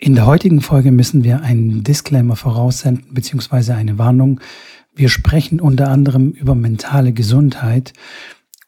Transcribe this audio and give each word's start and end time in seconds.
In 0.00 0.14
der 0.14 0.26
heutigen 0.26 0.60
Folge 0.60 0.92
müssen 0.92 1.24
wir 1.24 1.42
einen 1.42 1.82
Disclaimer 1.82 2.36
voraussenden, 2.36 3.12
beziehungsweise 3.12 3.74
eine 3.74 3.98
Warnung. 3.98 4.40
Wir 4.94 5.08
sprechen 5.08 5.60
unter 5.60 5.88
anderem 5.88 6.30
über 6.30 6.54
mentale 6.54 7.12
Gesundheit 7.12 7.92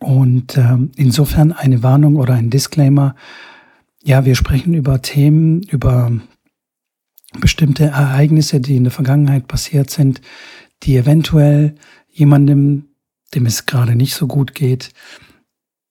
und 0.01 0.57
äh, 0.57 0.77
insofern 0.97 1.53
eine 1.53 1.85
Warnung 1.85 2.17
oder 2.17 2.35
ein 2.35 2.51
Disclaimer. 2.51 3.15
Ja, 4.03 4.25
wir 4.25 4.35
sprechen 4.35 4.75
über 4.75 5.03
Themen, 5.03 5.63
über 5.63 6.11
bestimmte 7.39 7.85
Ereignisse, 7.85 8.61
die 8.61 8.75
in 8.75 8.85
der 8.85 8.93
Vergangenheit 8.93 9.47
passiert 9.47 9.89
sind, 9.91 10.21
die 10.83 10.97
eventuell 10.97 11.77
jemandem, 12.09 12.87
dem 13.35 13.47
es 13.47 13.67
gerade 13.67 13.95
nicht 13.95 14.15
so 14.15 14.27
gut 14.27 14.53
geht, 14.53 14.91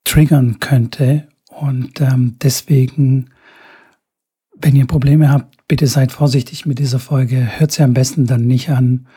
triggern 0.03 0.59
könnte. 0.59 1.29
Und 1.47 2.01
ähm, 2.01 2.35
deswegen 2.41 3.29
wenn 4.61 4.75
ihr 4.75 4.85
Probleme 4.85 5.31
habt, 5.31 5.67
bitte 5.67 5.87
seid 5.87 6.11
vorsichtig 6.11 6.65
mit 6.65 6.79
dieser 6.79 6.99
Folge. 6.99 7.59
Hört 7.59 7.71
sie 7.71 7.83
am 7.83 7.93
besten 7.93 8.25
dann 8.25 8.45
nicht 8.45 8.69
an 8.69 9.07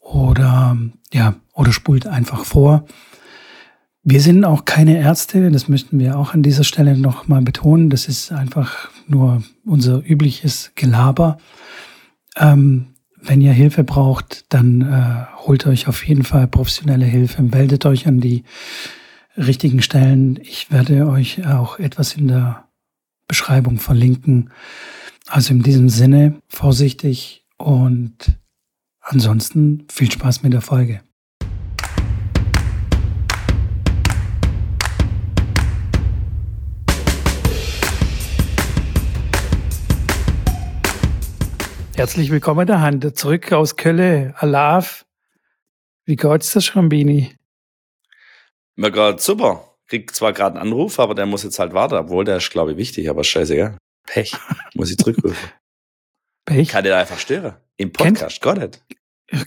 oder, 0.00 0.76
ja, 1.12 1.34
oder 1.54 1.72
spult 1.72 2.06
einfach 2.06 2.44
vor. 2.44 2.84
Wir 4.04 4.20
sind 4.20 4.44
auch 4.44 4.64
keine 4.64 4.98
Ärzte, 4.98 5.50
das 5.52 5.68
möchten 5.68 5.98
wir 6.00 6.18
auch 6.18 6.34
an 6.34 6.42
dieser 6.42 6.64
Stelle 6.64 6.98
nochmal 6.98 7.42
betonen. 7.42 7.88
Das 7.88 8.08
ist 8.08 8.32
einfach 8.32 8.90
nur 9.06 9.42
unser 9.64 10.02
übliches 10.04 10.72
Gelaber. 10.74 11.38
Ähm, 12.36 12.86
wenn 13.20 13.40
ihr 13.40 13.52
Hilfe 13.52 13.84
braucht, 13.84 14.44
dann 14.48 14.80
äh, 14.80 15.46
holt 15.46 15.66
euch 15.66 15.86
auf 15.86 16.04
jeden 16.04 16.24
Fall 16.24 16.48
professionelle 16.48 17.04
Hilfe, 17.04 17.42
meldet 17.42 17.86
euch 17.86 18.08
an 18.08 18.20
die 18.20 18.42
richtigen 19.36 19.80
Stellen. 19.80 20.40
Ich 20.42 20.72
werde 20.72 21.06
euch 21.06 21.46
auch 21.46 21.78
etwas 21.78 22.14
in 22.14 22.26
der 22.26 22.61
Beschreibung 23.32 23.78
verlinken. 23.78 24.50
Also 25.26 25.54
in 25.54 25.62
diesem 25.62 25.88
Sinne 25.88 26.42
vorsichtig 26.48 27.46
und 27.56 28.38
ansonsten 29.00 29.86
viel 29.90 30.12
Spaß 30.12 30.42
mit 30.42 30.52
der 30.52 30.60
Folge. 30.60 31.00
Herzlich 41.94 42.30
willkommen 42.30 42.66
der 42.66 42.82
Hand 42.82 43.16
zurück 43.16 43.50
aus 43.52 43.76
Kölle. 43.76 44.34
Alaf. 44.36 45.06
Wie 46.04 46.16
geht's 46.16 46.52
der 46.52 46.60
Schrambini? 46.60 47.34
Mir 48.76 48.90
gerade 48.90 49.18
super 49.18 49.71
krieg 49.92 50.14
zwar 50.14 50.32
gerade 50.32 50.58
einen 50.58 50.72
Anruf, 50.72 50.98
aber 50.98 51.14
der 51.14 51.26
muss 51.26 51.42
jetzt 51.42 51.58
halt 51.58 51.74
warten, 51.74 51.96
obwohl 51.96 52.24
der 52.24 52.38
ist, 52.38 52.50
glaube 52.50 52.72
ich, 52.72 52.78
wichtig, 52.78 53.10
aber 53.10 53.24
scheißegal. 53.24 53.76
Pech. 54.06 54.34
Muss 54.74 54.90
ich 54.90 54.96
zurückrufen. 54.96 55.36
Pech. 56.46 56.68
Kann 56.70 56.84
der 56.84 56.96
einfach 56.96 57.18
stören. 57.18 57.56
Im 57.76 57.92
Podcast, 57.92 58.40
Gott 58.40 58.58
nicht. 58.58 58.82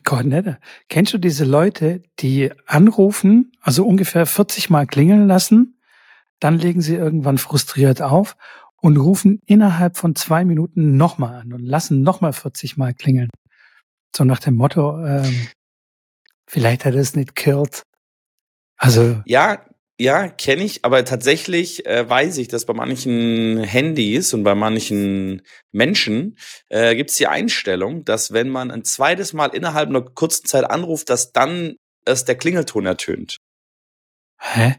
Gott 0.03 0.25
nicht. 0.25 0.45
Kennst 0.87 1.13
du 1.13 1.17
diese 1.17 1.45
Leute, 1.45 2.03
die 2.19 2.51
anrufen, 2.67 3.53
also 3.59 3.87
ungefähr 3.87 4.27
40 4.27 4.69
Mal 4.69 4.85
klingeln 4.85 5.27
lassen, 5.27 5.79
dann 6.39 6.59
legen 6.59 6.81
sie 6.81 6.95
irgendwann 6.95 7.39
frustriert 7.39 8.03
auf 8.03 8.37
und 8.77 8.97
rufen 8.97 9.41
innerhalb 9.47 9.97
von 9.97 10.15
zwei 10.15 10.45
Minuten 10.45 10.95
nochmal 10.95 11.41
an 11.41 11.53
und 11.53 11.63
lassen 11.63 12.03
nochmal 12.03 12.33
40 12.33 12.77
Mal 12.77 12.93
klingeln. 12.93 13.31
So 14.15 14.23
nach 14.25 14.39
dem 14.39 14.55
Motto, 14.55 15.03
ähm, 15.03 15.47
vielleicht 16.47 16.85
hat 16.85 16.93
er 16.93 17.01
es 17.01 17.15
nicht 17.15 17.35
killt. 17.35 17.81
Also. 18.77 19.23
Ja, 19.25 19.65
ja, 19.97 20.27
kenne 20.27 20.63
ich, 20.63 20.83
aber 20.83 21.05
tatsächlich 21.05 21.85
äh, 21.85 22.07
weiß 22.07 22.37
ich, 22.37 22.49
dass 22.49 22.65
bei 22.65 22.73
manchen 22.73 23.63
Handys 23.63 24.33
und 24.33 24.43
bei 24.43 24.53
manchen 24.53 25.41
Menschen 25.71 26.37
äh, 26.69 26.95
gibt 26.95 27.11
es 27.11 27.15
die 27.15 27.27
Einstellung, 27.27 28.03
dass 28.03 28.33
wenn 28.33 28.49
man 28.49 28.71
ein 28.71 28.83
zweites 28.83 29.31
Mal 29.31 29.47
innerhalb 29.47 29.89
einer 29.89 30.01
kurzen 30.01 30.45
Zeit 30.45 30.69
anruft, 30.69 31.09
dass 31.09 31.31
dann 31.31 31.75
erst 32.05 32.27
der 32.27 32.35
Klingelton 32.35 32.85
ertönt. 32.85 33.37
Hä? 34.37 34.75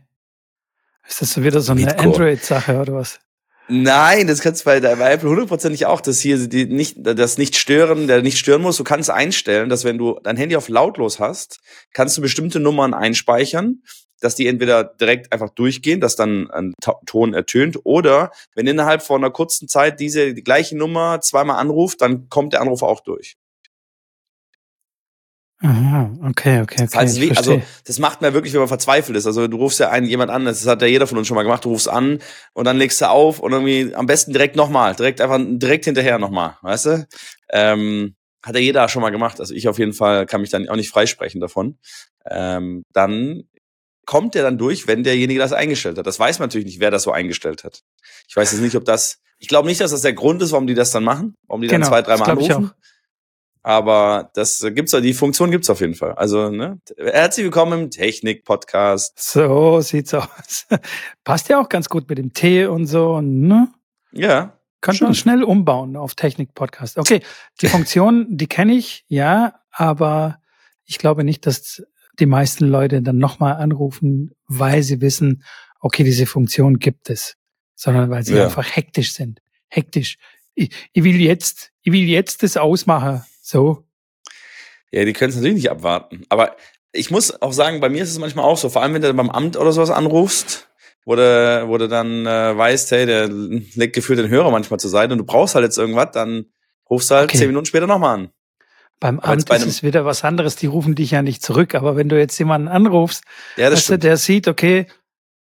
Ist 1.08 1.22
das 1.22 1.32
so 1.32 1.42
wieder 1.42 1.60
so 1.60 1.72
eine 1.72 1.98
Android-Sache 1.98 2.78
oder 2.78 2.94
was? 2.94 3.18
Nein, 3.68 4.28
das 4.28 4.40
kannst 4.40 4.60
du 4.60 4.64
bei, 4.66 4.80
bei 4.80 5.12
Apple 5.12 5.28
hundertprozentig 5.28 5.86
auch, 5.86 6.00
dass 6.00 6.20
hier 6.20 6.46
die 6.46 6.66
nicht, 6.66 6.98
das 6.98 7.36
nicht 7.36 7.56
stören, 7.56 8.06
der 8.06 8.22
nicht 8.22 8.38
stören 8.38 8.62
muss. 8.62 8.76
Du 8.76 8.84
kannst 8.84 9.10
einstellen, 9.10 9.68
dass 9.68 9.82
wenn 9.82 9.98
du 9.98 10.20
dein 10.22 10.36
Handy 10.36 10.56
auf 10.56 10.68
lautlos 10.68 11.18
hast, 11.18 11.58
kannst 11.92 12.16
du 12.16 12.22
bestimmte 12.22 12.60
Nummern 12.60 12.94
einspeichern 12.94 13.82
dass 14.20 14.34
die 14.34 14.46
entweder 14.46 14.84
direkt 14.84 15.32
einfach 15.32 15.50
durchgehen, 15.50 16.00
dass 16.00 16.16
dann 16.16 16.50
ein 16.50 16.74
Ton 17.06 17.34
ertönt, 17.34 17.78
oder 17.84 18.30
wenn 18.54 18.66
innerhalb 18.66 19.02
von 19.02 19.22
einer 19.22 19.32
kurzen 19.32 19.68
Zeit 19.68 20.00
diese 20.00 20.34
die 20.34 20.44
gleiche 20.44 20.76
Nummer 20.76 21.20
zweimal 21.20 21.58
anruft, 21.58 22.00
dann 22.00 22.28
kommt 22.28 22.52
der 22.52 22.60
Anruf 22.60 22.82
auch 22.82 23.00
durch. 23.00 23.36
Aha, 25.62 26.10
okay, 26.22 26.60
okay, 26.60 26.62
okay. 26.62 26.84
Das 26.84 26.94
heißt, 26.94 27.20
wie, 27.20 27.34
also 27.34 27.62
das 27.86 27.98
macht 27.98 28.20
man 28.20 28.34
wirklich, 28.34 28.52
wenn 28.52 28.60
man 28.60 28.68
verzweifelt 28.68 29.16
ist. 29.16 29.26
Also 29.26 29.48
du 29.48 29.56
rufst 29.56 29.80
ja 29.80 29.88
einen 29.90 30.06
jemand 30.06 30.30
an, 30.30 30.44
das 30.44 30.66
hat 30.66 30.82
ja 30.82 30.86
jeder 30.86 31.06
von 31.06 31.16
uns 31.16 31.26
schon 31.26 31.34
mal 31.34 31.44
gemacht, 31.44 31.64
du 31.64 31.70
rufst 31.70 31.88
an 31.88 32.18
und 32.52 32.66
dann 32.66 32.76
legst 32.76 33.00
du 33.00 33.08
auf 33.08 33.40
und 33.40 33.52
irgendwie 33.52 33.94
am 33.94 34.04
besten 34.04 34.32
direkt 34.32 34.54
nochmal, 34.54 34.94
direkt 34.94 35.22
einfach 35.22 35.40
direkt 35.40 35.86
hinterher 35.86 36.18
nochmal, 36.18 36.58
weißt 36.60 36.86
du? 36.86 37.08
Ähm, 37.50 38.16
hat 38.42 38.54
ja 38.54 38.60
jeder 38.60 38.88
schon 38.90 39.00
mal 39.00 39.10
gemacht. 39.10 39.40
Also 39.40 39.54
ich 39.54 39.66
auf 39.66 39.78
jeden 39.78 39.94
Fall 39.94 40.26
kann 40.26 40.42
mich 40.42 40.50
dann 40.50 40.68
auch 40.68 40.76
nicht 40.76 40.90
freisprechen 40.90 41.40
davon. 41.40 41.78
Ähm, 42.30 42.82
dann 42.92 43.44
kommt 44.06 44.34
der 44.34 44.42
dann 44.44 44.56
durch, 44.56 44.86
wenn 44.86 45.02
derjenige 45.02 45.40
das 45.40 45.52
eingestellt 45.52 45.98
hat. 45.98 46.06
Das 46.06 46.18
weiß 46.18 46.38
man 46.38 46.48
natürlich 46.48 46.66
nicht, 46.66 46.80
wer 46.80 46.90
das 46.90 47.02
so 47.02 47.12
eingestellt 47.12 47.64
hat. 47.64 47.82
Ich 48.28 48.36
weiß 48.36 48.52
jetzt 48.52 48.60
nicht, 48.60 48.76
ob 48.76 48.84
das, 48.84 49.18
ich 49.38 49.48
glaube 49.48 49.68
nicht, 49.68 49.80
dass 49.80 49.90
das 49.90 50.02
der 50.02 50.14
Grund 50.14 50.40
ist, 50.40 50.52
warum 50.52 50.66
die 50.66 50.74
das 50.74 50.92
dann 50.92 51.04
machen, 51.04 51.34
warum 51.46 51.60
die 51.60 51.68
genau, 51.68 51.80
dann 51.80 51.88
zwei, 51.88 52.02
dreimal 52.02 52.30
anrufen. 52.30 52.70
Aber 53.62 54.30
das 54.34 54.64
gibt's 54.74 54.92
die 54.92 55.12
Funktion 55.12 55.50
gibt's 55.50 55.68
auf 55.68 55.80
jeden 55.80 55.96
Fall. 55.96 56.12
Also, 56.12 56.50
ne? 56.50 56.78
Herzlich 56.96 57.42
willkommen 57.42 57.80
im 57.82 57.90
Technik-Podcast. 57.90 59.18
So 59.18 59.80
sieht's 59.80 60.14
aus. 60.14 60.66
Passt 61.24 61.48
ja 61.48 61.60
auch 61.60 61.68
ganz 61.68 61.88
gut 61.88 62.08
mit 62.08 62.18
dem 62.18 62.32
Tee 62.32 62.66
und 62.66 62.86
so, 62.86 63.20
ne? 63.20 63.68
Ja. 64.12 64.56
Könnte 64.82 65.02
man 65.02 65.16
schnell 65.16 65.42
umbauen 65.42 65.96
auf 65.96 66.14
Technik-Podcast. 66.14 66.96
Okay, 66.96 67.22
die 67.60 67.66
Funktion, 67.66 68.26
die 68.28 68.46
kenne 68.46 68.74
ich, 68.74 69.04
ja, 69.08 69.54
aber 69.72 70.38
ich 70.84 70.98
glaube 70.98 71.24
nicht, 71.24 71.44
dass 71.44 71.82
die 72.18 72.26
meisten 72.26 72.66
Leute 72.66 73.02
dann 73.02 73.18
nochmal 73.18 73.56
anrufen, 73.56 74.30
weil 74.46 74.82
sie 74.82 75.00
wissen, 75.00 75.42
okay, 75.80 76.04
diese 76.04 76.26
Funktion 76.26 76.78
gibt 76.78 77.10
es, 77.10 77.36
sondern 77.74 78.10
weil 78.10 78.24
sie 78.24 78.36
ja. 78.36 78.44
einfach 78.44 78.74
hektisch 78.74 79.12
sind. 79.12 79.40
Hektisch. 79.68 80.18
Ich, 80.54 80.70
ich 80.92 81.04
will 81.04 81.20
jetzt, 81.20 81.72
ich 81.82 81.92
will 81.92 82.04
jetzt 82.04 82.42
das 82.42 82.56
ausmachen. 82.56 83.22
So. 83.42 83.84
Ja, 84.90 85.04
die 85.04 85.12
können 85.12 85.30
es 85.30 85.36
natürlich 85.36 85.56
nicht 85.56 85.70
abwarten. 85.70 86.24
Aber 86.28 86.56
ich 86.92 87.10
muss 87.10 87.42
auch 87.42 87.52
sagen, 87.52 87.80
bei 87.80 87.88
mir 87.88 88.02
ist 88.02 88.10
es 88.10 88.18
manchmal 88.18 88.44
auch 88.44 88.56
so, 88.56 88.68
vor 88.68 88.82
allem 88.82 88.94
wenn 88.94 89.02
du 89.02 89.12
beim 89.12 89.30
Amt 89.30 89.56
oder 89.56 89.72
sowas 89.72 89.90
anrufst, 89.90 90.68
wo 91.04 91.14
du, 91.14 91.64
wo 91.68 91.78
du 91.78 91.88
dann 91.88 92.26
äh, 92.26 92.56
weißt, 92.56 92.90
hey, 92.90 93.06
der 93.06 93.28
legt 93.28 93.94
gefühlt 93.94 94.18
den 94.18 94.28
Hörer 94.28 94.50
manchmal 94.50 94.80
zur 94.80 94.90
Seite 94.90 95.12
und 95.12 95.18
du 95.18 95.24
brauchst 95.24 95.54
halt 95.54 95.64
jetzt 95.64 95.78
irgendwas, 95.78 96.10
dann 96.12 96.46
rufst 96.88 97.10
du 97.10 97.16
halt 97.16 97.28
okay. 97.28 97.38
zehn 97.38 97.48
Minuten 97.48 97.66
später 97.66 97.86
nochmal 97.86 98.18
an. 98.18 98.30
Beim 98.98 99.20
Amt 99.20 99.48
bei 99.48 99.56
ist 99.56 99.66
es 99.66 99.82
wieder 99.82 100.04
was 100.04 100.24
anderes, 100.24 100.56
die 100.56 100.66
rufen 100.66 100.94
dich 100.94 101.10
ja 101.10 101.22
nicht 101.22 101.42
zurück. 101.42 101.74
Aber 101.74 101.96
wenn 101.96 102.08
du 102.08 102.18
jetzt 102.18 102.38
jemanden 102.38 102.68
anrufst, 102.68 103.24
ja, 103.56 103.68
das 103.68 103.86
du, 103.86 103.98
der 103.98 104.16
sieht, 104.16 104.48
okay, 104.48 104.86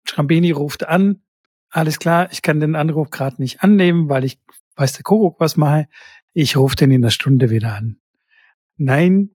Schrambini 0.04 0.50
ruft 0.50 0.86
an, 0.86 1.22
alles 1.70 1.98
klar, 1.98 2.28
ich 2.32 2.42
kann 2.42 2.60
den 2.60 2.76
Anruf 2.76 3.10
gerade 3.10 3.40
nicht 3.40 3.62
annehmen, 3.62 4.08
weil 4.08 4.24
ich 4.24 4.38
weiß 4.76 4.92
der 4.94 5.02
Kuckuck 5.02 5.40
was 5.40 5.56
mache. 5.56 5.88
Ich 6.32 6.56
rufe 6.56 6.76
den 6.76 6.90
in 6.90 7.02
der 7.02 7.10
Stunde 7.10 7.50
wieder 7.50 7.74
an. 7.74 7.98
Nein, 8.76 9.30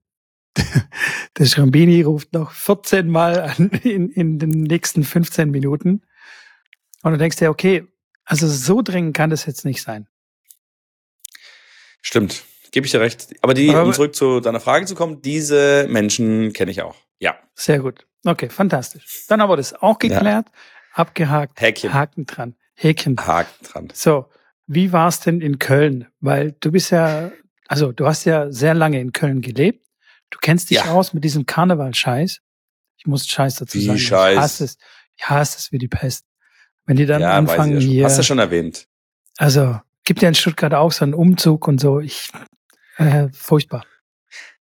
der 1.38 1.46
Schrambini 1.46 2.04
ruft 2.04 2.34
noch 2.34 2.52
14 2.52 3.10
Mal 3.10 3.40
an 3.40 3.70
in, 3.84 4.10
in 4.10 4.38
den 4.38 4.50
nächsten 4.50 5.04
15 5.04 5.50
Minuten. 5.50 6.04
Und 7.02 7.12
du 7.14 7.18
denkst 7.18 7.38
dir, 7.38 7.50
okay, 7.50 7.88
also 8.24 8.48
so 8.48 8.82
dringend 8.82 9.16
kann 9.16 9.32
das 9.32 9.46
jetzt 9.46 9.66
nicht 9.66 9.82
sein. 9.82 10.08
Stimmt. 12.02 12.44
Gebe 12.72 12.86
ich 12.86 12.92
dir 12.92 13.02
recht. 13.02 13.36
Aber 13.42 13.54
die, 13.54 13.70
um 13.70 13.94
zurück 13.94 14.16
zu 14.16 14.40
deiner 14.40 14.60
Frage 14.60 14.86
zu 14.86 14.96
kommen, 14.96 15.22
diese 15.22 15.88
Menschen 15.90 16.54
kenne 16.54 16.72
ich 16.72 16.82
auch. 16.82 16.96
Ja. 17.20 17.36
Sehr 17.54 17.80
gut. 17.80 18.08
Okay, 18.26 18.50
fantastisch. 18.50 19.26
Dann 19.28 19.42
haben 19.42 19.50
wir 19.50 19.58
das 19.58 19.74
auch 19.74 20.00
geklärt. 20.00 20.48
Ja. 20.48 20.54
Abgehakt. 20.94 21.60
Häkchen. 21.60 21.94
Haken 21.94 22.26
dran. 22.26 22.56
Häkchen. 22.74 23.18
Haken 23.18 23.66
dran. 23.66 23.88
So. 23.94 24.26
Wie 24.68 24.94
war 24.94 25.10
es 25.10 25.20
denn 25.20 25.42
in 25.42 25.60
Köln? 25.60 26.08
Weil 26.22 26.54
du 26.54 26.72
bist 26.72 26.92
ja, 26.92 27.32
also 27.68 27.92
du 27.92 28.06
hast 28.06 28.24
ja 28.26 28.52
sehr 28.52 28.74
lange 28.74 29.02
in 29.02 29.12
Köln 29.12 29.42
gelebt. 29.42 29.86
Du 30.30 30.38
kennst 30.42 30.70
dich 30.70 30.78
ja. 30.78 30.92
aus 30.92 31.14
mit 31.14 31.26
diesem 31.26 31.46
Karneval-Scheiß. 31.46 32.40
Ich 32.98 33.06
muss 33.06 33.28
Scheiß 33.28 33.56
dazu 33.56 33.78
wie 33.78 33.86
sagen. 33.86 34.00
Scheiß. 34.00 34.34
Ich 34.34 34.40
hasse 34.40 34.64
es. 34.64 34.78
Ich 35.18 35.30
hasse 35.30 35.58
es 35.58 35.72
wie 35.72 35.78
die 35.78 35.90
Pest. 35.90 36.26
Wenn 36.86 36.96
die 36.96 37.06
dann 37.06 37.22
ja, 37.22 37.32
anfangen 37.32 37.74
ja 37.74 37.80
hier. 37.80 38.06
Hast 38.06 38.18
du 38.18 38.24
schon 38.24 38.40
erwähnt. 38.40 38.88
Also, 39.38 39.80
gibt 40.04 40.22
ja 40.22 40.30
in 40.30 40.36
Stuttgart 40.36 40.74
auch 40.74 40.92
so 40.92 41.04
einen 41.04 41.14
Umzug 41.14 41.68
und 41.68 41.80
so. 41.80 42.00
Ich, 42.00 42.30
äh, 43.02 43.30
furchtbar. 43.34 43.86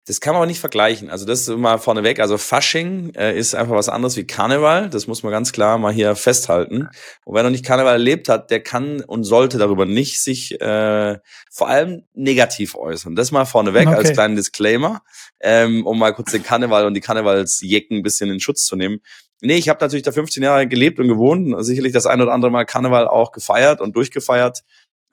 Das 0.08 0.22
kann 0.22 0.32
man 0.32 0.38
aber 0.38 0.46
nicht 0.48 0.62
vergleichen. 0.62 1.10
Also 1.10 1.26
das 1.26 1.42
ist 1.42 1.58
mal 1.58 1.80
vorneweg. 1.80 2.22
Also 2.22 2.38
Fasching 2.38 3.14
äh, 3.14 3.38
ist 3.38 3.54
einfach 3.54 3.76
was 3.76 3.90
anderes 3.90 4.16
wie 4.16 4.26
Karneval. 4.26 4.90
Das 4.90 5.06
muss 5.06 5.22
man 5.22 5.34
ganz 5.34 5.52
klar 5.52 5.78
mal 5.78 5.92
hier 5.92 6.16
festhalten. 6.16 6.88
Und 7.26 7.36
wer 7.36 7.44
noch 7.44 7.50
nicht 7.50 7.66
Karneval 7.66 7.94
erlebt 7.94 8.30
hat, 8.30 8.50
der 8.50 8.64
kann 8.64 9.02
und 9.02 9.26
sollte 9.26 9.58
darüber 9.58 9.86
nicht 9.86 10.24
sich 10.24 10.62
äh, 10.62 11.20
vor 11.52 11.68
allem 11.68 12.04
negativ 12.14 12.76
äußern. 12.76 13.18
Das 13.18 13.34
mal 13.34 13.44
vorneweg 13.44 13.88
okay. 13.88 13.98
als 13.98 14.14
kleinen 14.14 14.38
Disclaimer, 14.38 15.02
ähm, 15.42 15.86
um 15.86 16.00
mal 16.00 16.14
kurz 16.14 16.32
den 16.32 16.44
Karneval 16.44 16.86
und 16.86 16.94
die 16.94 17.02
Karnevalsjecken 17.02 17.98
ein 17.98 18.04
bisschen 18.04 18.30
in 18.30 18.40
Schutz 18.40 18.66
zu 18.66 18.78
nehmen. 18.78 19.00
Nee, 19.42 19.58
ich 19.58 19.68
habe 19.68 19.80
natürlich 19.82 20.04
da 20.04 20.14
15 20.14 20.42
Jahre 20.42 20.68
gelebt 20.68 21.00
und 21.00 21.10
gewohnt. 21.10 21.54
Sicherlich 21.66 21.92
das 21.92 22.06
ein 22.06 22.22
oder 22.22 22.32
andere 22.32 22.50
Mal 22.50 22.66
Karneval 22.66 23.10
auch 23.10 23.34
gefeiert 23.34 23.82
und 23.82 23.96
durchgefeiert. 23.96 24.64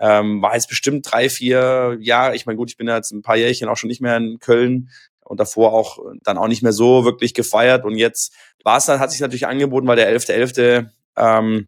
Ähm, 0.00 0.42
war 0.42 0.54
jetzt 0.54 0.68
bestimmt 0.68 1.10
drei, 1.10 1.30
vier 1.30 1.96
Jahre. 2.00 2.34
Ich 2.34 2.46
meine, 2.46 2.56
gut, 2.56 2.70
ich 2.70 2.76
bin 2.76 2.88
jetzt 2.88 3.12
ein 3.12 3.22
paar 3.22 3.36
Jährchen 3.36 3.68
auch 3.68 3.76
schon 3.76 3.88
nicht 3.88 4.00
mehr 4.00 4.16
in 4.16 4.38
Köln 4.40 4.90
und 5.20 5.40
davor 5.40 5.72
auch 5.72 5.98
dann 6.22 6.38
auch 6.38 6.48
nicht 6.48 6.62
mehr 6.62 6.72
so 6.72 7.04
wirklich 7.04 7.34
gefeiert. 7.34 7.84
Und 7.84 7.96
jetzt 7.96 8.34
war 8.62 8.78
es 8.78 8.86
dann, 8.86 9.00
hat 9.00 9.10
sich 9.10 9.20
natürlich 9.20 9.46
angeboten, 9.46 9.86
weil 9.86 9.96
der 9.96 10.14
11.11. 10.14 10.56
.11., 10.56 10.90
ähm, 11.16 11.66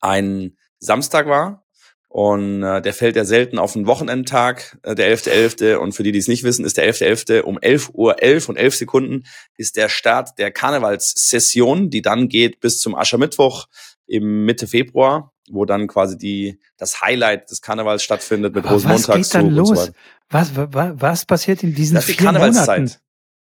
ein 0.00 0.56
Samstag 0.78 1.26
war. 1.26 1.64
Und 2.08 2.64
äh, 2.64 2.82
der 2.82 2.92
fällt 2.92 3.14
ja 3.14 3.24
selten 3.24 3.58
auf 3.58 3.76
einen 3.76 3.86
Wochenendtag, 3.86 4.78
äh, 4.82 4.96
der 4.96 5.16
11.11. 5.16 5.58
.11. 5.58 5.74
Und 5.76 5.92
für 5.92 6.02
die, 6.02 6.10
die 6.10 6.18
es 6.18 6.26
nicht 6.26 6.42
wissen, 6.42 6.64
ist 6.64 6.76
der 6.76 6.92
11.11. 6.92 7.38
.11. 7.38 7.40
um 7.42 7.58
11 7.60 7.90
Uhr 7.94 8.20
11 8.20 8.48
und 8.48 8.56
11 8.56 8.74
Sekunden 8.74 9.24
ist 9.56 9.76
der 9.76 9.88
Start 9.88 10.36
der 10.38 10.50
Karnevalssession, 10.50 11.88
die 11.88 12.02
dann 12.02 12.28
geht 12.28 12.58
bis 12.58 12.80
zum 12.80 12.96
Aschermittwoch 12.96 13.68
im 14.06 14.44
Mitte 14.44 14.66
Februar 14.66 15.29
wo 15.50 15.64
dann 15.64 15.86
quasi 15.86 16.16
die, 16.16 16.60
das 16.76 17.00
Highlight 17.00 17.50
des 17.50 17.62
Karnevals 17.62 18.02
stattfindet 18.02 18.54
mit 18.54 18.64
Rosenmontagszug 18.64 19.18
was 19.18 19.30
geht 19.30 19.34
dann 19.34 19.50
los? 19.50 19.86
So 19.86 19.92
was, 20.30 20.50
was, 20.54 20.92
was 20.96 21.24
passiert 21.24 21.62
in 21.62 21.74
diesen 21.74 21.96
das 21.96 22.08
ist 22.08 22.18
die 22.18 22.24
Karnevalszeit. 22.24 22.78
Monaten? 22.78 22.96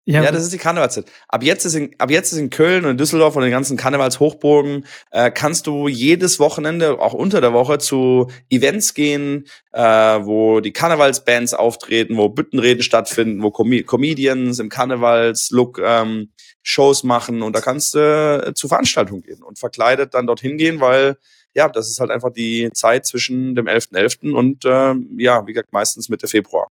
Ja, 0.06 0.24
ja, 0.24 0.31
das 0.31 0.42
ist 0.42 0.54
die 0.54 0.57
Karnevalszeit. 0.57 1.06
Ab 1.28 1.44
jetzt 1.44 1.66
ist 1.66 1.75
in, 1.75 1.94
ab 2.00 2.10
jetzt 2.10 2.31
ist 2.31 2.40
in 2.40 2.50
Köln 2.50 2.84
und 2.84 2.92
in 2.92 2.98
Düsseldorf 2.98 3.36
und 3.36 3.44
den 3.44 3.51
ganzen 3.51 3.78
Karnevalshochburgen 3.78 4.88
äh, 5.12 5.30
kannst 5.30 5.68
du 5.68 5.88
jedes 5.88 6.40
Wochenende, 6.40 7.00
auch 7.00 7.13
unter 7.13 7.42
der 7.42 7.54
Woche, 7.54 7.78
zu 7.78 8.31
Events 8.50 8.95
gehen, 8.95 9.45
äh, 9.72 9.81
wo 9.81 10.62
die 10.62 10.74
Karnevalsbands 10.74 11.54
auftreten, 11.54 12.18
wo 12.18 12.30
Büttenreden 12.30 12.81
stattfinden, 12.81 13.44
wo 13.44 13.52
Com 13.52 13.69
Comedians 13.86 14.57
im 14.57 14.69
Karnevalslook 14.69 15.80
ähm, 15.84 16.31
Shows 16.63 17.04
machen 17.04 17.44
und 17.44 17.56
da 17.56 17.62
kannst 17.62 17.94
du 17.94 18.00
äh, 18.48 18.54
zu 18.56 18.68
Veranstaltungen 18.68 19.22
gehen 19.22 19.44
und 19.44 19.60
verkleidet 19.60 20.16
dann 20.16 20.25
dorthin 20.25 20.57
gehen, 20.57 20.80
weil 20.80 21.18
ja, 21.59 21.67
das 21.67 21.89
ist 21.89 22.00
halt 22.00 22.09
einfach 22.09 22.31
die 22.31 22.69
Zeit 22.73 23.06
zwischen 23.06 23.53
dem 23.53 23.67
11.11. 23.67 23.91
.11. 24.23 24.31
und 24.33 24.63
äh, 24.63 24.95
ja, 25.21 25.45
wie 25.45 25.51
gesagt, 25.51 25.73
meistens 25.73 26.07
Mitte 26.07 26.27
Februar. 26.27 26.67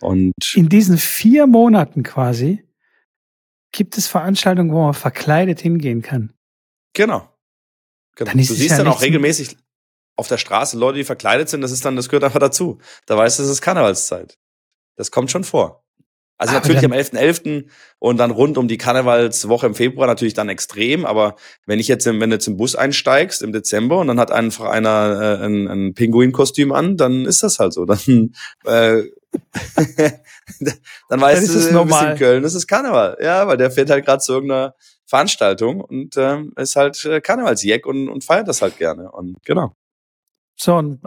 Und 0.00 0.32
in 0.54 0.68
diesen 0.68 0.96
vier 0.96 1.48
Monaten 1.48 2.04
quasi 2.04 2.64
gibt 3.72 3.98
es 3.98 4.06
Veranstaltungen, 4.06 4.72
wo 4.72 4.84
man 4.84 4.94
verkleidet 4.94 5.60
hingehen 5.60 6.02
kann. 6.02 6.32
Genau. 6.92 7.28
genau. 8.14 8.32
Du 8.32 8.42
siehst 8.42 8.70
ja 8.70 8.78
dann 8.78 8.88
auch 8.88 9.02
regelmäßig 9.02 9.56
auf 10.16 10.28
der 10.28 10.38
Straße 10.38 10.78
Leute, 10.78 10.98
die 10.98 11.04
verkleidet 11.04 11.48
sind, 11.48 11.62
das 11.62 11.72
ist 11.72 11.84
dann, 11.84 11.96
das 11.96 12.08
gehört 12.08 12.22
einfach 12.22 12.38
dazu. 12.38 12.78
Da 13.06 13.16
weißt 13.16 13.38
du, 13.38 13.42
es 13.42 13.48
ist 13.48 13.60
Karnevalszeit. 13.60 14.38
Das 14.96 15.10
kommt 15.10 15.32
schon 15.32 15.42
vor. 15.42 15.81
Also 16.42 16.56
aber 16.56 16.66
natürlich 16.66 16.84
am 16.84 16.92
11.11. 16.92 17.44
.11. 17.44 17.64
und 18.00 18.16
dann 18.16 18.32
rund 18.32 18.58
um 18.58 18.66
die 18.66 18.76
Karnevalswoche 18.76 19.64
im 19.64 19.76
Februar 19.76 20.08
natürlich 20.08 20.34
dann 20.34 20.48
extrem. 20.48 21.06
Aber 21.06 21.36
wenn 21.66 21.78
ich 21.78 21.86
jetzt, 21.86 22.04
wenn 22.04 22.30
du 22.30 22.36
im 22.44 22.56
Bus 22.56 22.74
einsteigst 22.74 23.42
im 23.42 23.52
Dezember 23.52 23.98
und 23.98 24.08
dann 24.08 24.18
hat 24.18 24.32
einfach 24.32 24.64
einer 24.68 25.40
äh, 25.40 25.44
ein, 25.46 25.68
ein 25.68 25.94
Pinguinkostüm 25.94 26.72
an, 26.72 26.96
dann 26.96 27.26
ist 27.26 27.44
das 27.44 27.60
halt 27.60 27.72
so. 27.72 27.84
Dann, 27.92 28.32
äh, 28.64 29.04
dann 31.08 31.20
weißt 31.20 31.54
das 31.54 31.68
du, 31.68 31.74
normal. 31.74 32.12
in 32.12 32.18
Köln, 32.18 32.42
das 32.42 32.54
ist 32.54 32.66
Karneval. 32.66 33.18
Ja, 33.22 33.46
weil 33.46 33.56
der 33.56 33.70
fährt 33.70 33.90
halt 33.90 34.04
gerade 34.04 34.20
zu 34.20 34.32
irgendeiner 34.32 34.74
Veranstaltung 35.06 35.80
und 35.80 36.16
äh, 36.16 36.42
ist 36.56 36.74
halt 36.74 37.04
äh, 37.04 37.20
Karnevalsjack 37.20 37.86
und, 37.86 38.08
und 38.08 38.24
feiert 38.24 38.48
das 38.48 38.62
halt 38.62 38.78
gerne. 38.78 39.12
Und 39.12 39.36
genau. 39.44 39.76
So, 40.56 40.74
und 40.74 41.00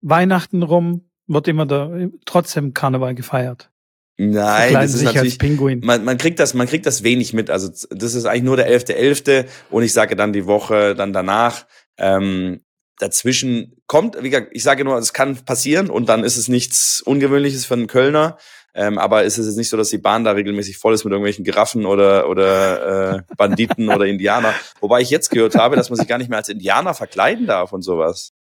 Weihnachten 0.00 0.62
rum 0.62 1.08
wird 1.28 1.46
immer 1.46 1.66
da 1.66 1.90
trotzdem 2.24 2.74
Karneval 2.74 3.14
gefeiert. 3.14 3.70
Nein, 4.18 4.72
das 4.72 4.94
ist 4.94 5.02
natürlich, 5.02 5.38
Man, 5.82 6.04
man 6.04 6.16
kriegt 6.16 6.38
das, 6.38 6.54
man 6.54 6.66
kriegt 6.66 6.86
das 6.86 7.02
wenig 7.02 7.34
mit. 7.34 7.50
Also 7.50 7.68
das 7.90 8.14
ist 8.14 8.24
eigentlich 8.24 8.44
nur 8.44 8.56
der 8.56 8.70
11.11. 8.70 9.26
.11. 9.26 9.46
und 9.70 9.82
ich 9.82 9.92
sage 9.92 10.16
dann 10.16 10.32
die 10.32 10.46
Woche 10.46 10.94
dann 10.94 11.12
danach. 11.12 11.66
Ähm, 11.98 12.62
dazwischen 12.98 13.76
kommt, 13.86 14.22
wie 14.22 14.30
gesagt, 14.30 14.48
ich 14.52 14.62
sage 14.62 14.84
nur, 14.84 14.96
es 14.96 15.12
kann 15.12 15.36
passieren 15.44 15.90
und 15.90 16.08
dann 16.08 16.24
ist 16.24 16.38
es 16.38 16.48
nichts 16.48 17.02
Ungewöhnliches 17.02 17.66
für 17.66 17.74
einen 17.74 17.88
Kölner. 17.88 18.38
Ähm, 18.74 18.98
aber 18.98 19.24
ist 19.24 19.38
es 19.38 19.46
jetzt 19.46 19.56
nicht 19.56 19.70
so, 19.70 19.76
dass 19.76 19.88
die 19.88 19.98
Bahn 19.98 20.24
da 20.24 20.32
regelmäßig 20.32 20.76
voll 20.76 20.92
ist 20.92 21.04
mit 21.04 21.10
irgendwelchen 21.10 21.44
Giraffen 21.44 21.86
oder 21.86 22.28
oder 22.28 23.16
äh, 23.16 23.22
Banditen 23.36 23.88
oder 23.88 24.04
Indianer. 24.04 24.54
Wobei 24.80 25.00
ich 25.00 25.08
jetzt 25.08 25.30
gehört 25.30 25.54
habe, 25.54 25.76
dass 25.76 25.88
man 25.88 25.98
sich 25.98 26.08
gar 26.08 26.18
nicht 26.18 26.28
mehr 26.28 26.38
als 26.38 26.50
Indianer 26.50 26.92
verkleiden 26.92 27.46
darf 27.46 27.72
und 27.72 27.82
sowas. 27.82 28.32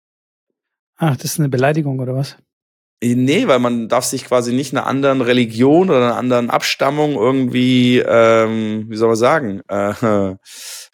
Ach, 0.97 1.15
das 1.15 1.31
ist 1.31 1.39
eine 1.39 1.49
Beleidigung 1.49 1.99
oder 1.99 2.15
was? 2.15 2.37
Nee, 3.13 3.47
weil 3.47 3.59
man 3.59 3.87
darf 3.87 4.05
sich 4.05 4.25
quasi 4.25 4.53
nicht 4.53 4.73
einer 4.73 4.87
anderen 4.87 5.21
Religion 5.21 5.89
oder 5.89 5.97
einer 5.97 6.15
anderen 6.17 6.49
Abstammung 6.49 7.13
irgendwie, 7.13 7.99
ähm, 7.99 8.85
wie 8.89 8.95
soll 8.95 9.09
man 9.09 9.17
sagen, 9.17 9.61
äh, 9.67 9.91
äh, 10.31 10.35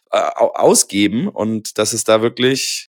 ausgeben. 0.10 1.28
Und 1.30 1.78
das 1.78 1.94
ist 1.94 2.10
da 2.10 2.22
wirklich, 2.22 2.90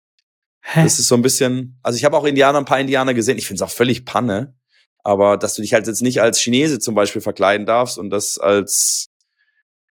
Hä? 0.62 0.84
das 0.84 1.00
ist 1.00 1.08
so 1.08 1.16
ein 1.16 1.22
bisschen, 1.22 1.80
also 1.84 1.98
ich 1.98 2.06
habe 2.06 2.16
auch 2.16 2.24
Indianer, 2.24 2.60
ein 2.60 2.66
paar 2.66 2.80
Indianer 2.80 3.14
gesehen, 3.14 3.38
ich 3.38 3.48
finde 3.48 3.64
es 3.64 3.70
auch 3.70 3.76
völlig 3.76 4.06
Panne, 4.06 4.56
aber 5.04 5.38
dass 5.38 5.56
du 5.56 5.62
dich 5.62 5.74
halt 5.74 5.88
jetzt 5.88 6.02
nicht 6.02 6.22
als 6.22 6.40
Chinese 6.40 6.80
zum 6.80 6.96
Beispiel 6.96 7.22
verkleiden 7.22 7.66
darfst 7.66 7.98
und 7.98 8.10
das 8.10 8.38
als 8.38 9.10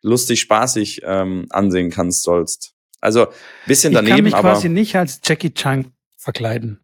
lustig, 0.01 0.41
spaßig 0.41 1.03
ähm, 1.05 1.47
ansehen 1.51 1.91
kannst 1.91 2.23
sollst. 2.23 2.75
Also 3.01 3.29
bisschen 3.67 3.93
daneben, 3.93 4.13
aber... 4.13 4.27
Ich 4.27 4.33
kann 4.33 4.43
mich 4.43 4.53
quasi 4.53 4.69
nicht 4.69 4.97
als 4.97 5.21
Jackie 5.25 5.53
Chan 5.53 5.93
verkleiden. 6.17 6.81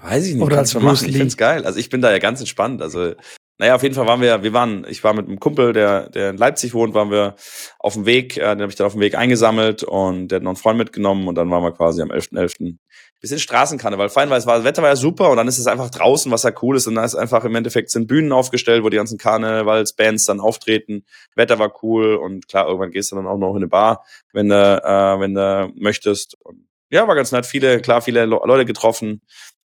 Weiß 0.00 0.26
ich 0.26 0.34
nicht, 0.34 0.42
Oder 0.42 0.56
kannst 0.56 0.74
du 0.74 0.80
machen. 0.80 1.08
Ich 1.08 1.16
find's 1.16 1.36
geil. 1.36 1.64
Also 1.64 1.78
ich 1.78 1.88
bin 1.88 2.00
da 2.00 2.10
ja 2.10 2.18
ganz 2.18 2.40
entspannt. 2.40 2.82
Also, 2.82 3.14
naja, 3.58 3.76
auf 3.76 3.82
jeden 3.84 3.94
Fall 3.94 4.06
waren 4.06 4.20
wir, 4.20 4.42
wir 4.42 4.52
waren, 4.52 4.84
ich 4.88 5.04
war 5.04 5.14
mit 5.14 5.28
einem 5.28 5.38
Kumpel, 5.38 5.72
der, 5.72 6.10
der 6.10 6.30
in 6.30 6.36
Leipzig 6.36 6.74
wohnt, 6.74 6.94
waren 6.94 7.12
wir 7.12 7.36
auf 7.78 7.94
dem 7.94 8.04
Weg, 8.04 8.36
äh, 8.36 8.40
den 8.40 8.62
habe 8.62 8.70
ich 8.70 8.74
dann 8.74 8.88
auf 8.88 8.94
dem 8.94 9.00
Weg 9.00 9.14
eingesammelt 9.14 9.84
und 9.84 10.28
der 10.28 10.36
hat 10.36 10.42
noch 10.42 10.50
einen 10.50 10.56
Freund 10.56 10.78
mitgenommen 10.78 11.28
und 11.28 11.36
dann 11.36 11.48
waren 11.50 11.62
wir 11.62 11.70
quasi 11.70 12.02
am 12.02 12.10
11.11. 12.10 12.32
.11. 12.32 12.76
bisschen 13.20 13.38
Straßenkarneval 13.38 14.08
fein, 14.08 14.28
weil 14.28 14.40
es 14.40 14.46
war, 14.46 14.56
das 14.56 14.64
Wetter 14.64 14.82
war 14.82 14.88
ja 14.88 14.96
super 14.96 15.30
und 15.30 15.36
dann 15.36 15.46
ist 15.46 15.58
es 15.58 15.68
einfach 15.68 15.88
draußen, 15.88 16.32
was 16.32 16.42
ja 16.42 16.50
cool 16.62 16.76
ist 16.76 16.88
und 16.88 16.96
da 16.96 17.04
ist 17.04 17.14
einfach 17.14 17.44
im 17.44 17.54
Endeffekt 17.54 17.90
sind 17.90 18.08
Bühnen 18.08 18.32
aufgestellt, 18.32 18.82
wo 18.82 18.88
die 18.88 18.96
ganzen 18.96 19.18
Karnevalsbands 19.18 20.24
dann 20.24 20.40
auftreten. 20.40 21.04
Wetter 21.36 21.60
war 21.60 21.72
cool 21.84 22.16
und 22.16 22.48
klar, 22.48 22.66
irgendwann 22.66 22.90
gehst 22.90 23.12
du 23.12 23.16
dann 23.16 23.28
auch 23.28 23.38
noch 23.38 23.52
in 23.52 23.58
eine 23.58 23.68
Bar, 23.68 24.04
wenn 24.32 24.48
du, 24.48 24.56
äh, 24.56 25.20
wenn 25.20 25.34
du 25.34 25.70
möchtest. 25.76 26.36
Und 26.40 26.66
ja, 26.90 27.06
war 27.06 27.14
ganz 27.14 27.30
nett. 27.30 27.46
Viele, 27.46 27.80
klar, 27.80 28.02
viele 28.02 28.24
Leute 28.26 28.64
getroffen 28.64 29.22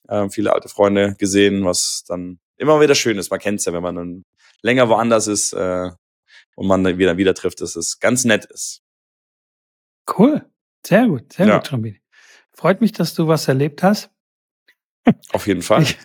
äh, 0.07 0.29
viele 0.29 0.53
alte 0.53 0.69
Freunde 0.69 1.15
gesehen, 1.17 1.65
was 1.65 2.03
dann 2.07 2.39
immer 2.57 2.79
wieder 2.81 2.95
schön 2.95 3.17
ist. 3.17 3.29
Man 3.29 3.39
kennt's 3.39 3.65
ja, 3.65 3.73
wenn 3.73 3.83
man 3.83 3.95
dann 3.95 4.25
länger 4.61 4.89
woanders 4.89 5.27
ist 5.27 5.53
äh, 5.53 5.89
und 6.55 6.67
man 6.67 6.83
dann 6.83 6.97
wieder 6.97 7.17
wieder 7.17 7.33
trifft, 7.33 7.61
dass 7.61 7.75
es 7.75 7.99
ganz 7.99 8.25
nett 8.25 8.45
ist. 8.45 8.81
Cool, 10.17 10.45
sehr 10.85 11.07
gut, 11.07 11.33
sehr 11.33 11.47
ja. 11.47 11.57
gut, 11.57 11.67
Trambini. 11.67 12.01
Freut 12.53 12.81
mich, 12.81 12.91
dass 12.91 13.13
du 13.13 13.27
was 13.27 13.47
erlebt 13.47 13.83
hast. 13.83 14.09
Auf 15.31 15.47
jeden 15.47 15.61
Fall. 15.61 15.83
Ich, 15.83 15.97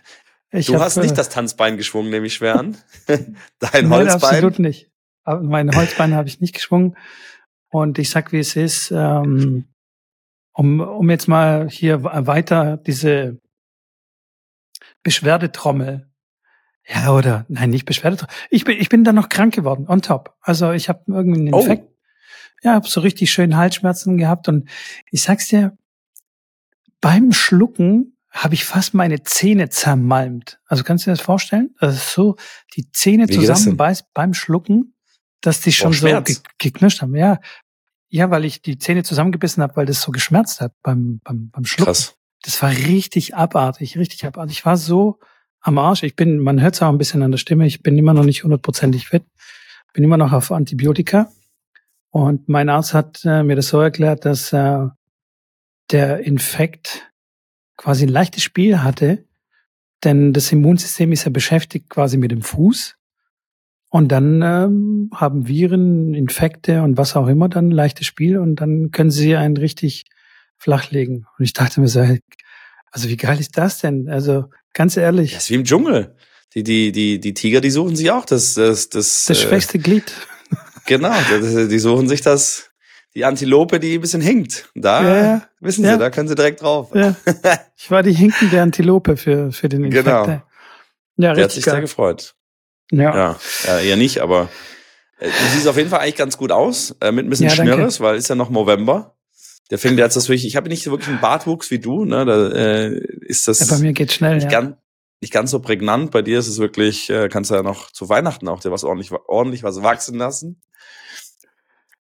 ich 0.50 0.66
du 0.66 0.74
hab, 0.74 0.82
hast 0.82 0.98
nicht 0.98 1.16
das 1.16 1.28
Tanzbein 1.28 1.76
geschwungen, 1.76 2.10
nehme 2.10 2.26
ich 2.26 2.34
schwer 2.34 2.58
an. 2.58 2.76
Dein 3.06 3.36
Nein, 3.72 3.90
Holzbein. 3.90 4.22
Absolut 4.22 4.58
nicht. 4.58 4.90
Aber 5.24 5.42
mein 5.42 5.74
Holzbein 5.74 6.14
habe 6.14 6.28
ich 6.28 6.40
nicht 6.40 6.54
geschwungen. 6.54 6.96
Und 7.70 7.98
ich 7.98 8.10
sag, 8.10 8.32
wie 8.32 8.38
es 8.38 8.54
ist, 8.54 8.90
ähm, 8.90 9.72
um, 10.52 10.80
um 10.80 11.10
jetzt 11.10 11.26
mal 11.26 11.70
hier 11.70 12.04
weiter 12.04 12.76
diese 12.76 13.40
Beschwerdetrommel. 15.02 16.08
Ja, 16.86 17.12
oder 17.12 17.46
nein, 17.48 17.70
nicht 17.70 17.84
Beschwerdetrommel. 17.84 18.34
Ich 18.50 18.64
bin, 18.64 18.78
ich 18.78 18.88
bin 18.88 19.04
dann 19.04 19.14
noch 19.14 19.28
krank 19.28 19.54
geworden, 19.54 19.86
on 19.88 20.02
top. 20.02 20.36
Also 20.40 20.72
ich 20.72 20.88
habe 20.88 21.02
irgendwie 21.06 21.40
einen 21.40 21.54
oh. 21.54 21.60
Infekt. 21.60 21.84
Oh. 21.86 21.92
Ja, 22.64 22.74
habe 22.74 22.88
so 22.88 23.00
richtig 23.00 23.32
schön 23.32 23.56
Halsschmerzen 23.56 24.18
gehabt 24.18 24.48
und 24.48 24.68
ich 25.10 25.22
sag's 25.22 25.48
dir, 25.48 25.76
beim 27.00 27.32
Schlucken 27.32 28.16
habe 28.30 28.54
ich 28.54 28.64
fast 28.64 28.94
meine 28.94 29.22
Zähne 29.22 29.68
zermalmt. 29.68 30.58
Also 30.66 30.84
kannst 30.84 31.04
du 31.04 31.10
dir 31.10 31.16
das 31.16 31.24
vorstellen? 31.24 31.74
Also 31.78 31.98
so 31.98 32.36
die 32.74 32.90
Zähne 32.90 33.26
zusammenbeißt 33.26 34.14
beim 34.14 34.32
Schlucken, 34.32 34.94
dass 35.42 35.60
die 35.60 35.72
schon 35.72 35.92
so 35.92 36.06
ge 36.06 36.36
geknirscht 36.58 37.02
haben. 37.02 37.14
Ja, 37.14 37.40
ja, 38.08 38.30
weil 38.30 38.44
ich 38.44 38.62
die 38.62 38.78
Zähne 38.78 39.02
zusammengebissen 39.02 39.62
habe, 39.62 39.76
weil 39.76 39.86
das 39.86 40.00
so 40.00 40.12
geschmerzt 40.12 40.60
hat 40.60 40.72
beim 40.82 41.20
beim 41.24 41.50
beim 41.50 41.64
Schlucken. 41.64 41.92
Krass. 41.92 42.16
Das 42.42 42.60
war 42.60 42.70
richtig 42.70 43.34
abartig, 43.34 43.96
richtig 43.96 44.24
abartig. 44.26 44.58
Ich 44.58 44.66
war 44.66 44.76
so 44.76 45.18
am 45.60 45.78
Arsch. 45.78 46.02
Ich 46.02 46.16
bin, 46.16 46.38
man 46.38 46.60
hört 46.60 46.74
es 46.74 46.82
auch 46.82 46.88
ein 46.88 46.98
bisschen 46.98 47.22
an 47.22 47.30
der 47.30 47.38
Stimme, 47.38 47.66
ich 47.66 47.82
bin 47.82 47.96
immer 47.96 48.14
noch 48.14 48.24
nicht 48.24 48.44
hundertprozentig 48.44 49.08
fit. 49.08 49.24
Bin 49.92 50.04
immer 50.04 50.16
noch 50.16 50.32
auf 50.32 50.50
Antibiotika. 50.50 51.30
Und 52.10 52.48
mein 52.48 52.68
Arzt 52.68 52.94
hat 52.94 53.22
äh, 53.24 53.42
mir 53.42 53.56
das 53.56 53.68
so 53.68 53.80
erklärt, 53.80 54.24
dass 54.24 54.52
äh, 54.52 54.86
der 55.90 56.20
Infekt 56.20 57.12
quasi 57.76 58.04
ein 58.04 58.10
leichtes 58.10 58.42
Spiel 58.42 58.82
hatte, 58.82 59.24
denn 60.04 60.32
das 60.32 60.52
Immunsystem 60.52 61.12
ist 61.12 61.24
ja 61.24 61.30
beschäftigt 61.30 61.88
quasi 61.88 62.16
mit 62.16 62.30
dem 62.30 62.42
Fuß. 62.42 62.96
Und 63.88 64.08
dann 64.08 64.40
ähm, 64.42 65.10
haben 65.14 65.46
Viren, 65.46 66.14
Infekte 66.14 66.82
und 66.82 66.96
was 66.96 67.14
auch 67.14 67.28
immer 67.28 67.48
dann 67.48 67.68
ein 67.68 67.72
leichtes 67.72 68.06
Spiel 68.06 68.38
und 68.38 68.56
dann 68.56 68.90
können 68.90 69.10
sie 69.10 69.36
einen 69.36 69.56
richtig 69.56 70.04
flachlegen. 70.62 71.26
Und 71.38 71.44
ich 71.44 71.52
dachte 71.52 71.80
mir 71.80 71.88
so, 71.88 72.00
also 72.90 73.08
wie 73.08 73.16
geil 73.16 73.40
ist 73.40 73.58
das 73.58 73.78
denn? 73.78 74.08
Also 74.08 74.44
ganz 74.72 74.96
ehrlich. 74.96 75.32
Das 75.34 75.44
ist 75.44 75.50
wie 75.50 75.54
im 75.54 75.64
Dschungel. 75.64 76.14
Die, 76.54 76.62
die, 76.62 76.92
die, 76.92 77.18
die 77.18 77.34
Tiger, 77.34 77.60
die 77.60 77.70
suchen 77.70 77.96
sich 77.96 78.10
auch 78.10 78.24
das, 78.24 78.54
das, 78.54 78.88
das. 78.90 79.24
Das 79.24 79.40
schwächste 79.40 79.78
äh, 79.78 79.80
Glied. 79.80 80.12
Genau, 80.86 81.14
die 81.40 81.78
suchen 81.78 82.08
sich 82.08 82.20
das, 82.22 82.70
die 83.14 83.24
Antilope, 83.24 83.80
die 83.80 83.94
ein 83.94 84.00
bisschen 84.00 84.20
hinkt. 84.20 84.68
Da 84.74 85.02
ja, 85.02 85.24
ja. 85.24 85.42
wissen 85.60 85.84
sie, 85.84 85.90
ja. 85.90 85.96
da 85.96 86.10
können 86.10 86.28
sie 86.28 86.34
direkt 86.34 86.62
drauf. 86.62 86.90
Ich 87.76 87.90
war 87.90 88.04
die 88.04 88.12
hinkende 88.12 88.60
Antilope 88.62 89.16
für, 89.16 89.50
für 89.50 89.68
den 89.68 89.84
Infekt. 89.84 90.04
Genau. 90.04 90.42
Ja, 91.16 91.34
Der 91.34 91.44
hat 91.44 91.50
sich 91.50 91.64
geil. 91.64 91.74
sehr 91.74 91.80
gefreut. 91.80 92.34
Ja. 92.92 93.14
ja. 93.14 93.36
Ja, 93.66 93.80
eher 93.80 93.96
nicht, 93.96 94.20
aber 94.20 94.48
äh, 95.18 95.26
du 95.26 95.54
siehst 95.54 95.66
auf 95.66 95.76
jeden 95.76 95.88
Fall 95.88 96.00
eigentlich 96.00 96.16
ganz 96.16 96.36
gut 96.36 96.52
aus, 96.52 96.94
äh, 97.00 97.10
mit 97.10 97.26
ein 97.26 97.30
bisschen 97.30 97.48
ja, 97.48 97.54
Schnürres, 97.54 98.00
weil 98.00 98.16
ist 98.16 98.28
ja 98.28 98.34
noch 98.34 98.50
November. 98.50 99.11
Der 99.72 99.78
fängt 99.78 99.98
jetzt 99.98 100.16
das 100.16 100.28
wirklich, 100.28 100.46
ich 100.46 100.56
habe 100.56 100.68
nicht 100.68 100.84
wirklich 100.84 101.08
einen 101.08 101.22
Bartwuchs 101.22 101.70
wie 101.70 101.78
du, 101.78 102.04
ne? 102.04 102.26
Da 102.26 102.48
äh, 102.50 102.94
ist 103.22 103.48
das. 103.48 103.58
Ja, 103.58 103.74
bei 103.74 103.78
mir 103.78 103.94
geht 103.94 104.12
schnell, 104.12 104.34
nicht 104.34 104.44
ja. 104.44 104.50
Ganz, 104.50 104.76
nicht 105.22 105.32
ganz 105.32 105.50
so 105.50 105.60
prägnant. 105.60 106.10
Bei 106.10 106.20
dir 106.20 106.38
ist 106.38 106.46
es 106.46 106.58
wirklich, 106.58 107.08
äh, 107.08 107.30
kannst 107.30 107.50
du 107.50 107.54
ja 107.54 107.62
noch 107.62 107.90
zu 107.90 108.10
Weihnachten 108.10 108.48
auch 108.48 108.60
dir 108.60 108.70
was 108.70 108.84
ordentlich, 108.84 109.12
ordentlich 109.12 109.62
was 109.62 109.82
wachsen 109.82 110.18
lassen. 110.18 110.60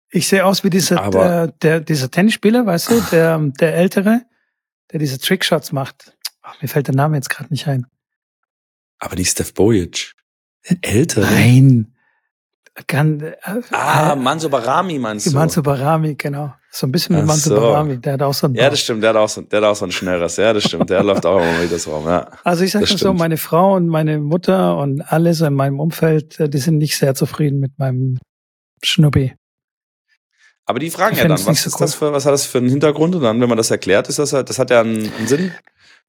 Ich 0.10 0.28
sehe 0.28 0.44
aus 0.44 0.66
wie 0.66 0.70
dieser, 0.70 1.02
Aber, 1.02 1.44
äh, 1.44 1.52
der, 1.62 1.80
dieser 1.80 2.12
Tennisspieler, 2.12 2.66
weißt 2.66 2.92
du, 2.92 3.00
der, 3.10 3.40
der 3.40 3.74
Ältere, 3.74 4.24
der 4.92 5.00
diese 5.00 5.18
Trickshots 5.18 5.72
macht. 5.72 6.14
Ach, 6.42 6.62
mir 6.62 6.68
fällt 6.68 6.88
der 6.88 6.96
Name 6.96 7.16
jetzt 7.16 7.30
gerade 7.30 7.52
nicht 7.52 7.70
ein. 7.70 7.88
Aber 9.00 9.16
nicht 9.16 9.32
Steph 9.32 9.54
Bojic. 9.54 10.12
Ältere? 10.82 11.24
Nein. 11.24 11.96
Kann, 12.88 13.22
äh, 13.22 13.38
ah, 13.72 14.12
äh, 14.12 14.16
Manso 14.18 14.50
Barami 14.50 15.00
meinst 15.00 15.28
du? 15.28 15.32
Manso 15.32 15.64
Barami, 15.64 16.16
genau. 16.16 16.54
So 16.76 16.88
ein 16.88 16.92
bisschen 16.92 17.16
wie 17.16 17.22
Manso 17.22 17.56
so. 17.56 17.56
Barami. 17.56 18.02
Der 18.02 18.14
hat 18.14 18.22
auch 18.22 18.34
so 18.34 18.48
ein 18.48 18.54
Ja, 18.54 18.70
das 18.70 18.82
stimmt. 18.82 19.02
Der 19.02 19.12
hat 19.12 19.16
auch 19.16 19.30
so, 19.30 19.40
der 19.40 19.62
hat 19.62 19.66
auch 19.66 19.78
so 19.78 19.86
ein 19.86 19.94
schnelleres. 19.94 20.36
Ja, 20.36 20.52
das 20.52 20.66
stimmt. 20.66 20.90
Der 20.90 21.04
läuft 21.04 21.26
auch 21.26 21.40
immer 21.40 21.64
wieder 21.64 21.80
so 21.80 21.96
rum. 21.96 22.06
Ja. 22.06 22.30
Also 22.44 22.66
ich 22.66 22.72
sage 22.72 22.86
so, 22.86 23.14
meine 23.14 23.38
Frau 23.38 23.76
und 23.76 23.88
meine 23.88 24.20
Mutter 24.20 24.76
und 24.78 25.00
alles 25.00 25.40
in 25.40 25.54
meinem 25.54 25.80
Umfeld, 25.80 26.38
äh, 26.38 26.50
die 26.50 26.58
sind 26.58 26.80
nicht 26.80 26.98
sehr 26.98 27.16
zufrieden 27.16 27.62
mit 27.62 27.80
meinem 27.80 28.18
Schnubbi. 28.84 29.36
Aber 30.66 30.80
die 30.80 30.90
fragen 30.90 31.16
ja 31.16 31.24
dann, 31.30 31.32
was 31.32 31.46
so 31.46 31.52
ist 31.52 31.76
cool. 31.76 31.80
das 31.80 31.96
für, 31.96 32.12
was 32.12 32.26
hat 32.26 32.34
das 32.34 32.46
für 32.46 32.58
einen 32.58 32.68
Hintergrund? 32.68 33.16
Und 33.16 33.22
dann, 33.22 33.40
wenn 33.40 33.48
man 33.48 33.58
das 33.58 33.72
erklärt, 33.72 34.10
ist 34.10 34.20
das 34.20 34.34
halt, 34.34 34.50
das 34.50 34.60
hat 34.60 34.70
ja 34.70 34.82
einen, 34.82 35.10
einen 35.16 35.28
Sinn, 35.28 35.54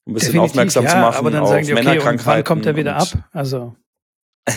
ein 0.05 0.15
bisschen 0.15 0.33
Definitiv, 0.33 0.51
aufmerksam 0.51 0.83
ja, 0.83 0.91
zu 0.91 0.97
machen 0.97 1.17
aber 1.17 1.31
dann 1.31 1.43
auf 1.45 1.51
sagen 1.51 1.65
die, 1.65 1.75
okay, 1.75 1.85
Männerkrankheiten. 1.85 2.27
wann 2.27 2.43
kommt 2.43 2.67
er 2.67 2.75
wieder 2.75 2.97
ab? 2.97 3.07
Also. 3.31 3.77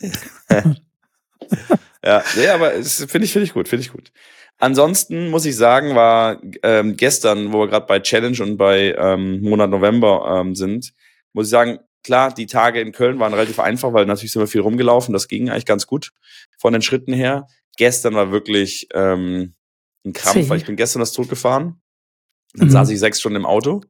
ja, 2.04 2.24
nee, 2.36 2.48
aber 2.48 2.70
finde 2.72 3.24
ich, 3.24 3.32
finde 3.32 3.44
ich 3.44 3.52
gut, 3.52 3.68
finde 3.68 3.84
ich 3.84 3.92
gut. 3.92 4.12
Ansonsten 4.58 5.30
muss 5.30 5.44
ich 5.44 5.56
sagen, 5.56 5.94
war 5.94 6.40
ähm, 6.62 6.96
gestern, 6.96 7.52
wo 7.52 7.60
wir 7.60 7.68
gerade 7.68 7.86
bei 7.86 8.00
Challenge 8.00 8.40
und 8.42 8.56
bei 8.56 8.94
ähm, 8.96 9.40
Monat 9.40 9.70
November 9.70 10.40
ähm, 10.40 10.54
sind, 10.54 10.92
muss 11.32 11.46
ich 11.46 11.50
sagen, 11.50 11.80
klar, 12.04 12.32
die 12.32 12.46
Tage 12.46 12.80
in 12.80 12.92
Köln 12.92 13.18
waren 13.18 13.34
relativ 13.34 13.58
einfach, 13.58 13.92
weil 13.92 14.06
natürlich 14.06 14.32
sind 14.32 14.42
wir 14.42 14.46
viel 14.46 14.60
rumgelaufen, 14.60 15.12
das 15.12 15.28
ging 15.28 15.50
eigentlich 15.50 15.66
ganz 15.66 15.86
gut 15.86 16.12
von 16.58 16.72
den 16.72 16.82
Schritten 16.82 17.12
her. 17.12 17.46
Gestern 17.76 18.14
war 18.14 18.32
wirklich 18.32 18.88
ähm, 18.94 19.54
ein 20.04 20.12
Krampf, 20.12 20.48
weil 20.48 20.58
ich 20.58 20.66
bin 20.66 20.76
gestern 20.76 21.00
das 21.00 21.12
Tod 21.12 21.28
gefahren. 21.28 21.80
Dann 22.54 22.68
mhm. 22.68 22.72
saß 22.72 22.90
ich 22.90 22.98
sechs 22.98 23.18
Stunden 23.18 23.36
im 23.36 23.46
Auto 23.46 23.80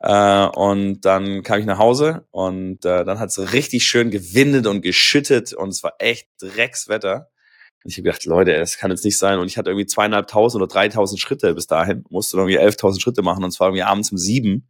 äh, 0.00 0.46
und 0.46 1.02
dann 1.02 1.42
kam 1.44 1.60
ich 1.60 1.66
nach 1.66 1.78
Hause 1.78 2.26
und 2.30 2.84
äh, 2.84 3.04
dann 3.04 3.20
hat 3.20 3.30
es 3.30 3.52
richtig 3.52 3.84
schön 3.84 4.10
gewindet 4.10 4.66
und 4.66 4.82
geschüttet 4.82 5.52
und 5.52 5.68
es 5.68 5.82
war 5.82 5.94
echt 5.98 6.28
Dreckswetter. 6.40 7.29
Und 7.82 7.90
ich 7.90 7.96
habe 7.96 8.04
gedacht, 8.04 8.24
Leute, 8.26 8.58
das 8.58 8.76
kann 8.76 8.90
jetzt 8.90 9.04
nicht 9.04 9.18
sein. 9.18 9.38
Und 9.38 9.46
ich 9.46 9.56
hatte 9.56 9.70
irgendwie 9.70 9.86
zweieinhalbtausend 9.86 10.62
oder 10.62 10.72
dreitausend 10.72 11.20
Schritte 11.20 11.54
bis 11.54 11.66
dahin. 11.66 12.04
Musste 12.10 12.36
irgendwie 12.36 12.56
elftausend 12.56 13.02
Schritte 13.02 13.22
machen 13.22 13.42
und 13.44 13.52
zwar 13.52 13.68
irgendwie 13.68 13.84
abends 13.84 14.12
um 14.12 14.18
sieben. 14.18 14.68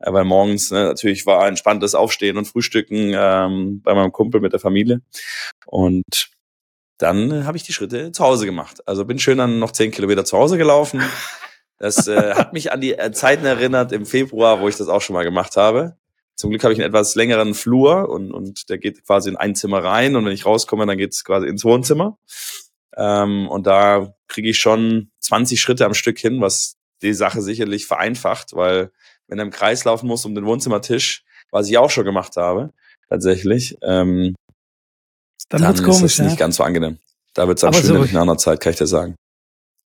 Äh, 0.00 0.12
weil 0.12 0.24
morgens 0.24 0.70
ne, 0.70 0.84
natürlich 0.84 1.26
war 1.26 1.46
entspanntes 1.48 1.94
Aufstehen 1.94 2.36
und 2.36 2.46
Frühstücken 2.46 3.12
ähm, 3.14 3.82
bei 3.82 3.94
meinem 3.94 4.12
Kumpel 4.12 4.40
mit 4.40 4.52
der 4.52 4.60
Familie. 4.60 5.00
Und 5.66 6.30
dann 6.98 7.30
äh, 7.30 7.44
habe 7.44 7.56
ich 7.56 7.64
die 7.64 7.72
Schritte 7.72 8.12
zu 8.12 8.24
Hause 8.24 8.46
gemacht. 8.46 8.86
Also 8.86 9.04
bin 9.04 9.18
schön 9.18 9.38
dann 9.38 9.58
noch 9.58 9.72
zehn 9.72 9.90
Kilometer 9.90 10.24
zu 10.24 10.38
Hause 10.38 10.58
gelaufen. 10.58 11.02
Das 11.76 12.06
äh, 12.06 12.34
hat 12.34 12.52
mich 12.52 12.70
an 12.70 12.80
die 12.80 12.94
äh, 12.94 13.10
Zeiten 13.10 13.44
erinnert 13.44 13.90
im 13.90 14.06
Februar, 14.06 14.60
wo 14.60 14.68
ich 14.68 14.76
das 14.76 14.86
auch 14.86 15.02
schon 15.02 15.14
mal 15.14 15.24
gemacht 15.24 15.56
habe. 15.56 15.96
Zum 16.36 16.50
Glück 16.50 16.64
habe 16.64 16.72
ich 16.72 16.80
einen 16.80 16.88
etwas 16.88 17.14
längeren 17.14 17.54
Flur 17.54 18.08
und, 18.08 18.32
und 18.32 18.68
der 18.68 18.78
geht 18.78 19.04
quasi 19.06 19.30
in 19.30 19.36
ein 19.36 19.54
Zimmer 19.54 19.84
rein 19.84 20.16
und 20.16 20.24
wenn 20.24 20.32
ich 20.32 20.46
rauskomme, 20.46 20.86
dann 20.86 20.98
geht 20.98 21.12
es 21.12 21.24
quasi 21.24 21.46
ins 21.46 21.64
Wohnzimmer. 21.64 22.18
Ähm, 22.96 23.48
und 23.48 23.66
da 23.66 24.14
kriege 24.26 24.48
ich 24.50 24.58
schon 24.58 25.10
20 25.20 25.60
Schritte 25.60 25.84
am 25.86 25.94
Stück 25.94 26.18
hin, 26.18 26.40
was 26.40 26.76
die 27.02 27.14
Sache 27.14 27.40
sicherlich 27.40 27.86
vereinfacht, 27.86 28.54
weil 28.54 28.90
wenn 29.28 29.38
er 29.38 29.44
im 29.44 29.50
Kreis 29.50 29.84
laufen 29.84 30.06
muss 30.06 30.24
um 30.24 30.34
den 30.34 30.46
Wohnzimmertisch, 30.46 31.24
was 31.50 31.68
ich 31.68 31.78
auch 31.78 31.90
schon 31.90 32.04
gemacht 32.04 32.36
habe, 32.36 32.72
tatsächlich, 33.08 33.76
ähm, 33.82 34.34
dann, 35.48 35.62
dann 35.62 35.74
ist 35.74 35.84
komisch, 35.84 36.18
es 36.18 36.18
nicht 36.18 36.38
ganz 36.38 36.56
so 36.56 36.64
angenehm. 36.64 36.98
Da 37.34 37.46
wird 37.46 37.58
es 37.58 37.62
dann 37.62 37.74
schön 37.74 37.84
so, 37.84 38.02
in 38.02 38.16
einer 38.16 38.38
Zeit, 38.38 38.60
kann 38.60 38.72
ich 38.72 38.78
dir 38.78 38.86
sagen 38.86 39.16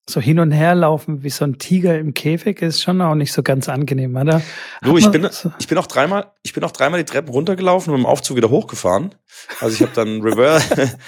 so 0.08 0.20
hin 0.20 0.40
und 0.40 0.52
her 0.52 0.74
laufen 0.74 1.22
wie 1.22 1.30
so 1.30 1.44
ein 1.44 1.58
Tiger 1.58 1.98
im 1.98 2.14
Käfig 2.14 2.62
ist 2.62 2.82
schon 2.82 3.00
auch 3.02 3.14
nicht 3.14 3.32
so 3.32 3.42
ganz 3.42 3.68
angenehm, 3.68 4.16
oder? 4.16 4.42
Du, 4.82 4.96
ich 4.96 5.08
bin, 5.10 5.28
ich 5.58 5.68
bin 5.68 5.76
auch 5.76 5.86
dreimal, 5.86 6.32
ich 6.42 6.54
bin 6.54 6.64
auch 6.64 6.72
dreimal 6.72 6.98
die 6.98 7.10
Treppen 7.10 7.30
runtergelaufen 7.30 7.92
und 7.92 8.00
mit 8.00 8.06
dem 8.06 8.10
Aufzug 8.10 8.36
wieder 8.36 8.48
hochgefahren. 8.48 9.14
Also 9.60 9.74
ich 9.74 9.82
habe 9.82 9.92
dann 9.94 10.22
reverse, 10.22 10.98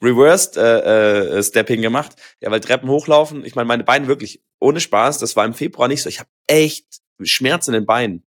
reversed 0.00 0.56
äh, 0.56 1.38
äh, 1.38 1.42
Stepping 1.42 1.82
gemacht. 1.82 2.12
Ja, 2.40 2.50
weil 2.50 2.60
Treppen 2.60 2.88
hochlaufen, 2.88 3.44
ich 3.44 3.56
meine, 3.56 3.66
meine 3.66 3.84
Beine 3.84 4.06
wirklich 4.06 4.42
ohne 4.60 4.78
Spaß, 4.78 5.18
das 5.18 5.34
war 5.34 5.44
im 5.44 5.54
Februar 5.54 5.88
nicht 5.88 6.02
so. 6.02 6.08
Ich 6.08 6.20
habe 6.20 6.30
echt 6.46 6.86
Schmerzen 7.22 7.74
in 7.74 7.80
den 7.80 7.86
Beinen. 7.86 8.24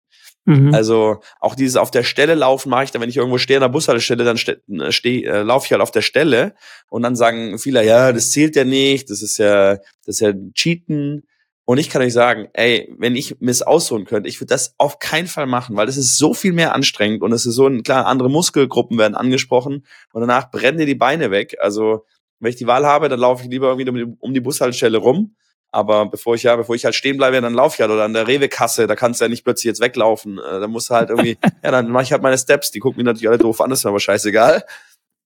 Mhm. 0.46 0.74
Also 0.74 1.22
auch 1.40 1.56
dieses 1.56 1.78
auf 1.78 1.92
der 1.92 2.04
Stelle 2.04 2.36
laufen 2.36 2.70
mache 2.70 2.84
ich 2.86 2.92
dann, 2.92 3.02
wenn 3.02 3.10
ich 3.10 3.18
irgendwo 3.18 3.38
stehe 3.38 3.58
an 3.58 3.62
der 3.62 3.70
Bushaltestelle, 3.70 4.24
dann 4.24 4.38
ste 4.38 4.62
äh, 4.70 4.92
steh, 4.92 5.24
äh, 5.24 5.42
laufe 5.42 5.66
ich 5.66 5.72
halt 5.72 5.82
auf 5.82 5.92
der 5.92 6.02
Stelle 6.02 6.54
und 6.90 7.02
dann 7.04 7.16
sagen 7.16 7.58
viele, 7.60 7.86
ja, 7.86 8.12
das 8.12 8.32
zählt 8.32 8.56
ja 8.56 8.66
nicht, 8.66 9.10
das 9.10 9.22
ist 9.22 9.38
ja, 9.38 9.76
das 10.06 10.16
ist 10.16 10.20
ja 10.20 10.34
Cheaten. 10.54 11.24
Und 11.66 11.78
ich 11.78 11.90
kann 11.90 12.02
euch 12.02 12.12
sagen, 12.12 12.50
ey, 12.52 12.94
wenn 12.98 13.16
ich 13.16 13.40
mir 13.40 13.52
es 13.52 13.62
aussuchen 13.62 14.04
könnte, 14.04 14.28
ich 14.28 14.42
würde 14.42 14.54
das 14.54 14.76
auf 14.78 15.00
keinen 15.00 15.28
Fall 15.28 15.46
machen, 15.46 15.78
weil 15.78 15.86
das 15.86 15.96
ist 15.96 16.18
so 16.18 16.34
viel 16.34 16.52
mehr 16.52 16.76
anstrengend 16.76 17.22
und 17.22 17.32
es 17.32 17.46
ist 17.46 17.56
so 17.56 17.68
ein, 17.68 17.84
klar, 17.84 18.06
andere 18.06 18.30
Muskelgruppen 18.30 18.98
werden 18.98 19.16
angesprochen 19.16 19.86
und 20.12 20.22
danach 20.22 20.52
brennen 20.52 20.78
dir 20.78 20.86
die 20.86 20.96
Beine 20.96 21.32
weg. 21.32 21.56
Also, 21.62 22.06
wenn 22.42 22.50
ich 22.50 22.58
die 22.58 22.68
Wahl 22.68 22.86
habe, 22.86 23.08
dann 23.08 23.22
laufe 23.22 23.44
ich 23.44 23.50
lieber 23.50 23.70
irgendwie 23.70 23.90
um 23.90 23.96
die, 23.96 24.18
um 24.20 24.34
die 24.34 24.42
Bushaltestelle 24.42 24.98
rum 24.98 25.36
aber 25.74 26.06
bevor 26.06 26.36
ich 26.36 26.44
ja, 26.44 26.56
bevor 26.56 26.76
ich 26.76 26.86
halt 26.86 26.94
stehen 26.94 27.18
bleibe, 27.18 27.42
dann 27.42 27.56
laufe 27.56 27.76
ich 27.76 27.82
halt 27.82 27.90
oder 27.90 28.04
an 28.04 28.14
der 28.14 28.28
Rewe-Kasse, 28.28 28.86
da 28.86 28.96
kannst 28.96 29.20
du 29.20 29.26
ja 29.26 29.30
nicht 29.30 29.44
plötzlich 29.44 29.66
jetzt 29.66 29.82
weglaufen. 29.82 30.38
Äh, 30.38 30.60
da 30.60 30.68
musst 30.68 30.92
du 30.92 30.94
halt 30.94 31.10
irgendwie, 31.10 31.38
ja, 31.64 31.72
dann 31.72 31.90
mache 31.90 32.04
ich 32.04 32.12
halt 32.12 32.22
meine 32.22 32.38
Steps, 32.38 32.70
die 32.70 32.80
gucken 32.80 32.98
mich 32.98 33.06
natürlich 33.06 33.28
alle 33.28 33.40
doof 33.40 33.60
an, 33.60 33.72
das 33.72 33.80
ist 33.80 33.86
mir 33.86 33.90
aber 33.90 34.00
scheißegal. 34.00 34.64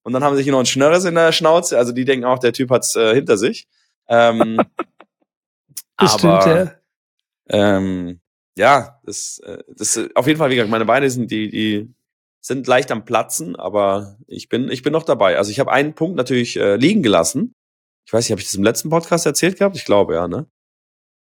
Und 0.04 0.14
dann 0.14 0.24
haben 0.24 0.38
sie 0.38 0.44
sich 0.44 0.52
noch 0.52 0.60
ein 0.60 0.66
Schnörres 0.66 1.04
in 1.04 1.16
der 1.16 1.34
Schnauze, 1.34 1.78
also 1.78 1.92
die 1.92 2.06
denken 2.06 2.26
auch, 2.26 2.40
der 2.40 2.54
Typ 2.54 2.72
hat's 2.72 2.96
äh, 2.96 3.14
hinter 3.14 3.38
sich. 3.38 3.68
Ähm, 4.08 4.58
das 5.98 6.24
aber, 6.24 6.48
ja. 6.48 6.72
Ähm, 7.50 8.22
ja, 8.58 9.02
das, 9.04 9.40
äh, 9.40 9.64
das 9.76 10.00
auf 10.16 10.28
jeden 10.28 10.40
Fall, 10.40 10.50
wie 10.50 10.56
gesagt, 10.56 10.72
meine 10.72 10.86
Beine 10.86 11.10
sind 11.10 11.30
die, 11.30 11.50
die 11.50 11.94
sind 12.40 12.68
leicht 12.68 12.90
am 12.92 13.04
Platzen, 13.04 13.58
aber 13.58 14.18
ich 14.28 14.48
bin, 14.48 14.72
ich 14.72 14.82
bin 14.82 14.94
noch 14.94 15.04
dabei. 15.04 15.38
Also 15.38 15.52
ich 15.52 15.60
habe 15.60 15.74
einen 15.74 15.94
Punkt 15.94 16.16
natürlich 16.16 16.58
äh, 16.58 16.78
liegen 16.78 17.04
gelassen. 17.04 17.54
Ich 18.08 18.14
weiß 18.14 18.24
nicht, 18.24 18.32
habe 18.32 18.40
ich 18.40 18.48
das 18.48 18.56
im 18.56 18.64
letzten 18.64 18.90
Podcast 18.90 19.26
erzählt 19.26 19.60
gehabt? 19.60 19.76
Ich 19.76 19.84
glaube 19.84 20.14
ja, 20.14 20.30
ne? 20.30 20.48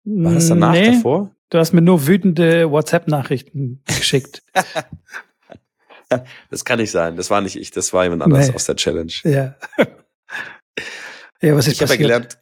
War 0.04 0.34
das 0.34 0.46
danach, 0.46 0.70
nee, 0.70 0.92
davor? 0.92 1.34
Du 1.50 1.58
hast 1.58 1.72
mir 1.72 1.82
nur 1.82 2.06
wütende 2.06 2.70
WhatsApp-Nachrichten 2.70 3.82
geschickt. 3.86 4.44
das 6.50 6.64
kann 6.64 6.78
nicht 6.78 6.92
sein. 6.92 7.16
Das 7.16 7.28
war 7.28 7.40
nicht 7.40 7.56
ich, 7.56 7.72
das 7.72 7.92
war 7.92 8.04
jemand 8.04 8.22
anders 8.22 8.48
nee. 8.48 8.54
aus 8.54 8.66
der 8.66 8.76
Challenge. 8.76 9.12
Ja. 9.24 9.56
ja, 11.42 11.56
was 11.56 11.66
ist 11.66 11.72
ich 11.72 11.82
habe 11.82 11.94
ja 11.94 11.98
gelernt, 11.98 12.38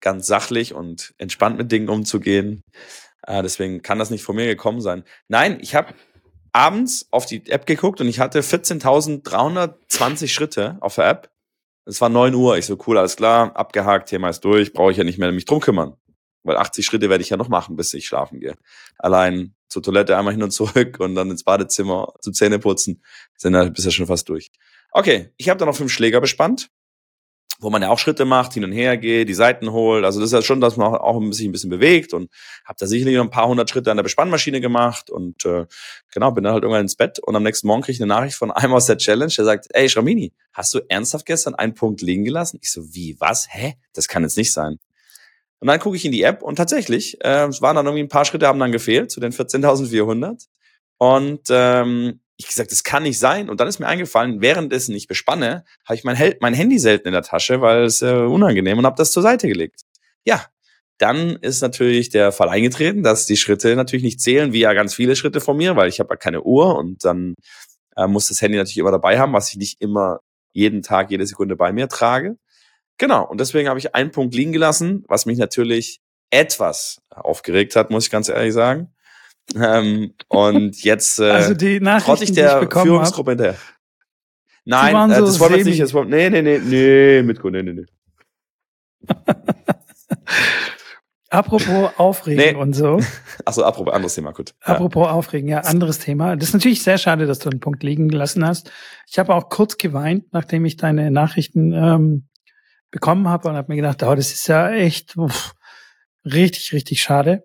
ganz 0.00 0.26
sachlich 0.26 0.74
und 0.74 1.14
entspannt 1.18 1.56
mit 1.56 1.70
Dingen 1.70 1.88
umzugehen. 1.90 2.64
Äh, 3.24 3.44
deswegen 3.44 3.82
kann 3.82 4.00
das 4.00 4.10
nicht 4.10 4.24
von 4.24 4.34
mir 4.34 4.46
gekommen 4.46 4.80
sein. 4.80 5.04
Nein, 5.28 5.58
ich 5.60 5.76
habe 5.76 5.94
abends 6.52 7.06
auf 7.12 7.24
die 7.24 7.48
App 7.48 7.66
geguckt 7.66 8.00
und 8.00 8.08
ich 8.08 8.18
hatte 8.18 8.40
14.320 8.40 10.26
Schritte 10.26 10.76
auf 10.80 10.96
der 10.96 11.08
App. 11.08 11.30
Es 11.90 12.00
war 12.00 12.08
neun 12.08 12.34
Uhr. 12.34 12.56
Ich 12.56 12.66
so, 12.66 12.78
cool, 12.86 12.98
alles 12.98 13.16
klar, 13.16 13.56
abgehakt, 13.56 14.08
Thema 14.08 14.28
ist 14.28 14.44
durch, 14.44 14.72
brauche 14.72 14.92
ich 14.92 14.96
ja 14.96 15.02
nicht 15.02 15.18
mehr 15.18 15.32
mich 15.32 15.44
drum 15.44 15.58
kümmern. 15.58 15.96
Weil 16.44 16.56
80 16.56 16.86
Schritte 16.86 17.10
werde 17.10 17.22
ich 17.22 17.30
ja 17.30 17.36
noch 17.36 17.48
machen, 17.48 17.74
bis 17.74 17.92
ich 17.94 18.06
schlafen 18.06 18.38
gehe. 18.38 18.54
Allein 18.96 19.54
zur 19.68 19.82
Toilette 19.82 20.16
einmal 20.16 20.32
hin 20.32 20.42
und 20.42 20.52
zurück 20.52 21.00
und 21.00 21.16
dann 21.16 21.30
ins 21.30 21.42
Badezimmer 21.42 22.14
zum 22.20 22.32
Zähneputzen, 22.32 23.02
sind 23.36 23.54
ja 23.54 23.64
bisher 23.64 23.90
schon 23.90 24.06
fast 24.06 24.28
durch. 24.28 24.50
Okay, 24.92 25.32
ich 25.36 25.48
habe 25.48 25.58
dann 25.58 25.68
noch 25.68 25.76
fünf 25.76 25.92
Schläger 25.92 26.20
bespannt. 26.20 26.70
Wo 27.60 27.70
man 27.70 27.82
ja 27.82 27.90
auch 27.90 27.98
Schritte 27.98 28.24
macht, 28.24 28.54
hin 28.54 28.64
und 28.64 28.72
her 28.72 28.96
geht, 28.96 29.28
die 29.28 29.34
Seiten 29.34 29.70
holt. 29.70 30.04
Also 30.04 30.18
das 30.18 30.28
ist 30.28 30.32
ja 30.32 30.42
schon, 30.42 30.60
dass 30.60 30.76
man 30.76 30.94
auch 30.94 31.20
ein 31.20 31.28
bisschen, 31.28 31.50
ein 31.50 31.52
bisschen 31.52 31.70
bewegt 31.70 32.14
und 32.14 32.30
habe 32.64 32.76
da 32.78 32.86
sicherlich 32.86 33.16
noch 33.16 33.24
ein 33.24 33.30
paar 33.30 33.48
hundert 33.48 33.68
Schritte 33.68 33.90
an 33.90 33.98
der 33.98 34.02
Bespannmaschine 34.02 34.60
gemacht 34.60 35.10
und 35.10 35.44
äh, 35.44 35.66
genau, 36.12 36.32
bin 36.32 36.44
dann 36.44 36.54
halt 36.54 36.62
irgendwann 36.62 36.82
ins 36.82 36.96
Bett 36.96 37.18
und 37.18 37.36
am 37.36 37.42
nächsten 37.42 37.66
Morgen 37.66 37.82
kriege 37.82 37.92
ich 37.92 38.02
eine 38.02 38.08
Nachricht 38.08 38.36
von 38.36 38.50
einem 38.50 38.72
aus 38.72 38.86
der 38.86 38.96
Challenge, 38.96 39.32
der 39.36 39.44
sagt, 39.44 39.66
ey 39.70 39.88
Schramini, 39.88 40.32
hast 40.52 40.72
du 40.74 40.80
ernsthaft 40.88 41.26
gestern 41.26 41.54
einen 41.54 41.74
Punkt 41.74 42.00
liegen 42.00 42.24
gelassen? 42.24 42.58
Ich 42.62 42.72
so, 42.72 42.82
wie, 42.94 43.16
was? 43.20 43.46
Hä? 43.50 43.74
Das 43.92 44.08
kann 44.08 44.22
jetzt 44.22 44.36
nicht 44.36 44.52
sein. 44.52 44.78
Und 45.60 45.68
dann 45.68 45.78
gucke 45.78 45.96
ich 45.96 46.04
in 46.06 46.12
die 46.12 46.22
App 46.22 46.42
und 46.42 46.56
tatsächlich, 46.56 47.22
äh, 47.22 47.46
es 47.46 47.60
waren 47.60 47.76
dann 47.76 47.84
irgendwie 47.84 48.04
ein 48.04 48.08
paar 48.08 48.24
Schritte, 48.24 48.46
haben 48.46 48.58
dann 48.58 48.72
gefehlt 48.72 49.10
zu 49.10 49.20
den 49.20 49.32
14.400. 49.32 50.46
Und 50.96 51.42
ähm, 51.50 52.20
ich 52.40 52.48
gesagt, 52.48 52.72
das 52.72 52.84
kann 52.84 53.02
nicht 53.04 53.18
sein. 53.18 53.48
Und 53.50 53.60
dann 53.60 53.68
ist 53.68 53.78
mir 53.78 53.86
eingefallen, 53.86 54.40
währenddessen 54.40 54.94
ich 54.94 55.06
bespanne, 55.06 55.64
habe 55.84 55.94
ich 55.94 56.04
mein, 56.04 56.34
mein, 56.40 56.54
Handy 56.54 56.78
selten 56.78 57.08
in 57.08 57.12
der 57.12 57.22
Tasche, 57.22 57.60
weil 57.60 57.84
es 57.84 58.02
äh, 58.02 58.12
unangenehm 58.12 58.78
und 58.78 58.86
habe 58.86 58.96
das 58.96 59.12
zur 59.12 59.22
Seite 59.22 59.48
gelegt. 59.48 59.82
Ja, 60.24 60.46
dann 60.98 61.36
ist 61.36 61.62
natürlich 61.62 62.10
der 62.10 62.32
Fall 62.32 62.48
eingetreten, 62.48 63.02
dass 63.02 63.26
die 63.26 63.36
Schritte 63.36 63.74
natürlich 63.76 64.04
nicht 64.04 64.20
zählen, 64.20 64.52
wie 64.52 64.60
ja 64.60 64.72
ganz 64.74 64.94
viele 64.94 65.16
Schritte 65.16 65.40
von 65.40 65.56
mir, 65.56 65.76
weil 65.76 65.88
ich 65.88 66.00
habe 66.00 66.10
ja 66.10 66.16
keine 66.16 66.42
Uhr 66.42 66.76
und 66.76 67.04
dann 67.04 67.34
äh, 67.96 68.06
muss 68.06 68.28
das 68.28 68.42
Handy 68.42 68.58
natürlich 68.58 68.78
immer 68.78 68.90
dabei 68.90 69.18
haben, 69.18 69.32
was 69.32 69.50
ich 69.50 69.56
nicht 69.56 69.80
immer 69.80 70.20
jeden 70.52 70.82
Tag, 70.82 71.10
jede 71.10 71.26
Sekunde 71.26 71.56
bei 71.56 71.72
mir 71.72 71.88
trage. 71.88 72.36
Genau, 72.98 73.26
und 73.26 73.40
deswegen 73.40 73.68
habe 73.68 73.78
ich 73.78 73.94
einen 73.94 74.10
Punkt 74.10 74.34
liegen 74.34 74.52
gelassen, 74.52 75.04
was 75.08 75.24
mich 75.24 75.38
natürlich 75.38 76.00
etwas 76.30 77.00
aufgeregt 77.08 77.76
hat, 77.76 77.90
muss 77.90 78.04
ich 78.04 78.10
ganz 78.10 78.28
ehrlich 78.28 78.52
sagen. 78.52 78.92
Ähm, 79.56 80.14
und 80.28 80.82
jetzt 80.82 81.18
äh, 81.18 81.30
also 81.30 81.54
die 81.54 81.80
trotz 81.80 82.20
ich 82.20 82.32
der 82.32 82.62
ich 82.62 82.72
Führungsgruppe 82.72 83.32
hinterher. 83.32 83.56
Nein, 84.64 85.10
äh, 85.10 85.16
so 85.16 85.26
das 85.26 85.40
war 85.40 85.50
jetzt 85.50 85.66
nicht, 85.66 85.80
das 85.80 85.92
war, 85.94 86.04
nee, 86.04 86.30
nee, 86.30 86.42
nee, 86.42 86.58
nee, 86.58 87.22
Mitko, 87.22 87.50
nee, 87.50 87.62
nee, 87.62 87.72
nee. 87.72 87.86
Apropos 91.30 91.92
Aufregen 91.96 92.42
nee. 92.44 92.54
und 92.54 92.72
so. 92.74 93.00
Achso, 93.44 93.62
apropos 93.62 93.94
anderes 93.94 94.14
Thema, 94.16 94.32
gut. 94.32 94.52
Ja. 94.66 94.74
Apropos 94.74 95.06
Aufregen, 95.08 95.48
ja, 95.48 95.60
anderes 95.60 96.00
Thema. 96.00 96.34
Das 96.34 96.48
ist 96.48 96.54
natürlich 96.54 96.82
sehr 96.82 96.98
schade, 96.98 97.26
dass 97.26 97.38
du 97.38 97.48
einen 97.48 97.60
Punkt 97.60 97.84
liegen 97.84 98.08
gelassen 98.08 98.44
hast. 98.44 98.72
Ich 99.08 99.18
habe 99.18 99.32
auch 99.34 99.48
kurz 99.48 99.78
geweint, 99.78 100.24
nachdem 100.32 100.64
ich 100.64 100.76
deine 100.76 101.12
Nachrichten 101.12 101.72
ähm, 101.72 102.28
bekommen 102.90 103.28
habe 103.28 103.48
und 103.48 103.54
habe 103.54 103.72
mir 103.72 103.76
gedacht, 103.76 104.02
oh, 104.02 104.14
das 104.16 104.32
ist 104.32 104.48
ja 104.48 104.70
echt 104.70 105.16
uff, 105.16 105.54
richtig, 106.24 106.72
richtig 106.72 107.00
schade. 107.00 107.44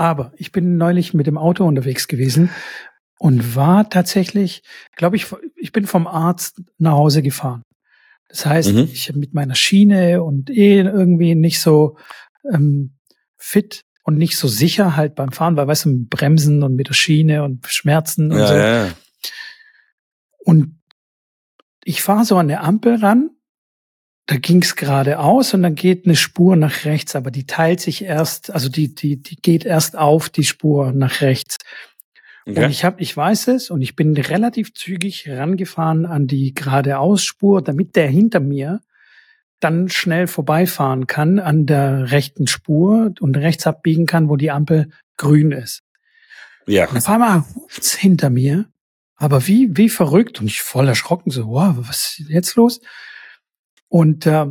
Aber 0.00 0.32
ich 0.38 0.50
bin 0.50 0.78
neulich 0.78 1.12
mit 1.12 1.26
dem 1.26 1.36
Auto 1.36 1.66
unterwegs 1.66 2.08
gewesen 2.08 2.48
und 3.18 3.54
war 3.54 3.90
tatsächlich, 3.90 4.62
glaube 4.96 5.16
ich, 5.16 5.26
ich 5.56 5.72
bin 5.72 5.86
vom 5.86 6.06
Arzt 6.06 6.62
nach 6.78 6.92
Hause 6.92 7.20
gefahren. 7.20 7.64
Das 8.26 8.46
heißt, 8.46 8.72
mhm. 8.72 8.88
ich 8.90 9.14
mit 9.14 9.34
meiner 9.34 9.54
Schiene 9.54 10.22
und 10.22 10.48
eh 10.48 10.80
irgendwie 10.80 11.34
nicht 11.34 11.60
so 11.60 11.98
ähm, 12.50 12.96
fit 13.36 13.82
und 14.02 14.16
nicht 14.16 14.38
so 14.38 14.48
sicher 14.48 14.96
halt 14.96 15.16
beim 15.16 15.32
Fahren, 15.32 15.56
weil 15.56 15.66
weißt 15.66 15.84
du, 15.84 16.06
Bremsen 16.06 16.62
und 16.62 16.76
mit 16.76 16.88
der 16.88 16.94
Schiene 16.94 17.44
und 17.44 17.66
Schmerzen 17.66 18.32
und 18.32 18.38
ja, 18.38 18.46
so. 18.46 18.54
Ja. 18.54 18.88
Und 20.38 20.80
ich 21.84 22.00
fahre 22.00 22.24
so 22.24 22.38
an 22.38 22.48
der 22.48 22.64
Ampel 22.64 22.94
ran 22.94 23.28
da 24.30 24.36
ging's 24.36 24.76
geradeaus 24.76 25.54
und 25.54 25.64
dann 25.64 25.74
geht 25.74 26.06
eine 26.06 26.14
Spur 26.14 26.54
nach 26.54 26.84
rechts, 26.84 27.16
aber 27.16 27.32
die 27.32 27.46
teilt 27.46 27.80
sich 27.80 28.04
erst, 28.04 28.52
also 28.52 28.68
die, 28.68 28.94
die, 28.94 29.20
die 29.20 29.34
geht 29.34 29.64
erst 29.64 29.98
auf 29.98 30.28
die 30.28 30.44
Spur 30.44 30.92
nach 30.92 31.20
rechts. 31.20 31.56
Okay. 32.46 32.62
Und 32.64 32.70
ich 32.70 32.84
habe, 32.84 33.02
ich 33.02 33.16
weiß 33.16 33.48
es 33.48 33.70
und 33.70 33.82
ich 33.82 33.96
bin 33.96 34.16
relativ 34.16 34.72
zügig 34.72 35.28
rangefahren 35.28 36.06
an 36.06 36.28
die 36.28 36.54
geradeausspur, 36.54 37.60
damit 37.60 37.96
der 37.96 38.06
hinter 38.06 38.38
mir 38.38 38.82
dann 39.58 39.88
schnell 39.88 40.28
vorbeifahren 40.28 41.08
kann 41.08 41.40
an 41.40 41.66
der 41.66 42.12
rechten 42.12 42.46
Spur 42.46 43.12
und 43.18 43.36
rechts 43.36 43.66
abbiegen 43.66 44.06
kann, 44.06 44.28
wo 44.28 44.36
die 44.36 44.52
Ampel 44.52 44.90
grün 45.16 45.50
ist. 45.50 45.82
Ja. 46.68 46.88
Und 46.88 46.98
auf 46.98 47.08
einmal 47.08 47.40
hupt's 47.40 47.94
hinter 47.94 48.30
mir, 48.30 48.66
aber 49.16 49.48
wie, 49.48 49.76
wie 49.76 49.88
verrückt 49.88 50.40
und 50.40 50.46
ich 50.46 50.62
voll 50.62 50.86
erschrocken 50.86 51.32
so, 51.32 51.48
wow, 51.48 51.74
was 51.78 52.20
ist 52.20 52.28
jetzt 52.28 52.54
los? 52.54 52.80
Und 53.90 54.24
äh, 54.24 54.46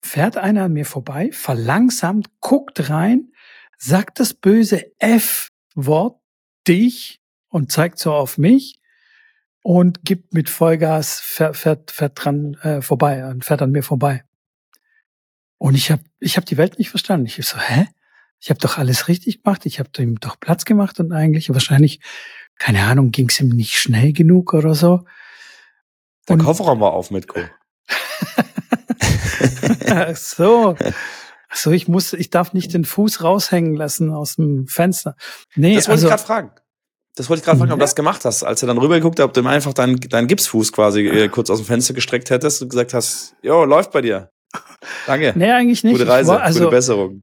fährt 0.00 0.36
einer 0.36 0.64
an 0.64 0.72
mir 0.72 0.86
vorbei, 0.86 1.30
verlangsamt, 1.32 2.28
guckt 2.38 2.88
rein, 2.88 3.32
sagt 3.78 4.20
das 4.20 4.34
böse 4.34 4.92
F-Wort, 5.00 6.20
dich, 6.68 7.20
und 7.54 7.70
zeigt 7.70 8.00
so 8.00 8.12
auf 8.12 8.36
mich 8.36 8.80
und 9.62 10.04
gibt 10.04 10.34
mit 10.34 10.50
Vollgas, 10.50 11.20
fährt, 11.20 11.56
fährt, 11.56 11.92
fährt 11.92 12.12
dran 12.16 12.54
äh, 12.62 12.82
vorbei 12.82 13.24
und 13.26 13.44
fährt 13.44 13.62
an 13.62 13.70
mir 13.70 13.84
vorbei. 13.84 14.24
Und 15.56 15.76
ich 15.76 15.92
habe 15.92 16.02
ich 16.18 16.36
hab 16.36 16.44
die 16.46 16.56
Welt 16.56 16.80
nicht 16.80 16.90
verstanden. 16.90 17.26
Ich 17.26 17.36
so, 17.46 17.58
hä? 17.58 17.86
Ich 18.40 18.50
habe 18.50 18.58
doch 18.58 18.76
alles 18.76 19.06
richtig 19.06 19.44
gemacht, 19.44 19.66
ich 19.66 19.78
habe 19.78 19.88
ihm 19.98 20.18
doch 20.18 20.38
Platz 20.38 20.64
gemacht 20.64 20.98
und 20.98 21.12
eigentlich 21.12 21.48
wahrscheinlich, 21.50 22.00
keine 22.58 22.82
Ahnung, 22.82 23.12
ging 23.12 23.28
es 23.28 23.40
ihm 23.40 23.50
nicht 23.50 23.76
schnell 23.76 24.12
genug 24.12 24.52
oder 24.52 24.74
so. 24.74 25.04
Der 26.28 26.36
Kofferraum 26.36 26.80
war 26.80 26.92
auf 26.92 27.12
mit 27.12 27.28
Co. 27.28 27.40
Ach 29.88 30.16
so. 30.16 30.76
Ach 31.48 31.56
so, 31.56 31.70
ich 31.70 31.86
muss, 31.88 32.12
ich 32.12 32.30
darf 32.30 32.52
nicht 32.52 32.74
den 32.74 32.84
Fuß 32.84 33.22
raushängen 33.22 33.74
lassen 33.74 34.10
aus 34.10 34.36
dem 34.36 34.66
Fenster. 34.66 35.16
Nee, 35.54 35.76
das 35.76 35.88
wollte 35.88 35.92
also, 35.92 36.06
ich 36.06 36.10
gerade 36.10 36.22
fragen. 36.22 36.50
Das 37.16 37.30
wollte 37.30 37.40
ich 37.40 37.44
gerade 37.44 37.58
fragen, 37.58 37.70
ob 37.70 37.78
du 37.78 37.82
das 37.82 37.94
gemacht 37.94 38.24
hast, 38.24 38.42
als 38.42 38.60
du 38.60 38.66
dann 38.66 38.78
rübergeguckt 38.78 39.20
hast, 39.20 39.26
ob 39.26 39.34
du 39.34 39.40
ihm 39.40 39.46
einfach 39.46 39.72
deinen, 39.72 40.00
deinen 40.00 40.26
Gipsfuß 40.26 40.72
quasi 40.72 41.06
äh, 41.06 41.28
kurz 41.28 41.50
aus 41.50 41.58
dem 41.58 41.66
Fenster 41.66 41.94
gestreckt 41.94 42.30
hättest 42.30 42.60
und 42.62 42.70
gesagt 42.70 42.92
hast, 42.92 43.36
jo, 43.42 43.64
läuft 43.64 43.92
bei 43.92 44.00
dir. 44.00 44.30
Danke. 45.06 45.32
Nee, 45.36 45.52
eigentlich 45.52 45.84
nicht. 45.84 45.92
Gute 45.92 46.08
Reise, 46.08 46.32
war, 46.32 46.42
also, 46.42 46.60
gute 46.60 46.70
Besserung. 46.70 47.22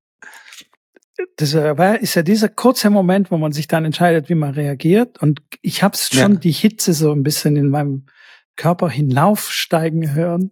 Das 1.35 1.53
ist 1.53 2.15
ja 2.15 2.23
dieser 2.23 2.49
kurze 2.49 2.89
Moment, 2.89 3.31
wo 3.31 3.37
man 3.37 3.51
sich 3.51 3.67
dann 3.67 3.85
entscheidet, 3.85 4.29
wie 4.29 4.35
man 4.35 4.53
reagiert. 4.53 5.21
Und 5.21 5.41
ich 5.61 5.83
habe 5.83 5.97
schon 5.97 6.33
ja. 6.33 6.39
die 6.39 6.51
Hitze 6.51 6.93
so 6.93 7.11
ein 7.11 7.23
bisschen 7.23 7.57
in 7.57 7.69
meinem 7.69 8.05
Körper 8.55 8.89
hinaufsteigen 8.89 10.13
hören 10.13 10.51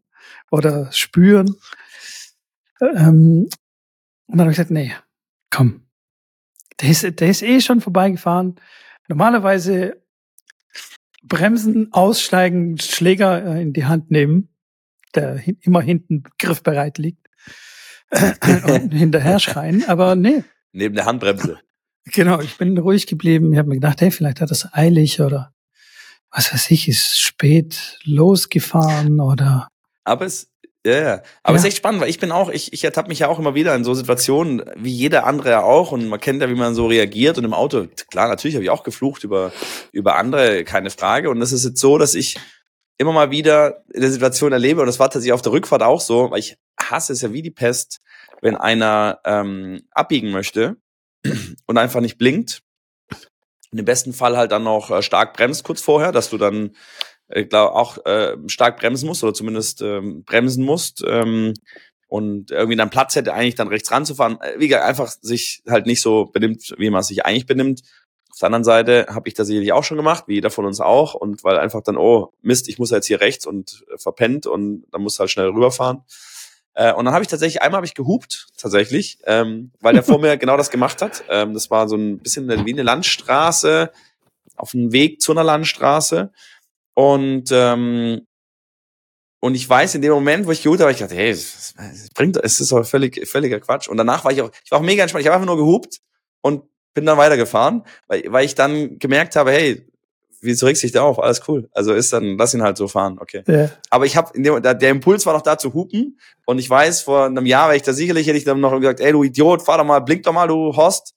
oder 0.51 0.91
spüren. 0.91 1.55
Ähm, 2.81 3.49
und 4.27 4.37
dann 4.37 4.41
habe 4.41 4.51
ich 4.51 4.57
gesagt, 4.57 4.71
nee, 4.71 4.93
komm. 5.49 5.87
Der 6.81 6.89
ist, 6.89 7.03
der 7.03 7.29
ist 7.29 7.41
eh 7.41 7.59
schon 7.61 7.81
vorbeigefahren. 7.81 8.55
Normalerweise 9.07 10.01
bremsen, 11.23 11.91
aussteigen, 11.91 12.77
Schläger 12.79 13.43
äh, 13.55 13.61
in 13.61 13.73
die 13.73 13.85
Hand 13.85 14.11
nehmen, 14.11 14.49
der 15.15 15.41
immer 15.61 15.81
hinten 15.81 16.23
griffbereit 16.37 16.97
liegt 16.97 17.27
und 18.11 18.93
hinterher 18.93 19.39
schreien, 19.39 19.83
aber 19.87 20.15
nee. 20.15 20.43
Neben 20.71 20.95
der 20.95 21.05
Handbremse. 21.05 21.59
Genau, 22.05 22.39
ich 22.39 22.57
bin 22.57 22.77
ruhig 22.77 23.07
geblieben. 23.07 23.51
Ich 23.53 23.59
habe 23.59 23.69
mir 23.69 23.75
gedacht, 23.75 24.01
hey, 24.01 24.11
vielleicht 24.11 24.41
hat 24.41 24.51
das 24.51 24.73
eilig 24.73 25.21
oder 25.21 25.53
was 26.31 26.53
weiß 26.53 26.71
ich, 26.71 26.87
ist 26.87 27.19
spät 27.19 27.99
losgefahren 28.03 29.19
oder. 29.19 29.67
Aber 30.09 30.25
es, 30.25 30.51
ja, 30.85 31.01
ja. 31.01 31.21
Aber 31.43 31.55
es 31.55 31.63
ja. 31.63 31.67
ist 31.67 31.73
echt 31.73 31.77
spannend, 31.77 32.01
weil 32.01 32.09
ich 32.09 32.19
bin 32.19 32.31
auch, 32.31 32.49
ich, 32.49 32.73
ich 32.73 32.83
ertappe 32.83 33.09
mich 33.09 33.19
ja 33.19 33.27
auch 33.27 33.39
immer 33.39 33.55
wieder 33.55 33.75
in 33.75 33.83
so 33.83 33.93
Situationen, 33.93 34.63
wie 34.75 34.91
jeder 34.91 35.25
andere 35.25 35.49
ja 35.49 35.61
auch. 35.61 35.91
Und 35.91 36.07
man 36.07 36.19
kennt 36.19 36.41
ja, 36.41 36.49
wie 36.49 36.55
man 36.55 36.75
so 36.75 36.87
reagiert. 36.87 37.37
Und 37.37 37.45
im 37.45 37.53
Auto, 37.53 37.87
klar, 38.09 38.27
natürlich 38.27 38.55
habe 38.55 38.63
ich 38.63 38.69
auch 38.69 38.83
geflucht 38.83 39.23
über, 39.23 39.51
über 39.91 40.15
andere, 40.15 40.63
keine 40.63 40.89
Frage. 40.89 41.29
Und 41.29 41.39
das 41.39 41.51
ist 41.51 41.65
jetzt 41.65 41.79
so, 41.79 41.97
dass 41.97 42.15
ich 42.15 42.37
immer 42.97 43.13
mal 43.13 43.31
wieder 43.31 43.83
in 43.93 44.01
der 44.01 44.11
Situation 44.11 44.51
erlebe, 44.51 44.81
und 44.81 44.87
das 44.87 44.99
war 44.99 45.09
tatsächlich 45.09 45.33
auf 45.33 45.41
der 45.41 45.53
Rückfahrt 45.53 45.81
auch 45.81 46.01
so, 46.01 46.31
weil 46.31 46.39
ich 46.39 46.57
hasse 46.79 47.13
es 47.13 47.21
ja 47.21 47.31
wie 47.31 47.41
die 47.41 47.51
Pest, 47.51 48.01
wenn 48.41 48.57
einer 48.57 49.19
ähm, 49.25 49.83
abbiegen 49.91 50.31
möchte 50.31 50.75
und 51.65 51.77
einfach 51.77 52.01
nicht 52.01 52.17
blinkt. 52.17 52.61
Und 53.71 53.77
im 53.77 53.85
besten 53.85 54.13
Fall 54.13 54.35
halt 54.35 54.51
dann 54.51 54.63
noch 54.63 54.89
äh, 54.89 55.01
stark 55.01 55.33
bremst 55.33 55.63
kurz 55.63 55.81
vorher, 55.81 56.11
dass 56.11 56.29
du 56.29 56.37
dann 56.37 56.71
ich 57.29 57.49
glaube, 57.49 57.75
auch 57.75 58.03
äh, 58.05 58.35
stark 58.47 58.79
bremsen 58.79 59.07
musst 59.07 59.23
oder 59.23 59.33
zumindest 59.33 59.81
ähm, 59.81 60.23
bremsen 60.23 60.65
musst 60.65 61.03
ähm, 61.07 61.53
und 62.07 62.51
irgendwie 62.51 62.75
dann 62.75 62.89
Platz 62.89 63.15
hätte, 63.15 63.33
eigentlich 63.33 63.55
dann 63.55 63.67
rechts 63.67 63.91
ranzufahren. 63.91 64.39
Äh, 64.41 64.59
wie 64.59 64.67
gesagt, 64.67 64.85
einfach 64.85 65.07
sich 65.21 65.61
halt 65.67 65.85
nicht 65.85 66.01
so 66.01 66.25
benimmt, 66.25 66.73
wie 66.77 66.89
man 66.89 67.03
sich 67.03 67.25
eigentlich 67.25 67.45
benimmt. 67.45 67.81
Auf 68.31 68.39
der 68.39 68.47
anderen 68.47 68.63
Seite 68.63 69.07
habe 69.09 69.27
ich 69.27 69.35
das 69.35 69.47
sicherlich 69.47 69.73
auch 69.73 69.83
schon 69.83 69.97
gemacht, 69.97 70.23
wie 70.27 70.35
jeder 70.35 70.49
von 70.49 70.65
uns 70.65 70.79
auch. 70.79 71.13
Und 71.13 71.43
weil 71.43 71.59
einfach 71.59 71.81
dann, 71.83 71.97
oh 71.97 72.33
Mist, 72.41 72.67
ich 72.67 72.79
muss 72.79 72.89
jetzt 72.89 73.07
hier 73.07 73.21
rechts 73.21 73.45
und 73.45 73.85
äh, 73.93 73.97
verpennt 73.97 74.47
und 74.47 74.85
dann 74.91 75.01
muss 75.01 75.19
halt 75.19 75.29
schnell 75.29 75.49
rüberfahren. 75.49 76.03
Äh, 76.73 76.93
und 76.93 77.05
dann 77.05 77.13
habe 77.13 77.23
ich 77.23 77.27
tatsächlich, 77.27 77.61
einmal 77.61 77.79
habe 77.79 77.85
ich 77.85 77.93
gehupt, 77.93 78.47
tatsächlich, 78.57 79.19
ähm, 79.25 79.71
weil 79.81 79.93
der 79.93 80.03
vor 80.05 80.19
mir 80.19 80.37
genau 80.37 80.57
das 80.57 80.71
gemacht 80.71 81.01
hat. 81.01 81.23
Ähm, 81.29 81.53
das 81.53 81.69
war 81.69 81.87
so 81.87 81.95
ein 81.95 82.19
bisschen 82.19 82.47
wie 82.65 82.73
eine 82.73 82.83
Landstraße, 82.83 83.91
auf 84.55 84.71
dem 84.71 84.91
Weg 84.91 85.21
zu 85.21 85.31
einer 85.31 85.43
Landstraße. 85.43 86.31
Und, 86.93 87.49
ähm, 87.51 88.21
und 89.41 89.55
ich 89.55 89.69
weiß, 89.69 89.95
in 89.95 90.01
dem 90.01 90.11
Moment, 90.11 90.47
wo 90.47 90.51
ich 90.51 90.63
geholt 90.63 90.81
habe, 90.81 90.91
ich 90.91 90.97
dachte, 90.97 91.15
hey, 91.15 91.29
es 91.29 91.73
bringt, 92.13 92.37
es 92.37 92.59
ist 92.59 92.71
doch 92.71 92.85
völlig, 92.85 93.27
völliger 93.27 93.59
Quatsch. 93.59 93.87
Und 93.87 93.97
danach 93.97 94.25
war 94.25 94.31
ich 94.31 94.41
auch, 94.41 94.51
ich 94.63 94.71
war 94.71 94.79
auch 94.79 94.83
mega 94.83 95.03
entspannt. 95.03 95.21
Ich 95.21 95.27
habe 95.27 95.35
einfach 95.35 95.47
nur 95.47 95.57
gehupt 95.57 95.99
und 96.41 96.63
bin 96.93 97.05
dann 97.05 97.17
weitergefahren, 97.17 97.83
weil, 98.07 98.23
weil 98.27 98.45
ich 98.45 98.55
dann 98.55 98.99
gemerkt 98.99 99.35
habe, 99.35 99.51
hey, 99.51 99.89
wieso 100.41 100.65
regst 100.65 100.83
du 100.83 100.87
dich 100.87 100.93
da 100.93 101.03
auf? 101.03 101.19
Alles 101.19 101.41
cool. 101.47 101.69
Also 101.73 101.93
ist 101.93 102.13
dann, 102.13 102.37
lass 102.37 102.53
ihn 102.53 102.61
halt 102.61 102.77
so 102.77 102.87
fahren, 102.87 103.17
okay. 103.19 103.43
Ja. 103.47 103.69
Aber 103.89 104.05
ich 104.05 104.15
habe, 104.15 104.31
der 104.39 104.89
Impuls 104.89 105.25
war 105.25 105.33
noch 105.33 105.41
da 105.41 105.57
zu 105.57 105.73
hupen 105.73 106.19
und 106.45 106.59
ich 106.59 106.69
weiß, 106.69 107.01
vor 107.01 107.25
einem 107.25 107.45
Jahr 107.45 107.67
wäre 107.67 107.77
ich 107.77 107.83
da 107.83 107.93
sicherlich, 107.93 108.27
hätte 108.27 108.37
ich 108.37 108.43
dann 108.43 108.59
noch 108.59 108.77
gesagt, 108.79 108.99
ey 108.99 109.11
du 109.11 109.23
Idiot, 109.23 109.61
fahr 109.61 109.77
doch 109.77 109.85
mal, 109.85 109.99
blink 109.99 110.23
doch 110.23 110.33
mal, 110.33 110.47
du 110.47 110.75
Horst. 110.75 111.13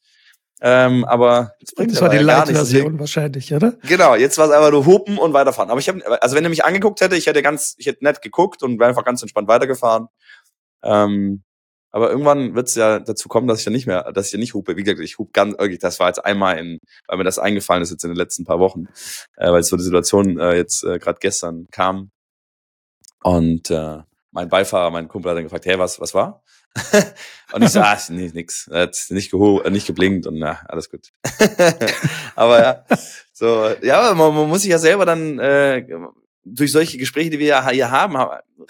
Ähm, 0.65 1.05
aber 1.07 1.55
das, 1.61 1.75
bringt 1.75 1.91
das 1.91 2.01
war 2.01 2.09
die 2.09 2.19
Light-Version 2.19 3.01
wahrscheinlich, 3.01 3.53
oder? 3.53 3.73
Genau, 3.83 4.15
jetzt 4.15 4.39
war 4.39 4.47
es 4.47 4.53
einfach 4.53 4.71
nur 4.71 4.87
hupen 4.87 5.19
und 5.19 5.33
weiterfahren. 5.33 5.71
Aber 5.73 5.81
ich 5.81 5.89
habe, 5.89 6.23
also 6.23 6.37
wenn 6.37 6.45
er 6.45 6.51
mich 6.51 6.65
angeguckt 6.65 7.01
hätte, 7.01 7.17
ich 7.17 7.27
hätte 7.27 7.43
ganz, 7.43 7.75
ich 7.79 7.87
hätte 7.87 8.05
nett 8.05 8.23
geguckt 8.23 8.63
und 8.63 8.79
wäre 8.79 8.89
einfach 8.89 9.05
ganz 9.05 9.21
entspannt 9.23 9.49
weitergefahren. 9.49 10.07
Ähm, 10.85 11.43
aber 11.91 12.11
irgendwann 12.11 12.55
wird 12.55 12.69
es 12.69 12.77
ja 12.77 13.01
dazu 13.01 13.29
kommen, 13.29 13.49
dass 13.49 13.59
ich 13.59 13.65
ja 13.65 13.73
nicht 13.73 13.89
mehr, 13.89 14.13
dass 14.13 14.27
ich 14.27 14.33
ja 14.33 14.39
nicht 14.39 14.55
hupe. 14.55 14.77
Wie 14.77 14.85
gesagt, 14.85 15.01
ich 15.01 15.19
hupe 15.19 15.33
ganz, 15.33 15.59
wirklich, 15.59 15.81
das 15.81 15.99
war 15.99 16.07
jetzt 16.07 16.25
einmal 16.25 16.59
in, 16.59 16.79
weil 17.09 17.19
mir 17.19 17.25
das 17.25 17.41
eingefallen 17.41 17.83
ist 17.83 17.91
jetzt 17.91 18.05
in 18.05 18.11
den 18.11 18.17
letzten 18.17 18.45
paar 18.45 18.61
Wochen, 18.61 18.87
äh, 19.37 19.51
weil 19.51 19.65
so 19.65 19.77
die 19.77 19.83
Situation 19.83 20.39
äh, 20.39 20.55
jetzt 20.55 20.85
äh, 20.85 21.01
gerade 21.01 21.19
gestern 21.21 21.67
kam. 21.73 22.11
Und 23.25 23.71
äh, 23.71 23.99
mein 24.33 24.49
Beifahrer, 24.49 24.91
mein 24.91 25.09
Kumpel 25.09 25.31
hat 25.31 25.37
dann 25.37 25.45
gefragt, 25.45 25.67
hey, 25.67 25.79
was, 25.79 26.01
was 26.01 26.15
war? 26.15 26.43
und 27.53 27.63
ich 27.63 27.71
so, 27.71 27.81
ah, 27.81 27.99
nee, 28.09 28.31
nix. 28.33 28.67
Er 28.69 28.83
hat 28.83 28.97
nicht, 29.11 29.31
geho 29.31 29.61
äh, 29.61 29.71
nicht 29.71 29.87
geblinkt 29.87 30.27
und 30.27 30.39
na, 30.39 30.61
alles 30.67 30.91
gut. 30.91 31.13
aber 32.35 32.63
ja, 32.63 32.85
so, 33.33 33.71
ja, 33.83 34.15
man, 34.15 34.35
man 34.35 34.49
muss 34.49 34.63
sich 34.63 34.71
ja 34.71 34.79
selber 34.79 35.05
dann 35.05 35.39
äh, 35.39 35.87
durch 36.45 36.73
solche 36.73 36.97
Gespräche, 36.99 37.31
die 37.31 37.39
wir 37.39 37.47
ja 37.47 37.71
hier 37.71 37.91
haben, 37.91 38.17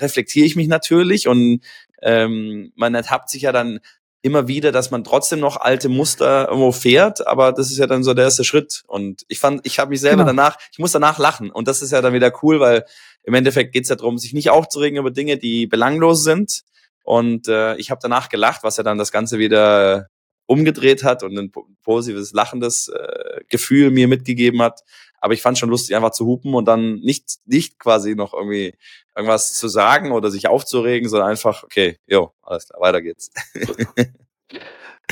reflektiere 0.01 0.47
ich 0.47 0.57
mich 0.57 0.69
natürlich 0.69 1.29
und 1.29 1.61
ähm, 2.03 2.73
man 2.75 2.95
ertappt 2.95 3.31
sich 3.31 3.43
ja 3.43 3.53
dann 3.53 3.79
immer 4.23 4.47
wieder, 4.47 4.71
dass 4.71 4.93
man 4.93 5.03
trotzdem 5.03 5.41
noch 5.41 5.57
alte 5.57 5.89
Muster 5.89 6.47
irgendwo 6.49 6.71
fährt, 6.71 7.27
aber 7.27 7.53
das 7.53 7.71
ist 7.71 7.79
ja 7.79 7.89
dann 7.89 8.05
so 8.05 8.15
der 8.15 8.25
erste 8.27 8.45
Schritt. 8.45 8.83
Und 8.87 9.25
ich 9.29 9.41
fand, 9.41 9.67
ich 9.67 9.81
habe 9.81 9.91
mich 9.91 10.01
selber 10.01 10.25
genau. 10.25 10.37
danach, 10.37 10.59
ich 10.71 10.79
muss 10.79 10.93
danach 10.93 11.19
lachen. 11.19 11.51
Und 11.51 11.67
das 11.67 11.83
ist 11.83 11.91
ja 11.91 12.01
dann 12.01 12.15
wieder 12.15 12.33
cool, 12.43 12.61
weil 12.61 12.85
im 13.25 13.35
Endeffekt 13.35 13.73
geht 13.73 13.83
es 13.83 13.89
ja 13.89 13.97
darum, 13.97 14.19
sich 14.19 14.33
nicht 14.33 14.51
aufzuregen 14.51 14.99
über 14.99 15.11
Dinge, 15.11 15.39
die 15.39 15.67
belanglos 15.67 16.23
sind. 16.23 16.63
Und 17.03 17.49
äh, 17.49 17.75
ich 17.77 17.91
habe 17.91 17.99
danach 18.01 18.29
gelacht, 18.29 18.63
was 18.63 18.77
ja 18.77 18.85
dann 18.85 18.97
das 18.97 19.11
Ganze 19.11 19.39
wieder 19.39 20.07
umgedreht 20.47 21.03
hat 21.03 21.25
und 21.25 21.37
ein 21.37 21.51
positives, 21.83 22.33
lachendes 22.33 22.89
äh, 22.89 23.41
Gefühl 23.49 23.91
mir 23.91 24.07
mitgegeben 24.07 24.63
hat. 24.63 24.81
Aber 25.23 25.35
ich 25.35 25.41
fand 25.41 25.57
schon 25.57 25.71
lustig, 25.71 25.95
einfach 25.95 26.11
zu 26.11 26.27
hupen 26.27 26.53
und 26.55 26.67
dann 26.67 26.97
nicht, 26.97 27.39
nicht 27.47 27.79
quasi 27.79 28.17
noch 28.17 28.35
irgendwie 28.35 28.75
irgendwas 29.17 29.55
zu 29.55 29.69
sagen 29.69 30.11
oder 30.11 30.33
sich 30.33 30.49
aufzuregen, 30.49 31.09
sondern 31.09 31.31
einfach, 31.31 31.63
okay, 31.63 31.99
jo, 32.07 32.33
alles 32.43 32.67
klar, 32.67 32.81
weiter 32.81 33.01
geht's. 33.01 33.31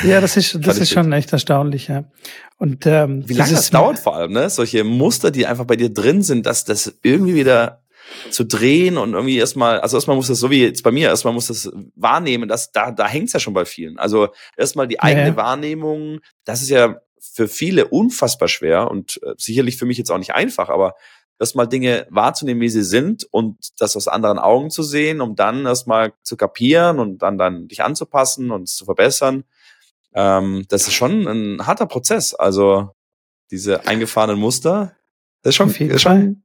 Ja, 0.03 0.21
das 0.21 0.37
ist, 0.37 0.57
das 0.63 0.79
ist 0.79 0.91
schon 0.91 1.13
echt 1.13 1.33
erstaunlich, 1.33 1.89
ja. 1.89 2.05
Und 2.57 2.87
ähm, 2.87 3.29
wie 3.29 3.35
lange 3.35 3.53
das 3.53 3.71
dauert 3.71 3.99
vor 3.99 4.17
allem, 4.17 4.33
ne? 4.33 4.49
Solche 4.49 4.83
Muster, 4.83 5.31
die 5.31 5.47
einfach 5.47 5.67
bei 5.67 5.77
dir 5.77 5.93
drin 5.93 6.23
sind, 6.23 6.47
dass 6.47 6.65
das 6.65 6.99
irgendwie 7.03 7.35
wieder 7.35 7.83
zu 8.31 8.45
drehen 8.45 8.97
und 8.97 9.13
irgendwie 9.13 9.39
erstmal, 9.39 9.81
also 9.81 9.97
erstmal 9.97 10.17
muss 10.17 10.29
das 10.29 10.39
so 10.39 10.51
wie 10.51 10.63
jetzt 10.63 10.83
bei 10.83 10.91
mir, 10.91 11.09
erstmal 11.09 11.35
muss 11.35 11.49
das 11.49 11.71
wahrnehmen, 11.97 12.49
dass 12.49 12.73
da, 12.73 12.93
da 12.93 13.07
hängt's 13.07 13.33
ja 13.33 13.41
schon 13.41 13.53
bei 13.53 13.65
vielen. 13.65 13.99
Also 13.99 14.29
erstmal 14.57 14.89
die 14.89 15.01
eigene 15.01 15.29
ja. 15.29 15.37
Wahrnehmung, 15.37 16.21
das 16.45 16.63
ist 16.63 16.71
ja 16.71 16.97
für 17.21 17.49
viele 17.49 17.89
unfassbar 17.89 18.49
schwer 18.49 18.91
und 18.91 19.21
äh, 19.23 19.35
sicherlich 19.37 19.77
für 19.77 19.87
mich 19.87 19.99
jetzt 19.99 20.11
auch 20.11 20.19
nicht 20.19 20.35
einfach, 20.35 20.69
aber 20.69 20.95
erstmal 21.39 21.67
Dinge 21.67 22.07
wahrzunehmen, 22.11 22.61
wie 22.61 22.69
sie 22.69 22.85
sind 22.85 23.25
und 23.31 23.81
das 23.81 23.97
aus 23.97 24.09
anderen 24.09 24.39
Augen 24.39 24.71
zu 24.71 24.83
sehen, 24.83 25.21
um 25.21 25.37
dann 25.37 25.65
erstmal 25.65 26.13
zu 26.23 26.37
kapieren 26.37 26.99
und 26.99 27.19
dann, 27.19 27.39
dann 27.39 27.67
dich 27.67 27.83
anzupassen 27.83 28.51
und 28.51 28.65
es 28.65 28.77
zu 28.77 28.85
verbessern. 28.85 29.45
Ähm, 30.13 30.67
das 30.69 30.87
ist 30.87 30.95
schon 30.95 31.27
ein 31.27 31.67
harter 31.67 31.87
Prozess. 31.87 32.35
Also 32.35 32.91
diese 33.51 33.87
eingefahrenen 33.87 34.39
Muster, 34.39 34.97
das 35.43 35.53
ist 35.53 35.57
schon, 35.57 35.71
ist 35.71 36.03
schon, 36.03 36.43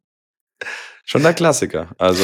schon 1.03 1.23
der 1.23 1.33
Klassiker. 1.33 1.89
Also 1.97 2.23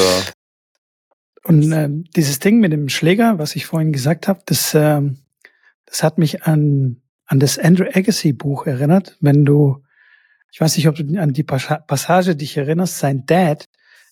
und 1.44 1.72
äh, 1.72 1.90
dieses 2.16 2.40
Ding 2.40 2.60
mit 2.60 2.72
dem 2.72 2.88
Schläger, 2.90 3.40
was 3.40 3.56
ich 3.56 3.66
vorhin 3.66 3.92
gesagt 3.92 4.28
habe, 4.28 4.42
das, 4.46 4.74
äh, 4.74 5.02
das 5.86 6.04
hat 6.04 6.18
mich 6.18 6.44
an 6.44 7.01
an 7.32 7.40
das 7.40 7.58
Andrew 7.58 7.86
Agassi 7.86 8.34
Buch 8.34 8.68
erinnert, 8.68 9.16
wenn 9.22 9.46
du, 9.46 9.82
ich 10.52 10.60
weiß 10.60 10.76
nicht, 10.76 10.90
ob 10.90 10.96
du 10.96 11.18
an 11.18 11.32
die 11.32 11.44
Passage 11.44 12.36
dich 12.36 12.58
erinnerst, 12.58 13.00
sein 13.00 13.26
Dad 13.26 13.70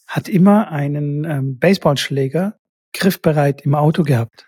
hat 0.07 0.29
immer 0.29 0.71
einen 0.71 1.25
ähm, 1.25 1.59
Baseballschläger 1.59 2.57
griffbereit 2.93 3.61
im 3.65 3.75
Auto 3.75 4.03
gehabt. 4.03 4.47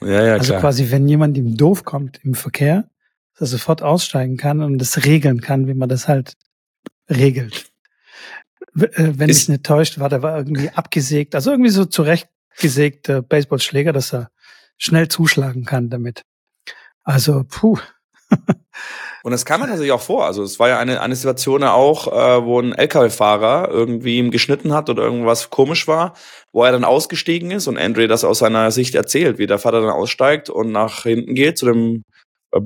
Ja, 0.00 0.24
ja, 0.24 0.32
also 0.34 0.52
klar. 0.52 0.60
quasi, 0.60 0.92
wenn 0.92 1.08
jemand 1.08 1.36
ihm 1.36 1.56
doof 1.56 1.82
kommt 1.82 2.20
im 2.22 2.36
Verkehr, 2.36 2.88
dass 3.32 3.48
er 3.48 3.58
sofort 3.58 3.82
aussteigen 3.82 4.36
kann 4.36 4.62
und 4.62 4.78
das 4.78 5.04
regeln 5.04 5.40
kann, 5.40 5.66
wie 5.66 5.74
man 5.74 5.88
das 5.88 6.06
halt 6.06 6.34
regelt. 7.10 7.72
Äh, 8.76 9.14
wenn 9.16 9.26
mich 9.26 9.48
nicht 9.48 9.64
täuscht, 9.64 9.98
war 9.98 10.10
der 10.10 10.22
war 10.22 10.38
irgendwie 10.38 10.70
abgesägt, 10.70 11.34
also 11.34 11.50
irgendwie 11.50 11.70
so 11.70 11.84
zurechtgesägter 11.84 13.22
Baseballschläger, 13.22 13.92
dass 13.92 14.14
er 14.14 14.30
schnell 14.78 15.08
zuschlagen 15.08 15.64
kann 15.64 15.90
damit. 15.90 16.22
Also, 17.02 17.44
puh, 17.44 17.78
und 19.22 19.30
das 19.30 19.44
kam 19.44 19.60
mir 19.60 19.66
tatsächlich 19.66 19.92
auch 19.92 20.00
vor. 20.00 20.24
Also 20.24 20.42
es 20.42 20.58
war 20.58 20.68
ja 20.68 20.78
eine, 20.78 21.00
eine 21.00 21.16
Situation 21.16 21.62
auch, 21.64 22.08
äh, 22.08 22.44
wo 22.44 22.60
ein 22.60 22.72
LKW-Fahrer 22.72 23.68
irgendwie 23.70 24.18
ihm 24.18 24.30
geschnitten 24.30 24.72
hat 24.72 24.90
oder 24.90 25.02
irgendwas 25.02 25.50
komisch 25.50 25.86
war, 25.88 26.14
wo 26.52 26.64
er 26.64 26.72
dann 26.72 26.84
ausgestiegen 26.84 27.50
ist 27.50 27.66
und 27.66 27.78
Andre 27.78 28.08
das 28.08 28.24
aus 28.24 28.40
seiner 28.40 28.70
Sicht 28.70 28.94
erzählt, 28.94 29.38
wie 29.38 29.46
der 29.46 29.58
Vater 29.58 29.80
dann 29.80 29.90
aussteigt 29.90 30.50
und 30.50 30.72
nach 30.72 31.04
hinten 31.04 31.34
geht 31.34 31.58
zu 31.58 31.66
dem 31.66 32.02
äh, 32.52 32.60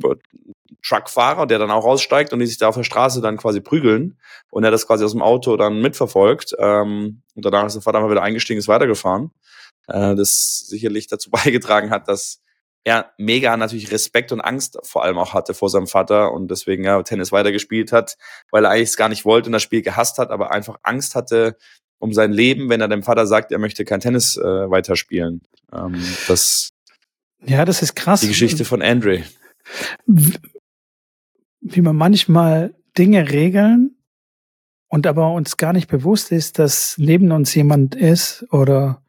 Truckfahrer, 0.82 1.46
der 1.46 1.58
dann 1.58 1.70
auch 1.70 1.84
aussteigt 1.84 2.32
und 2.32 2.40
die 2.40 2.46
sich 2.46 2.58
da 2.58 2.68
auf 2.68 2.76
der 2.76 2.84
Straße 2.84 3.20
dann 3.20 3.36
quasi 3.36 3.60
prügeln 3.60 4.18
und 4.50 4.64
er 4.64 4.70
das 4.70 4.86
quasi 4.86 5.04
aus 5.04 5.12
dem 5.12 5.22
Auto 5.22 5.56
dann 5.56 5.80
mitverfolgt. 5.80 6.54
Ähm, 6.58 7.22
und 7.34 7.44
danach 7.44 7.66
ist 7.66 7.74
der 7.74 7.82
Vater 7.82 7.98
einfach 7.98 8.10
wieder 8.10 8.22
eingestiegen, 8.22 8.58
ist 8.58 8.68
weitergefahren. 8.68 9.30
Äh, 9.88 10.14
das 10.14 10.64
sicherlich 10.66 11.06
dazu 11.06 11.30
beigetragen 11.30 11.90
hat, 11.90 12.08
dass 12.08 12.40
er 12.84 13.12
mega 13.18 13.56
natürlich 13.56 13.90
Respekt 13.90 14.32
und 14.32 14.40
Angst 14.40 14.78
vor 14.82 15.04
allem 15.04 15.18
auch 15.18 15.34
hatte 15.34 15.54
vor 15.54 15.68
seinem 15.68 15.86
Vater 15.86 16.32
und 16.32 16.50
deswegen 16.50 16.84
ja 16.84 17.02
Tennis 17.02 17.30
weitergespielt 17.32 17.92
hat, 17.92 18.16
weil 18.50 18.64
er 18.64 18.70
eigentlich 18.70 18.88
es 18.90 18.96
gar 18.96 19.08
nicht 19.08 19.24
wollte 19.24 19.48
und 19.48 19.52
das 19.52 19.62
Spiel 19.62 19.82
gehasst 19.82 20.18
hat, 20.18 20.30
aber 20.30 20.52
einfach 20.52 20.78
Angst 20.82 21.14
hatte 21.14 21.56
um 21.98 22.14
sein 22.14 22.32
Leben, 22.32 22.70
wenn 22.70 22.80
er 22.80 22.88
dem 22.88 23.02
Vater 23.02 23.26
sagt, 23.26 23.52
er 23.52 23.58
möchte 23.58 23.84
kein 23.84 24.00
Tennis 24.00 24.36
äh, 24.36 24.70
weiterspielen. 24.70 25.42
Ähm, 25.72 26.02
das 26.26 26.70
ja, 27.46 27.64
das 27.64 27.82
ist 27.82 27.94
krass. 27.94 28.20
Die 28.20 28.28
Geschichte 28.28 28.64
von 28.64 28.82
Andre. 28.82 29.24
Wie 31.60 31.80
man 31.80 31.96
manchmal 31.96 32.74
Dinge 32.98 33.30
regeln 33.30 33.96
und 34.88 35.06
aber 35.06 35.32
uns 35.32 35.56
gar 35.56 35.72
nicht 35.72 35.88
bewusst 35.88 36.32
ist, 36.32 36.58
dass 36.58 36.96
neben 36.98 37.30
uns 37.32 37.54
jemand 37.54 37.94
ist 37.94 38.44
oder 38.50 39.02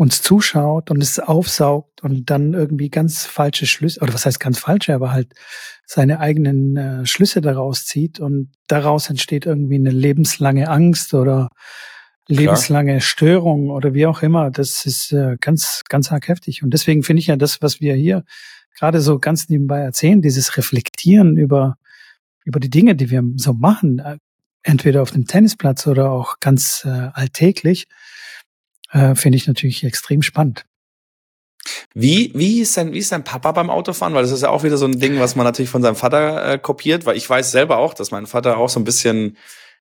uns 0.00 0.22
zuschaut 0.22 0.90
und 0.90 1.02
es 1.02 1.18
aufsaugt 1.18 2.02
und 2.02 2.30
dann 2.30 2.54
irgendwie 2.54 2.88
ganz 2.88 3.26
falsche 3.26 3.66
Schlüsse, 3.66 4.00
oder 4.00 4.14
was 4.14 4.24
heißt 4.24 4.40
ganz 4.40 4.58
falsche, 4.58 4.94
aber 4.94 5.12
halt 5.12 5.34
seine 5.84 6.20
eigenen 6.20 6.74
äh, 6.78 7.04
Schlüsse 7.04 7.42
daraus 7.42 7.84
zieht 7.84 8.18
und 8.18 8.50
daraus 8.66 9.10
entsteht 9.10 9.44
irgendwie 9.44 9.74
eine 9.74 9.90
lebenslange 9.90 10.70
Angst 10.70 11.12
oder 11.12 11.50
lebenslange 12.28 12.92
Klar. 12.92 13.00
Störung 13.02 13.68
oder 13.68 13.92
wie 13.92 14.06
auch 14.06 14.22
immer. 14.22 14.50
Das 14.50 14.86
ist 14.86 15.12
äh, 15.12 15.36
ganz, 15.38 15.82
ganz 15.86 16.10
arg 16.10 16.28
heftig. 16.28 16.62
Und 16.62 16.72
deswegen 16.72 17.02
finde 17.02 17.20
ich 17.20 17.26
ja 17.26 17.36
das, 17.36 17.60
was 17.60 17.82
wir 17.82 17.94
hier 17.94 18.24
gerade 18.78 19.02
so 19.02 19.18
ganz 19.18 19.50
nebenbei 19.50 19.80
erzählen, 19.80 20.22
dieses 20.22 20.56
Reflektieren 20.56 21.36
über, 21.36 21.76
über 22.46 22.58
die 22.58 22.70
Dinge, 22.70 22.96
die 22.96 23.10
wir 23.10 23.22
so 23.36 23.52
machen, 23.52 23.98
äh, 23.98 24.16
entweder 24.62 25.02
auf 25.02 25.10
dem 25.10 25.26
Tennisplatz 25.26 25.86
oder 25.86 26.10
auch 26.10 26.36
ganz 26.40 26.86
äh, 26.86 27.10
alltäglich, 27.12 27.86
äh, 28.90 29.14
finde 29.14 29.36
ich 29.36 29.46
natürlich 29.46 29.84
extrem 29.84 30.22
spannend. 30.22 30.64
Wie, 31.94 32.32
wie, 32.34 32.60
ist 32.60 32.74
sein, 32.74 32.92
wie 32.92 32.98
ist 32.98 33.08
sein 33.08 33.24
Papa 33.24 33.52
beim 33.52 33.70
Autofahren? 33.70 34.14
Weil 34.14 34.22
das 34.22 34.30
ist 34.30 34.42
ja 34.42 34.50
auch 34.50 34.62
wieder 34.62 34.78
so 34.78 34.86
ein 34.86 34.98
Ding, 34.98 35.20
was 35.20 35.36
man 35.36 35.44
natürlich 35.44 35.70
von 35.70 35.82
seinem 35.82 35.96
Vater 35.96 36.52
äh, 36.52 36.58
kopiert, 36.58 37.04
weil 37.04 37.16
ich 37.16 37.28
weiß 37.28 37.50
selber 37.50 37.78
auch, 37.78 37.94
dass 37.94 38.10
mein 38.10 38.26
Vater 38.26 38.56
auch 38.56 38.68
so 38.68 38.80
ein 38.80 38.84
bisschen 38.84 39.36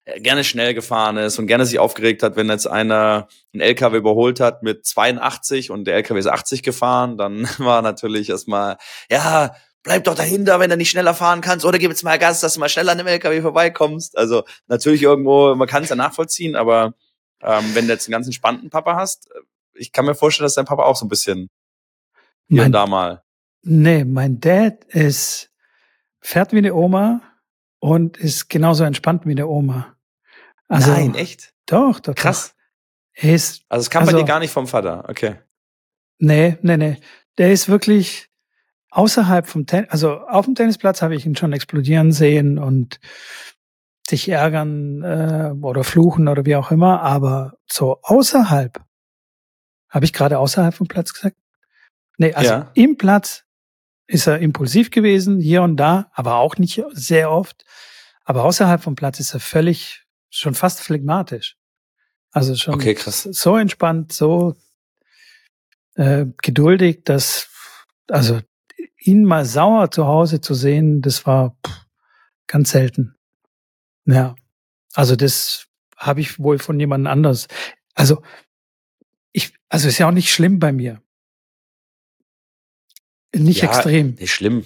äh, 0.05 0.19
gerne 0.19 0.43
schnell 0.43 0.73
gefahren 0.73 1.17
ist 1.17 1.39
und 1.39 1.47
gerne 1.47 1.65
sich 1.65 1.79
aufgeregt 1.79 2.21
hat, 2.23 2.35
wenn 2.35 2.49
jetzt 2.49 2.67
einer 2.67 3.27
einen 3.53 3.61
LKW 3.61 3.97
überholt 3.97 4.39
hat 4.39 4.63
mit 4.63 4.85
82 4.85 5.71
und 5.71 5.85
der 5.85 5.95
LKW 5.95 6.19
ist 6.19 6.27
80 6.27 6.63
gefahren, 6.63 7.17
dann 7.17 7.47
war 7.59 7.81
natürlich 7.81 8.29
erstmal, 8.29 8.77
ja, 9.09 9.55
bleib 9.83 10.03
doch 10.03 10.15
dahinter, 10.15 10.59
wenn 10.59 10.69
du 10.69 10.77
nicht 10.77 10.89
schneller 10.89 11.13
fahren 11.13 11.41
kannst, 11.41 11.65
oder 11.65 11.79
gib 11.79 11.89
jetzt 11.89 12.03
mal 12.03 12.19
Gas, 12.19 12.41
dass 12.41 12.55
du 12.55 12.59
mal 12.59 12.69
schneller 12.69 12.91
an 12.91 12.97
dem 12.97 13.07
LKW 13.07 13.41
vorbeikommst. 13.41 14.17
Also 14.17 14.43
natürlich 14.67 15.01
irgendwo, 15.01 15.55
man 15.55 15.67
kann 15.67 15.83
es 15.83 15.89
ja 15.89 15.95
nachvollziehen, 15.95 16.55
aber 16.55 16.93
ähm, 17.41 17.73
wenn 17.73 17.87
du 17.87 17.93
jetzt 17.93 18.07
einen 18.07 18.13
ganz 18.13 18.27
entspannten 18.27 18.69
Papa 18.69 18.95
hast, 18.95 19.29
äh, 19.31 19.39
ich 19.73 19.91
kann 19.91 20.05
mir 20.05 20.15
vorstellen, 20.15 20.45
dass 20.45 20.55
dein 20.55 20.65
Papa 20.65 20.83
auch 20.83 20.95
so 20.95 21.05
ein 21.05 21.09
bisschen 21.09 21.49
hier 22.47 22.57
mein, 22.57 22.65
und 22.67 22.71
da 22.73 22.85
mal. 22.85 23.23
Nee, 23.61 24.03
mein 24.03 24.39
Dad 24.39 24.83
ist, 24.85 25.51
fährt 26.19 26.51
wie 26.53 26.57
eine 26.57 26.73
Oma 26.73 27.21
und 27.79 28.17
ist 28.17 28.49
genauso 28.49 28.83
entspannt 28.83 29.25
wie 29.25 29.31
eine 29.31 29.47
Oma. 29.47 29.95
Also, 30.67 30.91
Nein, 30.91 31.15
echt? 31.15 31.53
Doch, 31.65 31.99
doch. 31.99 32.15
Krass. 32.15 32.55
Er 33.13 33.35
ist, 33.35 33.63
also 33.69 33.81
es 33.81 33.89
kam 33.89 34.03
also, 34.03 34.13
bei 34.13 34.19
dir 34.19 34.25
gar 34.25 34.39
nicht 34.39 34.51
vom 34.51 34.67
Vater, 34.67 35.05
okay. 35.09 35.35
Nee, 36.19 36.57
nee, 36.61 36.77
nee. 36.77 36.97
Der 37.37 37.51
ist 37.51 37.69
wirklich 37.69 38.29
außerhalb 38.91 39.47
vom 39.47 39.65
Tennis, 39.65 39.89
also 39.91 40.19
auf 40.19 40.45
dem 40.45 40.55
Tennisplatz 40.55 41.01
habe 41.01 41.15
ich 41.15 41.25
ihn 41.25 41.35
schon 41.35 41.53
explodieren 41.53 42.11
sehen 42.11 42.57
und 42.57 42.99
dich 44.11 44.29
ärgern 44.29 45.03
äh, 45.03 45.53
oder 45.61 45.83
fluchen 45.83 46.27
oder 46.27 46.45
wie 46.45 46.55
auch 46.55 46.71
immer, 46.71 47.01
aber 47.01 47.53
so 47.67 47.99
außerhalb, 48.03 48.81
habe 49.89 50.05
ich 50.05 50.13
gerade 50.13 50.39
außerhalb 50.39 50.73
vom 50.73 50.87
Platz 50.87 51.13
gesagt? 51.13 51.37
Nee, 52.17 52.33
also 52.33 52.51
Ja. 52.51 52.71
im 52.73 52.97
Platz 52.97 53.45
ist 54.07 54.27
er 54.27 54.39
impulsiv 54.39 54.91
gewesen, 54.91 55.39
hier 55.39 55.61
und 55.61 55.77
da, 55.77 56.11
aber 56.13 56.35
auch 56.35 56.57
nicht 56.57 56.81
sehr 56.91 57.31
oft. 57.31 57.65
Aber 58.25 58.43
außerhalb 58.43 58.81
vom 58.81 58.95
Platz 58.95 59.19
ist 59.19 59.33
er 59.33 59.39
völlig, 59.39 60.05
schon 60.29 60.53
fast 60.55 60.81
phlegmatisch. 60.81 61.57
Also 62.31 62.55
schon 62.55 62.75
Okay, 62.75 62.95
so 62.97 63.57
entspannt, 63.57 64.11
so 64.13 64.55
äh, 65.95 66.25
geduldig, 66.41 67.03
dass, 67.05 67.49
also 68.07 68.39
ihn 68.99 69.23
mal 69.23 69.45
sauer 69.45 69.89
zu 69.91 70.05
Hause 70.05 70.41
zu 70.41 70.53
sehen, 70.53 71.01
das 71.01 71.25
war 71.25 71.57
pff, 71.65 71.85
ganz 72.47 72.71
selten. 72.71 73.15
Ja, 74.11 74.35
also 74.93 75.15
das 75.15 75.67
habe 75.97 76.21
ich 76.21 76.39
wohl 76.39 76.59
von 76.59 76.79
jemand 76.79 77.07
anders. 77.07 77.47
Also 77.93 78.21
ich, 79.33 79.53
also 79.69 79.87
ist 79.87 79.97
ja 79.97 80.07
auch 80.07 80.13
nicht 80.13 80.31
schlimm 80.31 80.59
bei 80.59 80.71
mir. 80.71 81.01
Nicht 83.35 83.61
Ja, 83.61 83.69
extrem, 83.69 84.15
Nicht 84.15 84.33
schlimm. 84.33 84.65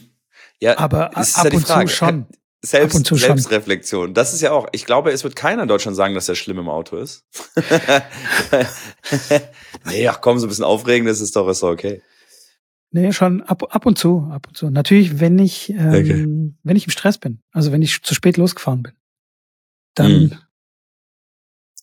Ja, 0.61 0.77
aber 0.77 1.11
es 1.17 1.29
ist 1.29 1.37
ab 1.39 1.43
ja 1.45 1.49
die 1.49 1.55
und 1.57 1.63
Frage. 1.67 1.89
zu 1.89 1.95
schon. 1.95 2.27
Selbst, 2.65 2.93
Ab 2.93 2.99
und 2.99 3.05
zu 3.05 3.17
schon. 3.17 3.27
Selbstreflexion. 3.37 4.13
Das 4.13 4.33
ist 4.33 4.39
ja 4.39 4.51
auch, 4.53 4.67
ich 4.71 4.85
glaube, 4.85 5.11
es 5.11 5.25
wird 5.25 5.35
keiner 5.35 5.63
in 5.63 5.67
Deutschland 5.67 5.97
sagen, 5.97 6.15
dass 6.15 6.29
er 6.29 6.35
schlimm 6.35 6.59
im 6.59 6.69
Auto 6.69 6.95
ist. 6.95 7.25
nee, 9.85 10.07
ach 10.07 10.21
komm, 10.21 10.39
so 10.39 10.45
ein 10.45 10.49
bisschen 10.49 10.63
aufregend, 10.63 11.09
das 11.09 11.19
ist 11.19 11.35
doch, 11.35 11.49
ist 11.49 11.61
doch 11.61 11.71
okay. 11.71 12.01
Nee, 12.91 13.11
schon 13.11 13.41
ab, 13.41 13.63
ab 13.75 13.85
und 13.85 13.97
zu, 13.97 14.29
ab 14.31 14.47
und 14.47 14.55
zu. 14.55 14.69
Natürlich, 14.69 15.19
wenn 15.19 15.39
ich, 15.39 15.71
ähm, 15.71 15.87
Okay. 15.87 16.53
wenn 16.63 16.75
ich 16.77 16.85
im 16.85 16.91
Stress 16.91 17.17
bin, 17.17 17.41
also 17.51 17.73
wenn 17.73 17.81
ich 17.81 18.01
zu 18.01 18.13
spät 18.15 18.37
losgefahren 18.37 18.83
bin, 18.83 18.93
dann 19.95 20.11
Mhm. 20.11 20.39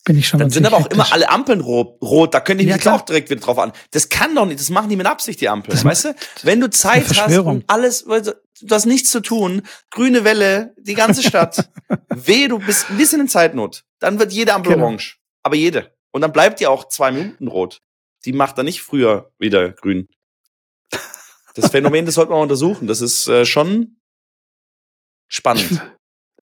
bin 0.05 0.19
ich 0.19 0.27
schon 0.29 0.41
Dann 0.41 0.51
sind 0.51 0.67
aber 0.67 0.79
auch 0.79 0.87
immer 0.87 1.13
alle 1.13 1.29
Ampeln 1.31 1.61
rot. 1.61 2.01
rot. 2.03 2.35
Da 2.35 2.41
könnte 2.41 2.63
ich 2.65 2.69
Ja, 2.71 2.77
mich 2.77 2.83
klar. 2.83 2.97
auch 2.97 3.03
direkt 3.03 3.31
wieder 3.31 3.41
drauf 3.41 3.59
an. 3.59 3.73
Das 3.93 4.09
kann 4.09 4.35
doch 4.35 4.47
nicht, 4.47 4.59
das 4.61 4.71
machen 4.71 4.89
die 4.89 4.97
mit 4.97 5.07
Absicht, 5.07 5.41
die 5.41 5.49
Ampeln. 5.49 5.73
Das 5.73 5.85
weißt 5.85 6.05
du? 6.07 6.15
Wenn 6.43 6.61
du 6.61 6.71
Zeit 6.71 7.07
hast 7.09 7.39
und 7.39 7.65
alles, 7.69 8.05
du, 8.05 8.35
hast 8.71 8.87
nichts 8.87 9.11
zu 9.11 9.21
tun, 9.21 9.63
grüne 9.91 10.25
Welle, 10.25 10.75
die 10.79 10.95
ganze 10.95 11.23
Stadt. 11.23 11.71
Weh, 12.09 12.49
du 12.49 12.59
bist 12.59 12.91
ein 12.91 12.97
bisschen 12.97 13.21
in 13.21 13.29
Zeitnot. 13.29 13.85
Dann 13.99 14.19
wird 14.19 14.33
jede 14.33 14.55
Ampel 14.55 14.73
Genau. 14.75 14.87
orange. 14.87 15.19
Aber 15.43 15.55
jede. 15.57 15.95
Und 16.13 16.23
dann 16.23 16.33
bleibt 16.33 16.61
die 16.61 16.67
auch 16.67 16.89
zwei 16.89 17.11
Minuten 17.13 17.47
rot. 17.49 17.83
Die 18.25 18.33
macht 18.33 18.59
dann 18.59 18.67
nicht 18.67 18.83
früher 18.83 19.33
wieder 19.39 19.71
grün. 19.73 20.09
Das 21.55 21.71
Phänomen, 21.71 22.07
das 22.07 22.15
sollte 22.15 22.31
man 22.31 22.39
mal 22.39 22.43
untersuchen. 22.45 22.87
Das 22.87 23.01
ist 23.01 23.27
äh, 23.29 23.45
schon 23.45 23.97
spannend. 25.29 25.81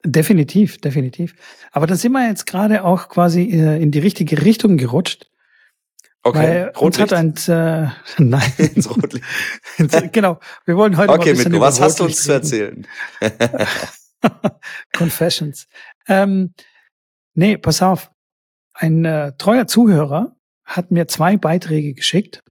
Definitiv, 0.05 0.79
definitiv. 0.79 1.35
Aber 1.71 1.85
da 1.87 1.95
sind 1.95 2.13
wir 2.13 2.27
jetzt 2.27 2.45
gerade 2.45 2.83
auch 2.85 3.09
quasi 3.09 3.43
äh, 3.49 3.81
in 3.81 3.91
die 3.91 3.99
richtige 3.99 4.43
Richtung 4.43 4.77
gerutscht. 4.77 5.29
Okay, 6.23 6.37
weil 6.37 6.73
uns 6.77 6.99
hat 6.99 7.11
Rotlicht. 7.13 7.49
ein, 7.49 7.85
äh, 7.87 7.89
nein, 8.17 8.53
ins 8.57 8.89
Rotlicht. 8.89 9.25
genau. 10.11 10.39
Wir 10.65 10.75
wollen 10.77 10.97
heute 10.97 11.15
mal 11.15 11.19
Okay, 11.19 11.31
ein 11.31 11.37
bisschen 11.37 11.53
über 11.53 11.67
was 11.67 11.79
hast 11.81 11.99
du 11.99 12.05
uns 12.05 12.17
Rotlicht 12.17 12.23
zu 12.23 12.31
reden. 12.31 12.39
erzählen? 12.39 12.87
Confessions. 14.93 15.67
Ähm, 16.07 16.53
nee, 17.33 17.57
pass 17.57 17.81
auf. 17.81 18.11
Ein 18.73 19.05
äh, 19.05 19.33
treuer 19.37 19.67
Zuhörer 19.67 20.35
hat 20.63 20.91
mir 20.91 21.07
zwei 21.07 21.37
Beiträge 21.37 21.93
geschickt. 21.93 22.43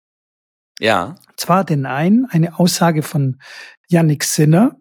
Ja. 0.80 1.16
Zwar 1.36 1.64
den 1.64 1.86
einen, 1.86 2.26
eine 2.26 2.58
Aussage 2.58 3.02
von 3.02 3.40
Yannick 3.88 4.24
Sinner, 4.24 4.76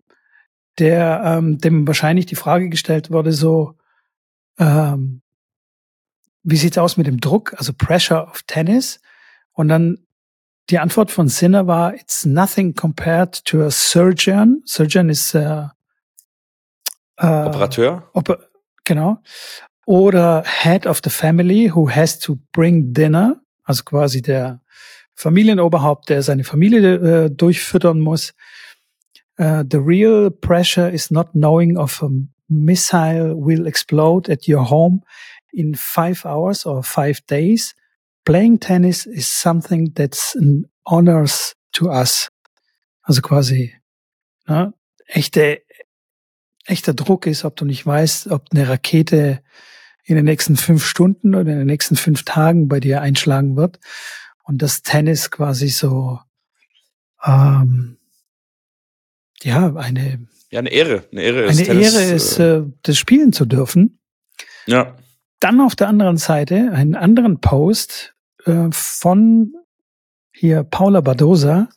der 0.80 1.22
ähm, 1.26 1.58
dem 1.58 1.88
wahrscheinlich 1.88 2.26
die 2.26 2.36
Frage 2.36 2.70
gestellt 2.70 3.12
wurde, 3.12 3.32
so, 3.32 3.76
ähm, 4.60 5.22
wie 6.44 6.58
sieht's 6.58 6.78
aus 6.78 6.98
mit 6.98 7.08
dem 7.08 7.20
Druck, 7.20 7.54
also 7.58 7.74
Pressure 7.74 8.28
of 8.28 8.44
Tennis? 8.44 9.00
Und 9.54 9.70
dann 9.70 9.98
die 10.70 10.80
Antwort 10.80 11.12
von 11.12 11.30
Sinner 11.30 11.68
war, 11.68 11.96
it's 11.96 12.26
nothing 12.26 12.74
compared 12.74 13.44
to 13.46 13.64
a 13.64 13.72
surgeon. 13.72 14.62
Surgeon 14.66 15.10
ist 15.10 15.34
äh, 15.34 15.68
äh, 17.18 17.26
Operateur? 17.26 18.10
Oper 18.14 18.40
genau. 18.84 19.20
Oder 19.86 20.44
Head 20.46 20.86
of 20.86 21.02
the 21.04 21.10
Family 21.10 21.72
who 21.74 21.90
has 21.90 22.20
to 22.20 22.38
bring 22.52 22.94
dinner, 22.94 23.42
also 23.64 23.84
quasi 23.84 24.22
der 24.22 24.62
Familienoberhaupt, 25.16 26.10
der 26.10 26.22
seine 26.22 26.44
Familie 26.44 27.26
äh, 27.26 27.32
durchfüttern 27.32 28.00
muss. 28.00 28.34
Uh, 29.40 29.64
the 29.64 29.80
real 29.80 30.30
pressure 30.32 30.90
is 30.90 31.12
not 31.12 31.34
knowing 31.34 31.78
of 31.78 32.02
a 32.02 32.10
missile 32.50 33.36
will 33.36 33.68
explode 33.68 34.30
at 34.30 34.48
your 34.48 34.64
home 34.64 35.02
in 35.54 35.76
five 35.76 36.26
hours 36.26 36.66
or 36.66 36.84
five 36.84 37.26
days. 37.28 37.76
Playing 38.26 38.60
tennis 38.60 39.06
is 39.06 39.28
something 39.28 39.92
that's 39.94 40.36
an 40.36 40.66
honors 40.86 41.56
to 41.74 41.90
us. 41.90 42.30
Also 43.04 43.22
quasi 43.22 43.74
ne, 44.48 44.74
echte 45.08 45.62
echter 46.66 46.94
Druck 46.94 47.28
ist, 47.28 47.46
ob 47.46 47.56
du 47.56 47.66
nicht 47.66 47.86
weißt, 47.86 48.28
ob 48.28 48.48
eine 48.52 48.68
Rakete 48.68 49.42
in 50.04 50.16
den 50.16 50.26
nächsten 50.26 50.58
fünf 50.58 50.86
Stunden 50.86 51.36
oder 51.36 51.52
in 51.52 51.60
den 51.60 51.68
nächsten 51.68 51.96
fünf 51.96 52.24
Tagen 52.24 52.68
bei 52.68 52.80
dir 52.80 53.02
einschlagen 53.02 53.56
wird. 53.56 53.80
Und 54.44 54.62
das 54.62 54.82
Tennis 54.82 55.32
quasi 55.32 55.70
so, 55.70 56.20
ähm, 57.24 57.97
ja, 59.44 59.76
eine, 59.76 60.28
Ja, 60.52 60.60
eine 60.60 60.70
Ehre. 60.72 61.04
Eine 61.12 61.22
Ehre 61.22 61.42
ist. 61.46 61.58
eine 61.58 61.68
Tennis, 61.68 61.94
Ehre 61.96 62.14
ist, 62.16 62.40
Äh, 62.40 62.58
äh, 62.58 62.66
das 62.84 62.98
spielen 62.98 63.34
zu 63.34 63.46
dürfen. 63.46 64.00
ja. 64.66 64.96
Dann 65.40 65.62
auf 65.62 65.76
der 65.76 65.88
anderen 65.88 66.18
Seite 66.18 66.72
einen 66.74 66.96
anderen 66.96 67.40
Post 67.42 68.16
äh, 68.46 68.70
von 68.72 69.54
hier 70.34 70.64
Paula 70.64 71.02
Badosa, 71.02 71.70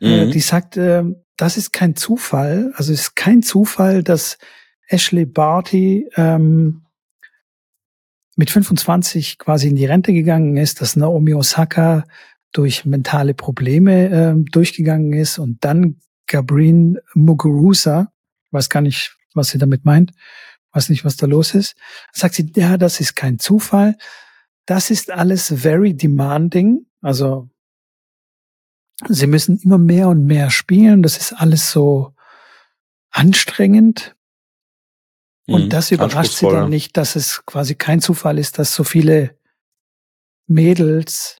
äh, 0.00 0.26
Mhm. 0.26 0.30
die 0.32 0.40
sagt, 0.40 0.76
äh, 0.76 1.04
das 1.36 1.56
ist 1.56 1.72
kein 1.72 1.94
Zufall, 1.94 2.72
also 2.74 2.92
es 2.92 3.00
ist 3.02 3.14
kein 3.16 3.42
Zufall, 3.42 4.02
dass 4.02 4.38
Ashley 4.88 5.24
Barty 5.24 6.08
ähm, 6.16 6.82
mit 8.36 8.50
25 8.50 9.38
quasi 9.38 9.68
in 9.68 9.76
die 9.76 9.86
Rente 9.86 10.12
gegangen 10.12 10.56
ist, 10.56 10.80
dass 10.80 10.96
Naomi 10.96 11.34
Osaka 11.34 12.04
durch 12.52 12.84
mentale 12.84 13.34
Probleme 13.34 14.06
ähm, 14.10 14.46
durchgegangen 14.46 15.12
ist 15.12 15.38
und 15.38 15.64
dann 15.64 16.00
Gabrine 16.26 17.00
Muguruza, 17.14 18.12
weiß 18.50 18.68
gar 18.70 18.80
nicht, 18.80 19.16
was 19.34 19.48
sie 19.48 19.58
damit 19.58 19.84
meint, 19.84 20.12
weiß 20.72 20.88
nicht, 20.88 21.04
was 21.04 21.16
da 21.16 21.26
los 21.26 21.54
ist, 21.54 21.76
sagt 22.12 22.34
sie, 22.34 22.52
ja, 22.56 22.76
das 22.76 23.00
ist 23.00 23.14
kein 23.16 23.38
Zufall, 23.38 23.96
das 24.66 24.90
ist 24.90 25.10
alles 25.10 25.52
very 25.54 25.94
demanding, 25.94 26.86
also 27.02 27.48
sie 29.08 29.26
müssen 29.26 29.58
immer 29.58 29.78
mehr 29.78 30.08
und 30.08 30.24
mehr 30.26 30.50
spielen, 30.50 31.02
das 31.02 31.16
ist 31.18 31.32
alles 31.32 31.70
so 31.70 32.14
anstrengend. 33.10 34.16
Und 35.46 35.64
Mhm. 35.64 35.68
das 35.68 35.90
überrascht 35.90 36.32
sie 36.32 36.48
dann 36.48 36.70
nicht, 36.70 36.96
dass 36.96 37.16
es 37.16 37.44
quasi 37.44 37.74
kein 37.74 38.00
Zufall 38.00 38.38
ist, 38.38 38.58
dass 38.58 38.74
so 38.74 38.82
viele 38.82 39.38
Mädels 40.46 41.38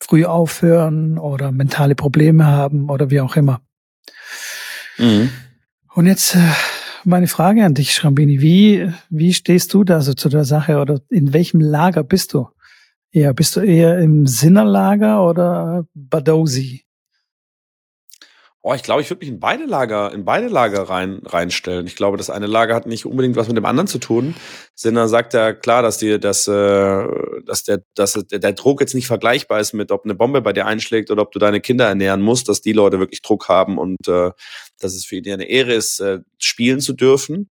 früh 0.00 0.24
aufhören 0.24 1.18
oder 1.18 1.50
mentale 1.50 1.94
Probleme 1.94 2.46
haben 2.46 2.88
oder 2.90 3.10
wie 3.10 3.20
auch 3.20 3.34
immer. 3.36 3.65
Mhm. 4.98 5.30
Und 5.94 6.06
jetzt 6.06 6.34
äh, 6.34 6.40
meine 7.04 7.26
Frage 7.26 7.64
an 7.64 7.74
dich, 7.74 7.94
Schrambini. 7.94 8.40
Wie, 8.40 8.90
wie 9.10 9.32
stehst 9.32 9.72
du 9.74 9.84
da 9.84 10.00
so 10.00 10.14
zu 10.14 10.28
der 10.28 10.44
Sache 10.44 10.78
oder 10.78 11.00
in 11.08 11.32
welchem 11.32 11.60
Lager 11.60 12.02
bist 12.02 12.34
du? 12.34 12.48
Ja, 13.12 13.32
bist 13.32 13.56
du 13.56 13.60
eher 13.60 13.98
im 13.98 14.26
Sinnerlager 14.26 15.24
oder 15.24 15.86
Badosi? 15.94 16.85
Oh, 18.68 18.74
ich 18.74 18.82
glaube, 18.82 19.00
ich 19.00 19.08
würde 19.08 19.20
mich 19.20 19.28
in 19.28 19.38
beide 19.38 19.64
Lager, 19.64 20.12
in 20.12 20.24
beide 20.24 20.48
Lager 20.48 20.82
rein, 20.82 21.20
reinstellen. 21.24 21.86
Ich 21.86 21.94
glaube, 21.94 22.16
das 22.16 22.30
eine 22.30 22.48
Lager 22.48 22.74
hat 22.74 22.88
nicht 22.88 23.06
unbedingt 23.06 23.36
was 23.36 23.46
mit 23.46 23.56
dem 23.56 23.64
anderen 23.64 23.86
zu 23.86 24.00
tun. 24.00 24.34
Sinner 24.74 25.06
sagt 25.06 25.34
ja 25.34 25.52
klar, 25.52 25.82
dass 25.82 25.98
die, 25.98 26.18
dass, 26.18 26.48
äh, 26.48 27.06
dass 27.46 27.62
der, 27.62 27.84
dass 27.94 28.14
der, 28.14 28.40
der 28.40 28.52
Druck 28.54 28.80
jetzt 28.80 28.94
nicht 28.94 29.06
vergleichbar 29.06 29.60
ist 29.60 29.72
mit, 29.72 29.92
ob 29.92 30.04
eine 30.04 30.16
Bombe 30.16 30.42
bei 30.42 30.52
dir 30.52 30.66
einschlägt 30.66 31.12
oder 31.12 31.22
ob 31.22 31.30
du 31.30 31.38
deine 31.38 31.60
Kinder 31.60 31.86
ernähren 31.86 32.22
musst, 32.22 32.48
dass 32.48 32.60
die 32.60 32.72
Leute 32.72 32.98
wirklich 32.98 33.22
Druck 33.22 33.48
haben 33.48 33.78
und 33.78 34.08
äh, 34.08 34.32
dass 34.80 34.94
es 34.96 35.04
für 35.04 35.14
ihn 35.14 35.32
eine 35.32 35.48
Ehre 35.48 35.72
ist, 35.72 36.00
äh, 36.00 36.18
spielen 36.38 36.80
zu 36.80 36.92
dürfen. 36.92 37.48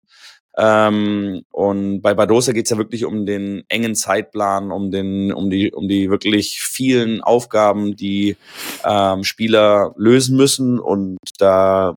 Ähm, 0.57 1.43
und 1.51 2.01
bei 2.01 2.13
Badosa 2.13 2.53
geht's 2.53 2.69
ja 2.69 2.77
wirklich 2.77 3.03
um 3.05 3.25
den 3.25 3.63
engen 3.67 3.93
Zeitplan, 3.95 4.71
um 4.71 4.89
den, 4.89 5.33
um 5.33 5.49
die, 5.49 5.71
um 5.71 5.87
die 5.87 6.09
wirklich 6.09 6.61
vielen 6.61 7.21
Aufgaben, 7.21 7.95
die 7.95 8.37
ähm, 8.85 9.23
Spieler 9.23 9.93
lösen 9.97 10.37
müssen 10.37 10.79
und 10.79 11.17
da 11.39 11.95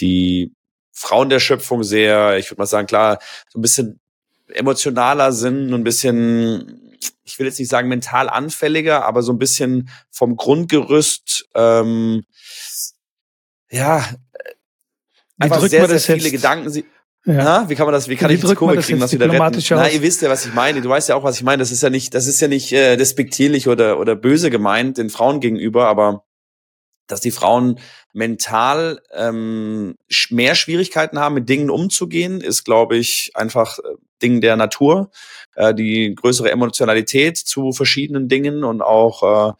die 0.00 0.52
Frauen 0.92 1.28
der 1.28 1.40
Schöpfung 1.40 1.82
sehr, 1.82 2.38
ich 2.38 2.50
würde 2.50 2.60
mal 2.62 2.66
sagen, 2.66 2.86
klar, 2.86 3.18
so 3.50 3.58
ein 3.58 3.62
bisschen 3.62 4.00
emotionaler 4.54 5.32
sind, 5.32 5.72
ein 5.72 5.84
bisschen, 5.84 6.98
ich 7.24 7.38
will 7.38 7.46
jetzt 7.46 7.58
nicht 7.58 7.70
sagen 7.70 7.88
mental 7.88 8.28
anfälliger, 8.28 9.04
aber 9.04 9.22
so 9.22 9.32
ein 9.32 9.38
bisschen 9.38 9.90
vom 10.10 10.36
Grundgerüst, 10.36 11.48
ähm, 11.54 12.24
ja, 13.70 14.04
Wie 15.36 15.44
einfach 15.44 15.60
sehr, 15.66 15.88
sehr 15.88 16.00
viele 16.00 16.28
jetzt- 16.28 16.32
Gedanken. 16.32 16.70
Sie, 16.70 16.84
Ja. 17.24 17.34
ja. 17.34 17.68
wie 17.68 17.74
kann 17.74 17.86
man 17.86 17.92
das, 17.92 18.08
wie 18.08 18.16
kann 18.16 18.30
wie 18.30 18.34
ich 18.34 18.40
das 18.40 18.54
Kurve 18.54 18.76
kriegen, 18.80 19.00
das 19.00 19.12
wieder 19.12 19.30
retten? 19.30 19.62
Na, 19.70 19.88
ihr 19.88 20.02
wisst 20.02 20.22
ja, 20.22 20.30
was 20.30 20.46
ich 20.46 20.54
meine. 20.54 20.80
Du 20.80 20.88
weißt 20.88 21.08
ja 21.08 21.14
auch, 21.14 21.24
was 21.24 21.36
ich 21.36 21.42
meine. 21.42 21.60
Das 21.60 21.70
ist 21.70 21.82
ja 21.82 21.90
nicht, 21.90 22.14
das 22.14 22.26
ist 22.26 22.40
ja 22.40 22.48
nicht 22.48 22.72
äh, 22.72 22.96
despektierlich 22.96 23.68
oder, 23.68 23.98
oder 23.98 24.16
böse 24.16 24.50
gemeint 24.50 24.98
den 24.98 25.10
Frauen 25.10 25.40
gegenüber, 25.40 25.86
aber 25.86 26.24
dass 27.06 27.20
die 27.20 27.30
Frauen 27.30 27.78
mental 28.12 29.00
ähm, 29.12 29.96
mehr 30.30 30.54
Schwierigkeiten 30.54 31.18
haben, 31.18 31.34
mit 31.34 31.48
Dingen 31.48 31.70
umzugehen, 31.70 32.40
ist, 32.40 32.64
glaube 32.64 32.96
ich, 32.96 33.30
einfach 33.34 33.78
äh, 33.78 33.82
Ding 34.22 34.40
der 34.40 34.56
Natur. 34.56 35.10
Äh, 35.54 35.74
die 35.74 36.14
größere 36.14 36.50
Emotionalität 36.50 37.36
zu 37.36 37.72
verschiedenen 37.72 38.28
Dingen 38.28 38.64
und 38.64 38.80
auch 38.80 39.22
äh, 39.50 39.52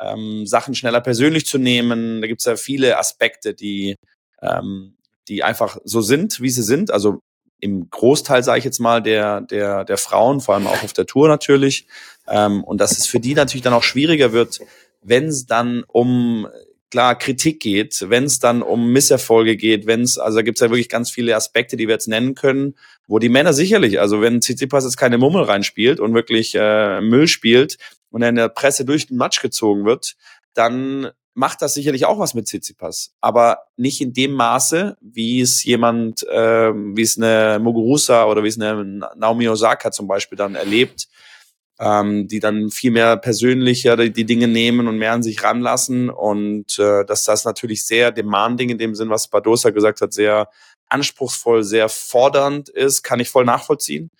ähm, 0.00 0.46
Sachen 0.46 0.74
schneller 0.74 1.00
persönlich 1.00 1.46
zu 1.46 1.58
nehmen. 1.58 2.20
Da 2.20 2.26
gibt 2.26 2.40
es 2.40 2.46
ja 2.46 2.56
viele 2.56 2.98
Aspekte, 2.98 3.54
die, 3.54 3.96
ähm, 4.40 4.96
die 5.28 5.42
einfach 5.42 5.78
so 5.84 6.00
sind, 6.00 6.40
wie 6.40 6.50
sie 6.50 6.62
sind. 6.62 6.90
Also 6.90 7.20
im 7.60 7.88
Großteil, 7.90 8.42
sage 8.42 8.58
ich 8.58 8.64
jetzt 8.64 8.80
mal, 8.80 9.02
der, 9.02 9.40
der, 9.40 9.84
der 9.84 9.96
Frauen, 9.96 10.40
vor 10.40 10.54
allem 10.54 10.66
auch 10.66 10.82
auf 10.82 10.92
der 10.92 11.06
Tour 11.06 11.28
natürlich. 11.28 11.86
Ähm, 12.28 12.64
und 12.64 12.80
dass 12.80 12.98
es 12.98 13.06
für 13.06 13.20
die 13.20 13.34
natürlich 13.34 13.62
dann 13.62 13.72
auch 13.72 13.84
schwieriger 13.84 14.32
wird, 14.32 14.60
wenn 15.02 15.26
es 15.26 15.46
dann 15.46 15.84
um 15.86 16.48
klar 16.90 17.16
Kritik 17.16 17.60
geht, 17.60 18.04
wenn 18.10 18.24
es 18.24 18.38
dann 18.38 18.62
um 18.62 18.92
Misserfolge 18.92 19.56
geht, 19.56 19.86
wenn 19.86 20.02
es, 20.02 20.18
also 20.18 20.38
da 20.38 20.42
gibt 20.42 20.58
es 20.58 20.60
ja 20.60 20.68
wirklich 20.68 20.90
ganz 20.90 21.10
viele 21.10 21.34
Aspekte, 21.34 21.76
die 21.76 21.88
wir 21.88 21.94
jetzt 21.94 22.06
nennen 22.06 22.34
können, 22.34 22.74
wo 23.06 23.18
die 23.18 23.30
Männer 23.30 23.54
sicherlich, 23.54 23.98
also 23.98 24.20
wenn 24.20 24.42
Tsitsipas 24.42 24.84
jetzt 24.84 24.98
keine 24.98 25.16
Mummel 25.16 25.44
reinspielt 25.44 26.00
und 26.00 26.12
wirklich 26.12 26.54
äh, 26.54 27.00
Müll 27.00 27.28
spielt 27.28 27.78
und 28.10 28.20
er 28.20 28.28
in 28.28 28.34
der 28.34 28.50
Presse 28.50 28.84
durch 28.84 29.06
den 29.06 29.16
Matsch 29.16 29.40
gezogen 29.40 29.86
wird, 29.86 30.16
dann 30.52 31.10
macht 31.34 31.62
das 31.62 31.74
sicherlich 31.74 32.04
auch 32.04 32.18
was 32.18 32.34
mit 32.34 32.46
Tsitsipas, 32.46 33.14
aber 33.20 33.58
nicht 33.76 34.00
in 34.00 34.12
dem 34.12 34.32
Maße, 34.32 34.96
wie 35.00 35.40
es 35.40 35.64
jemand, 35.64 36.26
äh, 36.28 36.72
wie 36.72 37.02
es 37.02 37.16
eine 37.16 37.58
Muguruza 37.58 38.26
oder 38.26 38.42
wie 38.44 38.48
es 38.48 38.60
eine 38.60 38.84
Naomi 39.16 39.48
Osaka 39.48 39.90
zum 39.90 40.06
Beispiel 40.06 40.36
dann 40.36 40.54
erlebt, 40.54 41.08
ähm, 41.78 42.28
die 42.28 42.38
dann 42.38 42.70
viel 42.70 42.90
mehr 42.90 43.16
persönlicher 43.16 43.96
die, 43.96 44.12
die, 44.12 44.26
Dinge 44.26 44.46
nehmen 44.46 44.88
und 44.88 44.98
mehr 44.98 45.12
an 45.12 45.22
sich 45.22 45.42
ranlassen 45.42 46.10
und 46.10 46.78
äh, 46.78 47.04
dass 47.04 47.24
das 47.24 47.44
natürlich 47.44 47.86
sehr 47.86 48.12
demanding 48.12 48.68
in 48.68 48.78
dem 48.78 48.94
Sinn, 48.94 49.10
was 49.10 49.28
Badosa 49.28 49.70
gesagt 49.70 50.00
hat, 50.00 50.12
sehr 50.12 50.48
anspruchsvoll, 50.88 51.64
sehr 51.64 51.88
fordernd 51.88 52.68
ist, 52.68 53.02
kann 53.02 53.20
ich 53.20 53.30
voll 53.30 53.44
nachvollziehen. 53.46 54.10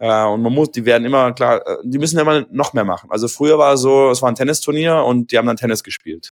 Äh, 0.00 0.24
und 0.24 0.42
man 0.42 0.52
muss, 0.52 0.70
die 0.72 0.84
werden 0.84 1.04
immer, 1.04 1.32
klar, 1.32 1.66
äh, 1.66 1.76
die 1.84 1.98
müssen 1.98 2.18
immer 2.18 2.46
noch 2.50 2.72
mehr 2.72 2.84
machen. 2.84 3.10
Also 3.10 3.28
früher 3.28 3.58
war 3.58 3.74
es 3.74 3.80
so, 3.80 4.10
es 4.10 4.22
war 4.22 4.28
ein 4.28 4.34
Tennisturnier 4.34 5.04
und 5.04 5.32
die 5.32 5.38
haben 5.38 5.46
dann 5.46 5.56
Tennis 5.56 5.82
gespielt. 5.82 6.30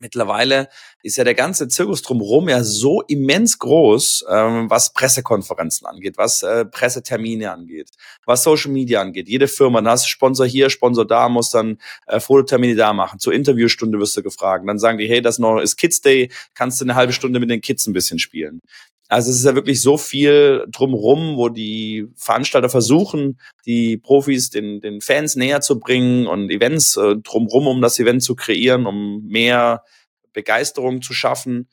Mittlerweile 0.00 0.68
ist 1.02 1.16
ja 1.16 1.24
der 1.24 1.34
ganze 1.34 1.68
Zirkus 1.68 2.02
drumherum 2.02 2.48
ja 2.48 2.64
so 2.64 3.02
immens 3.02 3.58
groß, 3.58 4.26
ähm, 4.28 4.68
was 4.68 4.92
Pressekonferenzen 4.92 5.86
angeht, 5.86 6.18
was 6.18 6.42
äh, 6.42 6.64
Pressetermine 6.64 7.52
angeht, 7.52 7.90
was 8.26 8.42
Social 8.42 8.72
Media 8.72 9.00
angeht. 9.00 9.28
Jede 9.28 9.46
Firma, 9.48 9.80
da 9.80 9.92
hast 9.92 10.04
du 10.04 10.08
Sponsor 10.08 10.46
hier, 10.46 10.68
Sponsor 10.68 11.06
da, 11.06 11.28
muss 11.28 11.50
dann 11.50 11.78
äh, 12.06 12.18
Fototermine 12.18 12.74
da 12.74 12.92
machen. 12.92 13.18
Zur 13.20 13.34
Interviewstunde 13.34 13.98
wirst 13.98 14.16
du 14.16 14.22
gefragt. 14.22 14.64
Dann 14.66 14.78
sagen 14.78 14.98
die, 14.98 15.08
hey, 15.08 15.22
das 15.22 15.38
noch 15.38 15.60
ist 15.60 15.76
Kids 15.76 16.00
Day, 16.00 16.30
kannst 16.54 16.80
du 16.80 16.84
eine 16.84 16.96
halbe 16.96 17.12
Stunde 17.12 17.38
mit 17.38 17.50
den 17.50 17.60
Kids 17.60 17.86
ein 17.86 17.92
bisschen 17.92 18.18
spielen. 18.18 18.60
Also 19.08 19.30
es 19.30 19.36
ist 19.36 19.44
ja 19.44 19.54
wirklich 19.54 19.82
so 19.82 19.98
viel 19.98 20.64
drumrum, 20.68 21.36
wo 21.36 21.48
die 21.48 22.08
Veranstalter 22.16 22.70
versuchen, 22.70 23.38
die 23.66 23.98
Profis 23.98 24.50
den, 24.50 24.80
den 24.80 25.00
Fans 25.00 25.36
näher 25.36 25.60
zu 25.60 25.78
bringen 25.78 26.26
und 26.26 26.50
Events 26.50 26.96
äh, 26.96 27.16
drumrum, 27.16 27.66
um 27.66 27.82
das 27.82 27.98
Event 27.98 28.22
zu 28.22 28.34
kreieren, 28.34 28.86
um 28.86 29.22
mehr 29.26 29.82
Begeisterung 30.32 31.02
zu 31.02 31.12
schaffen, 31.12 31.68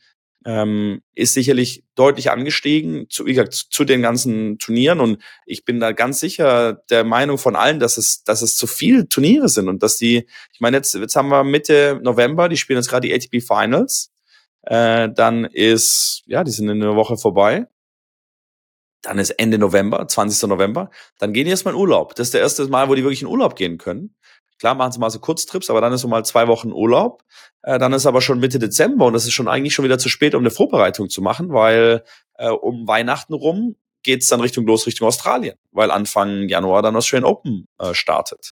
ähm, 0.45 1.01
ist 1.13 1.33
sicherlich 1.33 1.83
deutlich 1.95 2.31
angestiegen 2.31 3.07
zu, 3.09 3.25
wie 3.25 3.33
gesagt, 3.33 3.53
zu 3.53 3.83
den 3.83 4.01
ganzen 4.01 4.57
Turnieren. 4.57 4.99
Und 4.99 5.21
ich 5.45 5.65
bin 5.65 5.79
da 5.79 5.91
ganz 5.91 6.19
sicher 6.19 6.81
der 6.89 7.03
Meinung 7.03 7.37
von 7.37 7.55
allen, 7.55 7.79
dass 7.79 7.97
es, 7.97 8.23
dass 8.23 8.41
es 8.41 8.55
zu 8.55 8.67
viele 8.67 9.07
Turniere 9.07 9.49
sind 9.49 9.67
und 9.67 9.83
dass 9.83 9.97
die, 9.97 10.27
ich 10.53 10.59
meine, 10.59 10.77
jetzt, 10.77 10.95
jetzt 10.95 11.15
haben 11.15 11.29
wir 11.29 11.43
Mitte 11.43 11.99
November, 12.03 12.49
die 12.49 12.57
spielen 12.57 12.77
jetzt 12.77 12.89
gerade 12.89 13.07
die 13.07 13.13
ATP 13.13 13.41
Finals. 13.41 14.11
Äh, 14.63 15.09
dann 15.09 15.45
ist, 15.45 16.23
ja, 16.25 16.43
die 16.43 16.51
sind 16.51 16.69
in 16.69 16.81
einer 16.81 16.95
Woche 16.95 17.17
vorbei. 17.17 17.67
Dann 19.01 19.17
ist 19.17 19.31
Ende 19.31 19.57
November, 19.57 20.07
20. 20.07 20.47
November. 20.47 20.91
Dann 21.17 21.33
gehen 21.33 21.45
die 21.45 21.51
erstmal 21.51 21.73
in 21.73 21.79
Urlaub. 21.79 22.15
Das 22.15 22.27
ist 22.27 22.33
der 22.33 22.41
erste 22.41 22.67
Mal, 22.67 22.87
wo 22.87 22.95
die 22.95 23.03
wirklich 23.03 23.21
in 23.21 23.27
Urlaub 23.27 23.55
gehen 23.55 23.77
können. 23.77 24.15
Klar 24.59 24.75
machen 24.75 24.91
sie 24.91 24.99
mal 24.99 25.09
so 25.09 25.17
Kurztrips, 25.17 25.71
aber 25.71 25.81
dann 25.81 25.91
ist 25.91 26.01
so 26.01 26.07
mal 26.07 26.23
zwei 26.23 26.47
Wochen 26.47 26.71
Urlaub. 26.71 27.23
Äh, 27.63 27.79
dann 27.79 27.93
ist 27.93 28.05
aber 28.05 28.21
schon 28.21 28.39
Mitte 28.39 28.59
Dezember 28.59 29.07
und 29.07 29.13
das 29.13 29.25
ist 29.25 29.33
schon 29.33 29.47
eigentlich 29.47 29.73
schon 29.73 29.85
wieder 29.85 29.97
zu 29.97 30.07
spät, 30.07 30.35
um 30.35 30.43
eine 30.43 30.51
Vorbereitung 30.51 31.09
zu 31.09 31.23
machen, 31.23 31.51
weil 31.51 32.03
äh, 32.35 32.49
um 32.49 32.87
Weihnachten 32.87 33.33
rum 33.33 33.75
geht's 34.03 34.27
dann 34.27 34.39
Richtung 34.39 34.67
los 34.67 34.85
Richtung 34.85 35.07
Australien, 35.07 35.55
weil 35.71 35.89
Anfang 35.89 36.47
Januar 36.47 36.83
dann 36.83 36.95
Australian 36.95 37.25
Open 37.25 37.67
äh, 37.79 37.95
startet. 37.95 38.51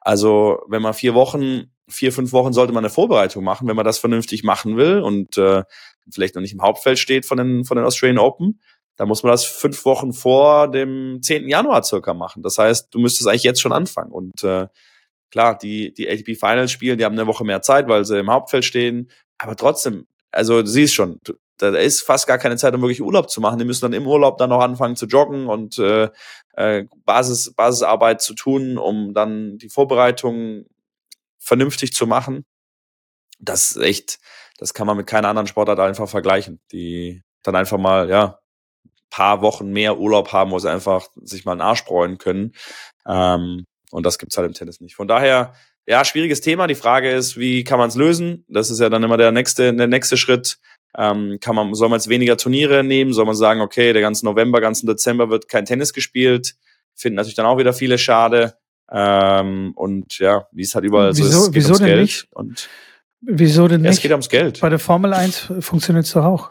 Also 0.00 0.60
wenn 0.68 0.80
man 0.80 0.94
vier 0.94 1.14
Wochen 1.14 1.72
vier, 1.88 2.12
fünf 2.12 2.32
Wochen 2.32 2.52
sollte 2.52 2.72
man 2.72 2.84
eine 2.84 2.90
Vorbereitung 2.90 3.44
machen, 3.44 3.68
wenn 3.68 3.76
man 3.76 3.84
das 3.84 3.98
vernünftig 3.98 4.44
machen 4.44 4.76
will 4.76 5.00
und 5.00 5.36
äh, 5.38 5.64
vielleicht 6.10 6.34
noch 6.34 6.42
nicht 6.42 6.54
im 6.54 6.62
Hauptfeld 6.62 6.98
steht 6.98 7.26
von 7.26 7.38
den, 7.38 7.64
von 7.64 7.76
den 7.76 7.86
Australian 7.86 8.18
Open, 8.18 8.60
dann 8.96 9.08
muss 9.08 9.22
man 9.22 9.30
das 9.30 9.44
fünf 9.44 9.84
Wochen 9.84 10.12
vor 10.12 10.70
dem 10.70 11.20
10. 11.22 11.48
Januar 11.48 11.84
circa 11.84 12.14
machen. 12.14 12.42
Das 12.42 12.58
heißt, 12.58 12.88
du 12.92 12.98
müsstest 12.98 13.28
eigentlich 13.28 13.44
jetzt 13.44 13.60
schon 13.60 13.72
anfangen. 13.72 14.10
Und 14.10 14.42
äh, 14.42 14.66
klar, 15.30 15.56
die, 15.56 15.94
die 15.94 16.08
ATP 16.08 16.34
Finals 16.34 16.72
spielen, 16.72 16.98
die 16.98 17.04
haben 17.04 17.14
eine 17.14 17.28
Woche 17.28 17.44
mehr 17.44 17.62
Zeit, 17.62 17.88
weil 17.88 18.04
sie 18.04 18.18
im 18.18 18.30
Hauptfeld 18.30 18.64
stehen. 18.64 19.10
Aber 19.38 19.54
trotzdem, 19.54 20.06
also 20.32 20.62
du 20.62 20.68
siehst 20.68 20.94
schon, 20.94 21.20
da 21.58 21.68
ist 21.70 22.02
fast 22.02 22.26
gar 22.26 22.38
keine 22.38 22.56
Zeit, 22.56 22.74
um 22.74 22.82
wirklich 22.82 23.02
Urlaub 23.02 23.30
zu 23.30 23.40
machen. 23.40 23.58
Die 23.60 23.64
müssen 23.64 23.82
dann 23.82 23.92
im 23.92 24.06
Urlaub 24.06 24.38
dann 24.38 24.50
noch 24.50 24.60
anfangen 24.60 24.96
zu 24.96 25.06
joggen 25.06 25.46
und 25.46 25.78
äh, 25.78 26.08
äh, 26.54 26.86
Basis, 27.04 27.52
Basisarbeit 27.54 28.20
zu 28.20 28.34
tun, 28.34 28.78
um 28.78 29.14
dann 29.14 29.58
die 29.58 29.68
Vorbereitung 29.68 30.64
vernünftig 31.38 31.92
zu 31.92 32.06
machen, 32.06 32.44
das 33.38 33.70
ist 33.70 33.82
echt, 33.82 34.18
das 34.58 34.74
kann 34.74 34.86
man 34.86 34.96
mit 34.96 35.06
keiner 35.06 35.28
anderen 35.28 35.46
Sportart 35.46 35.78
einfach 35.78 36.08
vergleichen, 36.08 36.60
die 36.72 37.22
dann 37.42 37.56
einfach 37.56 37.78
mal, 37.78 38.08
ja, 38.08 38.38
paar 39.10 39.42
Wochen 39.42 39.70
mehr 39.70 39.98
Urlaub 39.98 40.32
haben, 40.32 40.50
wo 40.50 40.58
sie 40.58 40.70
einfach 40.70 41.08
sich 41.22 41.44
mal 41.44 41.52
einen 41.52 41.60
Arsch 41.60 41.84
bräunen 41.84 42.18
können. 42.18 42.52
Ähm, 43.06 43.64
und 43.90 44.04
das 44.04 44.18
gibt's 44.18 44.36
halt 44.36 44.46
im 44.46 44.54
Tennis 44.54 44.80
nicht. 44.80 44.96
Von 44.96 45.08
daher, 45.08 45.54
ja, 45.86 46.04
schwieriges 46.04 46.40
Thema. 46.42 46.66
Die 46.66 46.74
Frage 46.74 47.10
ist, 47.10 47.38
wie 47.38 47.64
kann 47.64 47.78
man 47.78 47.88
es 47.88 47.96
lösen? 47.96 48.44
Das 48.48 48.70
ist 48.70 48.80
ja 48.80 48.90
dann 48.90 49.02
immer 49.02 49.16
der 49.16 49.32
nächste, 49.32 49.74
der 49.74 49.86
nächste 49.86 50.16
Schritt. 50.16 50.58
Ähm, 50.96 51.38
kann 51.40 51.54
man, 51.54 51.74
soll 51.74 51.88
man 51.88 51.98
jetzt 51.98 52.08
weniger 52.08 52.36
Turniere 52.36 52.84
nehmen? 52.84 53.12
Soll 53.12 53.24
man 53.24 53.34
sagen, 53.34 53.60
okay, 53.60 53.92
der 53.92 54.02
ganze 54.02 54.26
November, 54.26 54.60
ganzen 54.60 54.86
Dezember 54.86 55.30
wird 55.30 55.48
kein 55.48 55.64
Tennis 55.64 55.92
gespielt? 55.92 56.56
Finden 56.94 57.16
natürlich 57.16 57.36
dann 57.36 57.46
auch 57.46 57.58
wieder 57.58 57.72
viele 57.72 57.96
schade. 57.96 58.58
Ähm, 58.90 59.72
und 59.74 60.18
ja, 60.18 60.46
wie 60.52 60.62
es 60.62 60.74
halt 60.74 60.84
überall 60.84 61.16
wieso, 61.16 61.30
so 61.30 61.38
ist, 61.38 61.52
geht 61.52 61.54
wieso 61.54 61.68
ums 61.68 61.78
denn 61.78 61.86
Geld. 61.86 62.00
Nicht? 62.00 62.28
Und 62.32 62.68
wieso 63.20 63.68
denn 63.68 63.84
ja, 63.84 63.90
nicht? 63.90 63.98
Es 63.98 64.02
geht 64.02 64.10
ums 64.12 64.28
Geld. 64.28 64.60
Bei 64.60 64.68
der 64.68 64.78
Formel 64.78 65.12
1 65.12 65.52
funktioniert 65.60 66.06
es 66.06 66.12
doch 66.12 66.24
auch. 66.24 66.48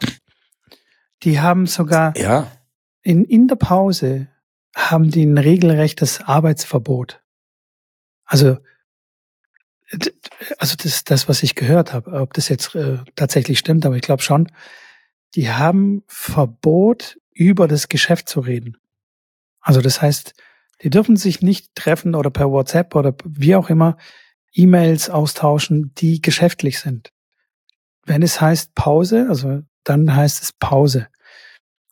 Die 1.24 1.40
haben 1.40 1.66
sogar 1.66 2.16
ja. 2.16 2.50
in, 3.02 3.24
in 3.24 3.48
der 3.48 3.56
Pause 3.56 4.28
haben 4.76 5.10
die 5.10 5.24
ein 5.24 5.38
regelrechtes 5.38 6.20
Arbeitsverbot. 6.20 7.20
Also, 8.24 8.58
also 10.58 10.76
das, 10.80 11.02
das, 11.04 11.28
was 11.28 11.42
ich 11.42 11.54
gehört 11.54 11.92
habe, 11.92 12.12
ob 12.12 12.34
das 12.34 12.48
jetzt 12.48 12.74
äh, 12.74 12.98
tatsächlich 13.16 13.58
stimmt, 13.58 13.84
aber 13.86 13.96
ich 13.96 14.02
glaube 14.02 14.22
schon, 14.22 14.52
die 15.34 15.50
haben 15.50 16.04
Verbot, 16.06 17.18
über 17.38 17.68
das 17.68 17.88
Geschäft 17.88 18.28
zu 18.28 18.40
reden. 18.40 18.76
Also 19.60 19.80
das 19.80 20.02
heißt, 20.02 20.34
die 20.82 20.90
dürfen 20.90 21.16
sich 21.16 21.42
nicht 21.42 21.74
treffen 21.74 22.14
oder 22.14 22.30
per 22.30 22.50
WhatsApp 22.50 22.94
oder 22.94 23.14
wie 23.24 23.56
auch 23.56 23.70
immer 23.70 23.96
E-Mails 24.52 25.10
austauschen, 25.10 25.92
die 25.98 26.20
geschäftlich 26.20 26.80
sind. 26.80 27.12
Wenn 28.04 28.22
es 28.22 28.40
heißt 28.40 28.74
Pause, 28.74 29.26
also 29.28 29.62
dann 29.84 30.14
heißt 30.14 30.42
es 30.42 30.52
Pause. 30.52 31.08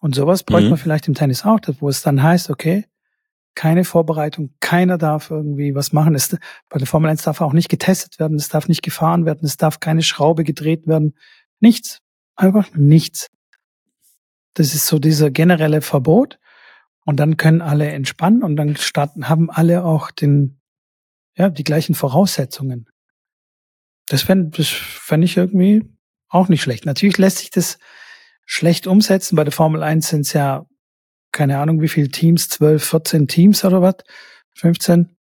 Und 0.01 0.15
sowas 0.15 0.45
bräuchte 0.45 0.67
mhm. 0.67 0.71
man 0.71 0.79
vielleicht 0.79 1.09
im 1.09 1.15
Tennis 1.15 1.45
auch, 1.45 1.61
wo 1.81 1.89
es 1.89 2.03
dann 2.03 2.23
heißt, 2.23 2.51
okay, 2.51 2.87
keine 3.55 3.85
Vorbereitung, 3.85 4.55
keiner 4.61 4.99
darf 4.99 5.31
irgendwie 5.31 5.75
was 5.75 5.93
machen. 5.93 6.15
Es, 6.15 6.37
bei 6.69 6.79
der 6.79 6.87
Formel 6.87 7.11
1 7.11 7.23
darf 7.23 7.41
auch 7.41 7.55
nicht 7.55 7.69
getestet 7.69 8.19
werden, 8.19 8.37
es 8.37 8.49
darf 8.49 8.69
nicht 8.69 8.83
gefahren 8.83 9.25
werden, 9.25 9.45
es 9.45 9.57
darf 9.57 9.81
keine 9.81 10.03
Schraube 10.03 10.45
gedreht 10.45 10.87
werden. 10.87 11.15
Nichts. 11.59 12.01
Einfach 12.37 12.69
nichts. 12.75 13.29
Das 14.55 14.75
ist 14.75 14.87
so 14.87 14.99
dieser 14.99 15.31
generelle 15.31 15.81
Verbot. 15.81 16.39
Und 17.07 17.19
dann 17.19 17.37
können 17.37 17.63
alle 17.63 17.89
entspannen 17.89 18.43
und 18.43 18.57
dann 18.57 18.75
starten, 18.75 19.29
haben 19.29 19.49
alle 19.49 19.85
auch 19.85 20.11
den, 20.11 20.61
ja, 21.37 21.49
die 21.49 21.63
gleichen 21.63 21.95
Voraussetzungen. 21.95 22.91
Das 24.09 24.23
fände 24.23 24.57
das 24.57 24.69
fänd 24.69 25.23
ich 25.25 25.37
irgendwie 25.37 25.85
auch 26.29 26.49
nicht 26.49 26.63
schlecht. 26.63 26.85
Natürlich 26.85 27.17
lässt 27.17 27.39
sich 27.39 27.51
das 27.51 27.79
schlecht 28.45 28.89
umsetzen. 28.89 29.37
Bei 29.37 29.45
der 29.45 29.53
Formel 29.53 29.85
1 29.85 30.09
sind 30.09 30.23
es 30.23 30.33
ja, 30.33 30.67
keine 31.31 31.59
Ahnung, 31.59 31.81
wie 31.81 31.89
viele 31.89 32.09
Teams, 32.09 32.49
12, 32.49 32.85
14 32.85 33.29
Teams 33.29 33.65
oder 33.65 33.81
was? 33.83 33.97
15? 34.55 35.17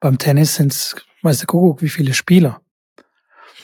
Beim 0.00 0.18
Tennis 0.18 0.56
sind 0.56 0.72
es, 0.72 0.96
weiß 1.22 1.38
der 1.38 1.46
Kuckuck, 1.46 1.80
wie 1.80 1.88
viele 1.88 2.12
Spieler. 2.12 2.60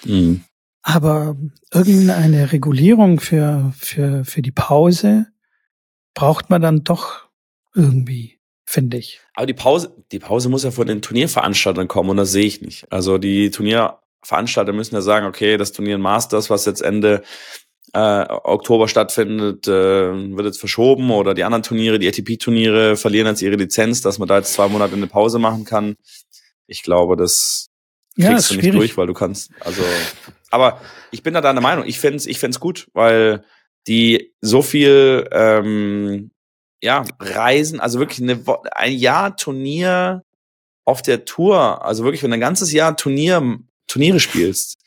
Mhm. 0.04 0.44
Aber 0.82 1.36
irgendeine 1.72 2.52
Regulierung 2.52 3.18
für, 3.18 3.72
für, 3.76 4.24
für 4.24 4.42
die 4.42 4.52
Pause 4.52 5.33
braucht 6.14 6.50
man 6.50 6.62
dann 6.62 6.84
doch 6.84 7.24
irgendwie, 7.74 8.38
finde 8.64 8.96
ich. 8.96 9.20
Aber 9.34 9.46
die 9.46 9.54
Pause, 9.54 9.92
die 10.12 10.20
Pause 10.20 10.48
muss 10.48 10.64
ja 10.64 10.70
von 10.70 10.86
den 10.86 11.02
Turnierveranstaltern 11.02 11.88
kommen 11.88 12.10
und 12.10 12.16
das 12.16 12.32
sehe 12.32 12.46
ich 12.46 12.60
nicht. 12.62 12.90
Also 12.90 13.18
die 13.18 13.50
Turnierveranstalter 13.50 14.72
müssen 14.72 14.94
ja 14.94 15.02
sagen, 15.02 15.26
okay, 15.26 15.56
das 15.56 15.72
Turnier 15.72 15.98
Masters, 15.98 16.50
was 16.50 16.64
jetzt 16.64 16.80
Ende 16.80 17.22
äh, 17.92 18.26
Oktober 18.28 18.88
stattfindet, 18.88 19.68
äh, 19.68 19.70
wird 19.70 20.46
jetzt 20.46 20.58
verschoben 20.58 21.10
oder 21.10 21.34
die 21.34 21.44
anderen 21.44 21.62
Turniere, 21.62 21.98
die 21.98 22.08
ATP-Turniere 22.08 22.96
verlieren 22.96 23.26
jetzt 23.28 23.42
ihre 23.42 23.56
Lizenz, 23.56 24.00
dass 24.00 24.18
man 24.18 24.28
da 24.28 24.38
jetzt 24.38 24.54
zwei 24.54 24.68
Monate 24.68 24.94
eine 24.94 25.06
Pause 25.06 25.38
machen 25.38 25.64
kann. 25.64 25.96
Ich 26.66 26.82
glaube, 26.82 27.16
das 27.16 27.68
kriegst 28.16 28.28
ja, 28.28 28.36
du 28.36 28.42
schwierig. 28.42 28.64
nicht 28.64 28.74
durch, 28.74 28.96
weil 28.96 29.06
du 29.06 29.14
kannst. 29.14 29.50
Also, 29.60 29.82
aber 30.50 30.80
ich 31.10 31.22
bin 31.22 31.34
da 31.34 31.40
deiner 31.40 31.60
Meinung. 31.60 31.84
Ich 31.86 32.00
fände 32.00 32.22
ich 32.28 32.38
fänd's 32.38 32.60
gut, 32.60 32.88
weil 32.94 33.44
die 33.86 34.32
so 34.40 34.62
viel 34.62 35.28
ähm, 35.32 36.30
ja 36.82 37.04
Reisen, 37.18 37.80
also 37.80 37.98
wirklich 37.98 38.22
eine, 38.22 38.42
ein 38.72 38.92
Jahr 38.92 39.36
Turnier 39.36 40.22
auf 40.84 41.02
der 41.02 41.24
Tour, 41.24 41.84
also 41.84 42.04
wirklich, 42.04 42.22
wenn 42.22 42.32
ein 42.32 42.40
ganzes 42.40 42.72
Jahr 42.72 42.96
Turnier 42.96 43.58
Turniere 43.86 44.20
spielst, 44.20 44.78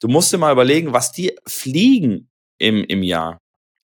du 0.00 0.08
musst 0.08 0.32
dir 0.32 0.38
mal 0.38 0.52
überlegen, 0.52 0.92
was 0.92 1.12
die 1.12 1.36
fliegen 1.46 2.28
im, 2.58 2.84
im 2.84 3.02
Jahr. 3.02 3.38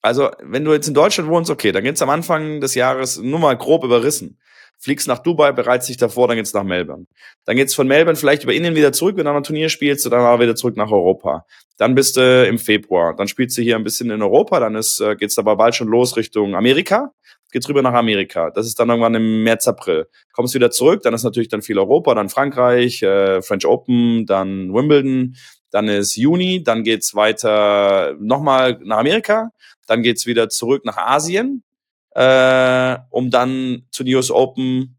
Also, 0.03 0.31
wenn 0.41 0.65
du 0.65 0.73
jetzt 0.73 0.89
in 0.89 0.95
Deutschland 0.95 1.29
wohnst, 1.29 1.51
okay, 1.51 1.73
dann 1.73 1.85
geht's 1.85 2.01
am 2.01 2.11
Anfang 2.11 2.61
des 2.61 2.75
Jahres 2.75 3.19
nur 3.19 3.39
mal 3.39 3.57
grob 3.57 3.85
überrissen. 3.85 4.39
Fliegst 4.83 5.07
nach 5.09 5.19
Dubai, 5.19 5.53
bereitest 5.53 5.91
dich 5.91 5.97
davor, 5.99 6.27
dann 6.27 6.39
geht's 6.39 6.55
nach 6.55 6.65
Melbourne. 6.65 7.07
Dann 7.45 7.57
geht's 7.57 7.75
von 7.75 7.87
Melbourne 7.87 8.17
vielleicht 8.17 8.45
über 8.45 8.55
Indien 8.55 8.75
wieder 8.75 8.93
zurück, 8.93 9.17
wenn 9.19 9.27
du 9.27 9.31
ein 9.31 9.43
Turnier 9.43 9.69
spielst, 9.69 10.07
und 10.07 10.13
dann 10.13 10.23
aber 10.23 10.43
wieder 10.43 10.57
zurück 10.57 10.77
nach 10.77 10.91
Europa. 10.91 11.45
Dann 11.77 11.95
bist 11.95 12.17
du 12.17 12.47
im 12.47 12.59
Februar. 12.59 13.15
Dann 13.15 13.29
spielst 13.29 13.59
du 13.59 13.63
hier 13.63 13.77
ein 13.77 13.85
bisschen 13.85 14.11
in 14.11 14.23
Europa, 14.23 14.59
dann 14.59 14.77
ist, 14.77 14.99
äh, 15.01 15.17
geht's 15.17 15.39
aber 15.39 15.57
bald 15.57 15.75
schon 15.75 15.89
los 15.89 16.17
Richtung 16.17 16.55
Amerika. 16.55 17.13
Geht's 17.53 17.69
rüber 17.69 17.83
nach 17.83 17.93
Amerika. 17.93 18.51
Das 18.51 18.67
ist 18.67 18.79
dann 18.79 18.89
irgendwann 18.89 19.17
im 19.17 19.43
März, 19.43 19.69
April. 19.69 20.07
Kommst 20.33 20.55
wieder 20.55 20.71
zurück, 20.71 21.03
dann 21.03 21.13
ist 21.13 21.25
natürlich 21.25 21.49
dann 21.49 21.63
viel 21.63 21.79
Europa, 21.79 22.15
dann 22.15 22.31
Frankreich, 22.31 23.03
äh, 23.03 23.43
French 23.43 23.67
Open, 23.67 24.25
dann 24.25 24.73
Wimbledon, 24.73 25.35
dann 25.71 25.89
ist 25.89 26.17
Juni, 26.17 26.63
dann 26.63 26.85
geht's 26.85 27.15
weiter 27.15 28.15
nochmal 28.19 28.79
nach 28.83 28.99
Amerika, 28.99 29.51
dann 29.87 30.03
geht's 30.03 30.27
wieder 30.27 30.49
zurück 30.49 30.85
nach 30.85 30.97
Asien, 30.97 31.65
äh, 32.13 32.99
um 33.11 33.31
dann 33.31 33.87
zu 33.91 34.05
den 34.05 34.15
US 34.17 34.31
Open. 34.31 34.99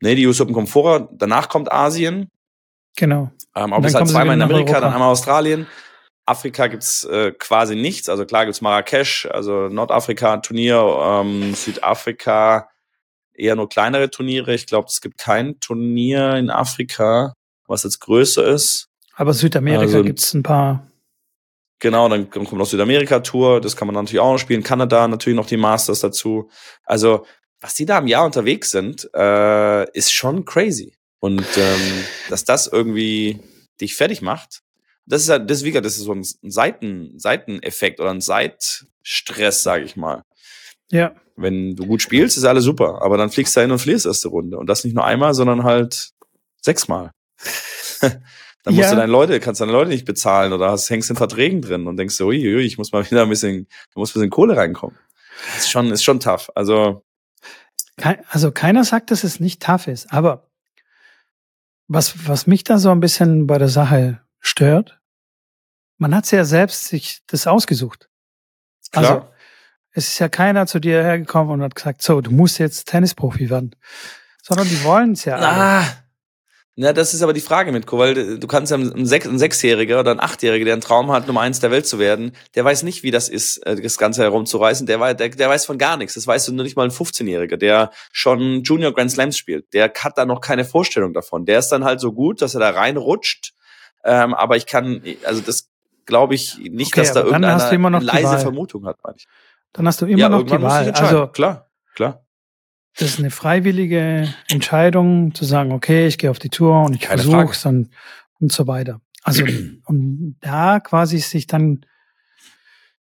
Nee, 0.00 0.14
die 0.14 0.26
US 0.26 0.40
Open 0.40 0.54
kommen 0.54 0.66
vorher, 0.66 1.08
danach 1.12 1.48
kommt 1.48 1.72
Asien. 1.72 2.30
Genau. 2.96 3.30
Ähm, 3.54 3.72
aber 3.72 3.82
bis 3.82 3.94
halt 3.94 4.08
zweimal 4.08 4.36
in 4.36 4.42
Amerika, 4.42 4.72
Europa. 4.72 4.80
dann 4.80 4.92
einmal 4.92 5.10
Australien. 5.10 5.66
Afrika 6.26 6.66
gibt's 6.66 7.04
äh, 7.04 7.32
quasi 7.32 7.74
nichts. 7.74 8.08
Also 8.08 8.26
klar 8.26 8.44
gibt's 8.44 8.60
Marrakesch, 8.60 9.26
also 9.26 9.68
Nordafrika-Turnier, 9.68 11.22
ähm, 11.22 11.54
Südafrika 11.54 12.68
eher 13.38 13.56
nur 13.56 13.68
kleinere 13.68 14.10
Turniere. 14.10 14.52
Ich 14.54 14.66
glaube, 14.66 14.88
es 14.88 15.00
gibt 15.00 15.18
kein 15.18 15.58
Turnier 15.60 16.34
in 16.34 16.50
Afrika, 16.50 17.32
was 17.66 17.84
jetzt 17.84 18.00
größer 18.00 18.46
ist. 18.46 18.88
Aber 19.14 19.32
Südamerika 19.32 19.82
also, 19.82 20.02
gibt's 20.02 20.34
ein 20.34 20.42
paar. 20.42 20.87
Genau, 21.80 22.08
dann 22.08 22.28
kommt 22.28 22.52
noch 22.52 22.66
Südamerika-Tour, 22.66 23.60
das 23.60 23.76
kann 23.76 23.86
man 23.86 23.94
natürlich 23.94 24.20
auch 24.20 24.32
noch 24.32 24.38
spielen. 24.38 24.62
Kanada 24.62 25.06
natürlich 25.06 25.36
noch 25.36 25.46
die 25.46 25.56
Masters 25.56 26.00
dazu. 26.00 26.50
Also, 26.84 27.24
was 27.60 27.74
die 27.74 27.86
da 27.86 27.98
im 27.98 28.08
Jahr 28.08 28.24
unterwegs 28.24 28.70
sind, 28.70 29.08
äh, 29.14 29.88
ist 29.92 30.12
schon 30.12 30.44
crazy. 30.44 30.96
Und 31.20 31.46
ähm, 31.56 32.04
dass 32.28 32.44
das 32.44 32.66
irgendwie 32.66 33.40
dich 33.80 33.94
fertig 33.94 34.22
macht, 34.22 34.60
das 35.06 35.22
ist 35.22 35.28
halt, 35.30 35.48
das, 35.50 35.64
wie 35.64 35.70
gesagt, 35.70 35.86
das 35.86 35.96
ist 35.96 36.04
so 36.04 36.14
ein 36.14 36.22
Seiten, 36.22 37.18
Seiteneffekt 37.18 37.98
oder 38.00 38.10
ein 38.10 38.20
Seitstress, 38.20 39.62
sage 39.62 39.84
ich 39.84 39.96
mal. 39.96 40.22
Ja. 40.90 41.14
Wenn 41.36 41.76
du 41.76 41.86
gut 41.86 42.02
spielst, 42.02 42.36
ist 42.36 42.44
alles 42.44 42.64
super. 42.64 43.00
Aber 43.02 43.16
dann 43.16 43.30
fliegst 43.30 43.56
du 43.56 43.60
hin 43.60 43.70
und 43.70 43.78
fliehst 43.78 44.06
erste 44.06 44.28
Runde. 44.28 44.58
Und 44.58 44.66
das 44.66 44.84
nicht 44.84 44.94
nur 44.94 45.04
einmal, 45.04 45.34
sondern 45.34 45.64
halt 45.64 46.10
sechsmal. 46.60 47.12
Dann 48.68 48.76
musst 48.76 48.90
ja. 48.90 48.94
du 48.94 49.00
deine 49.00 49.10
Leute, 49.10 49.40
kannst 49.40 49.62
deine 49.62 49.72
Leute 49.72 49.88
nicht 49.88 50.04
bezahlen 50.04 50.52
oder 50.52 50.70
hast, 50.70 50.90
hängst 50.90 51.08
in 51.08 51.16
Verträgen 51.16 51.62
drin 51.62 51.86
und 51.86 51.96
denkst 51.96 52.16
so, 52.16 52.26
ui, 52.26 52.36
ui, 52.36 52.60
ich 52.60 52.76
muss 52.76 52.92
mal 52.92 53.10
wieder 53.10 53.22
ein 53.22 53.30
bisschen, 53.30 53.66
da 53.94 54.00
muss 54.00 54.10
ein 54.10 54.20
bisschen 54.20 54.28
Kohle 54.28 54.58
reinkommen. 54.58 54.94
Das 55.54 55.64
ist 55.64 55.70
schon, 55.70 55.90
ist 55.90 56.04
schon 56.04 56.20
tough. 56.20 56.50
Also. 56.54 57.02
Also 58.28 58.52
keiner 58.52 58.84
sagt, 58.84 59.10
dass 59.10 59.24
es 59.24 59.40
nicht 59.40 59.62
tough 59.62 59.86
ist, 59.86 60.12
aber 60.12 60.50
was, 61.86 62.28
was 62.28 62.46
mich 62.46 62.62
da 62.62 62.76
so 62.76 62.90
ein 62.90 63.00
bisschen 63.00 63.46
bei 63.46 63.56
der 63.56 63.70
Sache 63.70 64.20
stört, 64.38 65.00
man 65.96 66.14
hat 66.14 66.30
ja 66.30 66.44
selbst 66.44 66.88
sich 66.88 67.22
das 67.26 67.46
ausgesucht. 67.46 68.10
Klar. 68.92 69.04
Also, 69.04 69.28
es 69.92 70.08
ist 70.08 70.18
ja 70.18 70.28
keiner 70.28 70.66
zu 70.66 70.78
dir 70.78 71.02
hergekommen 71.02 71.54
und 71.54 71.62
hat 71.62 71.74
gesagt, 71.74 72.02
so, 72.02 72.20
du 72.20 72.30
musst 72.30 72.58
jetzt 72.58 72.86
Tennisprofi 72.88 73.48
werden. 73.48 73.74
Sondern 74.42 74.68
die 74.68 74.84
wollen 74.84 75.12
es 75.12 75.24
ja. 75.24 75.38
Ah, 75.40 75.84
na, 76.80 76.92
das 76.92 77.12
ist 77.12 77.22
aber 77.22 77.32
die 77.32 77.40
Frage, 77.40 77.72
Mitko, 77.72 77.98
weil 77.98 78.38
du 78.38 78.46
kannst 78.46 78.70
ja 78.70 78.78
ein, 78.78 79.04
Sech 79.04 79.26
ein 79.26 79.36
Sechsjähriger 79.36 79.98
oder 79.98 80.12
ein 80.12 80.20
Achtjähriger, 80.20 80.64
der 80.64 80.74
einen 80.74 80.80
Traum 80.80 81.10
hat, 81.10 81.26
Nummer 81.26 81.40
eins 81.40 81.58
der 81.58 81.72
Welt 81.72 81.88
zu 81.88 81.98
werden, 81.98 82.30
der 82.54 82.64
weiß 82.64 82.84
nicht, 82.84 83.02
wie 83.02 83.10
das 83.10 83.28
ist, 83.28 83.56
äh, 83.66 83.82
das 83.82 83.98
Ganze 83.98 84.22
herumzureißen. 84.22 84.86
Der, 84.86 85.14
der, 85.14 85.30
der 85.30 85.48
weiß 85.48 85.66
von 85.66 85.76
gar 85.76 85.96
nichts. 85.96 86.14
Das 86.14 86.28
weißt 86.28 86.46
du 86.46 86.54
nur 86.54 86.62
nicht 86.62 86.76
mal 86.76 86.84
ein 86.84 86.92
15-Jähriger, 86.92 87.56
der 87.56 87.90
schon 88.12 88.62
Junior 88.62 88.94
Grand 88.94 89.10
Slams 89.10 89.36
spielt. 89.36 89.74
Der 89.74 89.92
hat 89.92 90.16
da 90.16 90.24
noch 90.24 90.40
keine 90.40 90.64
Vorstellung 90.64 91.14
davon. 91.14 91.46
Der 91.46 91.58
ist 91.58 91.70
dann 91.70 91.82
halt 91.82 91.98
so 91.98 92.12
gut, 92.12 92.42
dass 92.42 92.54
er 92.54 92.60
da 92.60 92.70
reinrutscht. 92.70 93.54
Ähm, 94.04 94.32
aber 94.32 94.56
ich 94.56 94.66
kann, 94.66 95.02
also 95.24 95.40
das 95.40 95.70
glaube 96.06 96.36
ich 96.36 96.58
nicht, 96.58 96.92
okay, 96.92 97.00
dass 97.00 97.12
da 97.12 97.24
irgendeine 97.24 97.98
leise 97.98 98.38
Vermutung 98.38 98.86
hat, 98.86 98.98
meine 99.02 99.16
ich. 99.18 99.26
Dann 99.72 99.84
hast 99.88 100.00
du 100.00 100.06
immer 100.06 100.18
ja, 100.20 100.28
noch 100.28 100.44
die 100.44 100.62
Wahl. 100.62 100.92
Also 100.92 101.26
klar, 101.26 101.66
klar. 101.96 102.24
Das 102.98 103.10
ist 103.10 103.18
eine 103.20 103.30
freiwillige 103.30 104.34
Entscheidung, 104.48 105.32
zu 105.32 105.44
sagen, 105.44 105.70
okay, 105.70 106.08
ich 106.08 106.18
gehe 106.18 106.30
auf 106.30 106.40
die 106.40 106.48
Tour 106.48 106.82
und 106.84 106.96
ich 106.96 107.06
versuche 107.06 107.52
es 107.52 107.62
dann 107.62 107.90
und 108.40 108.50
so 108.50 108.66
weiter. 108.66 109.00
Also 109.22 109.44
und 109.84 110.36
da 110.40 110.80
quasi 110.80 111.18
sich 111.18 111.46
dann 111.46 111.86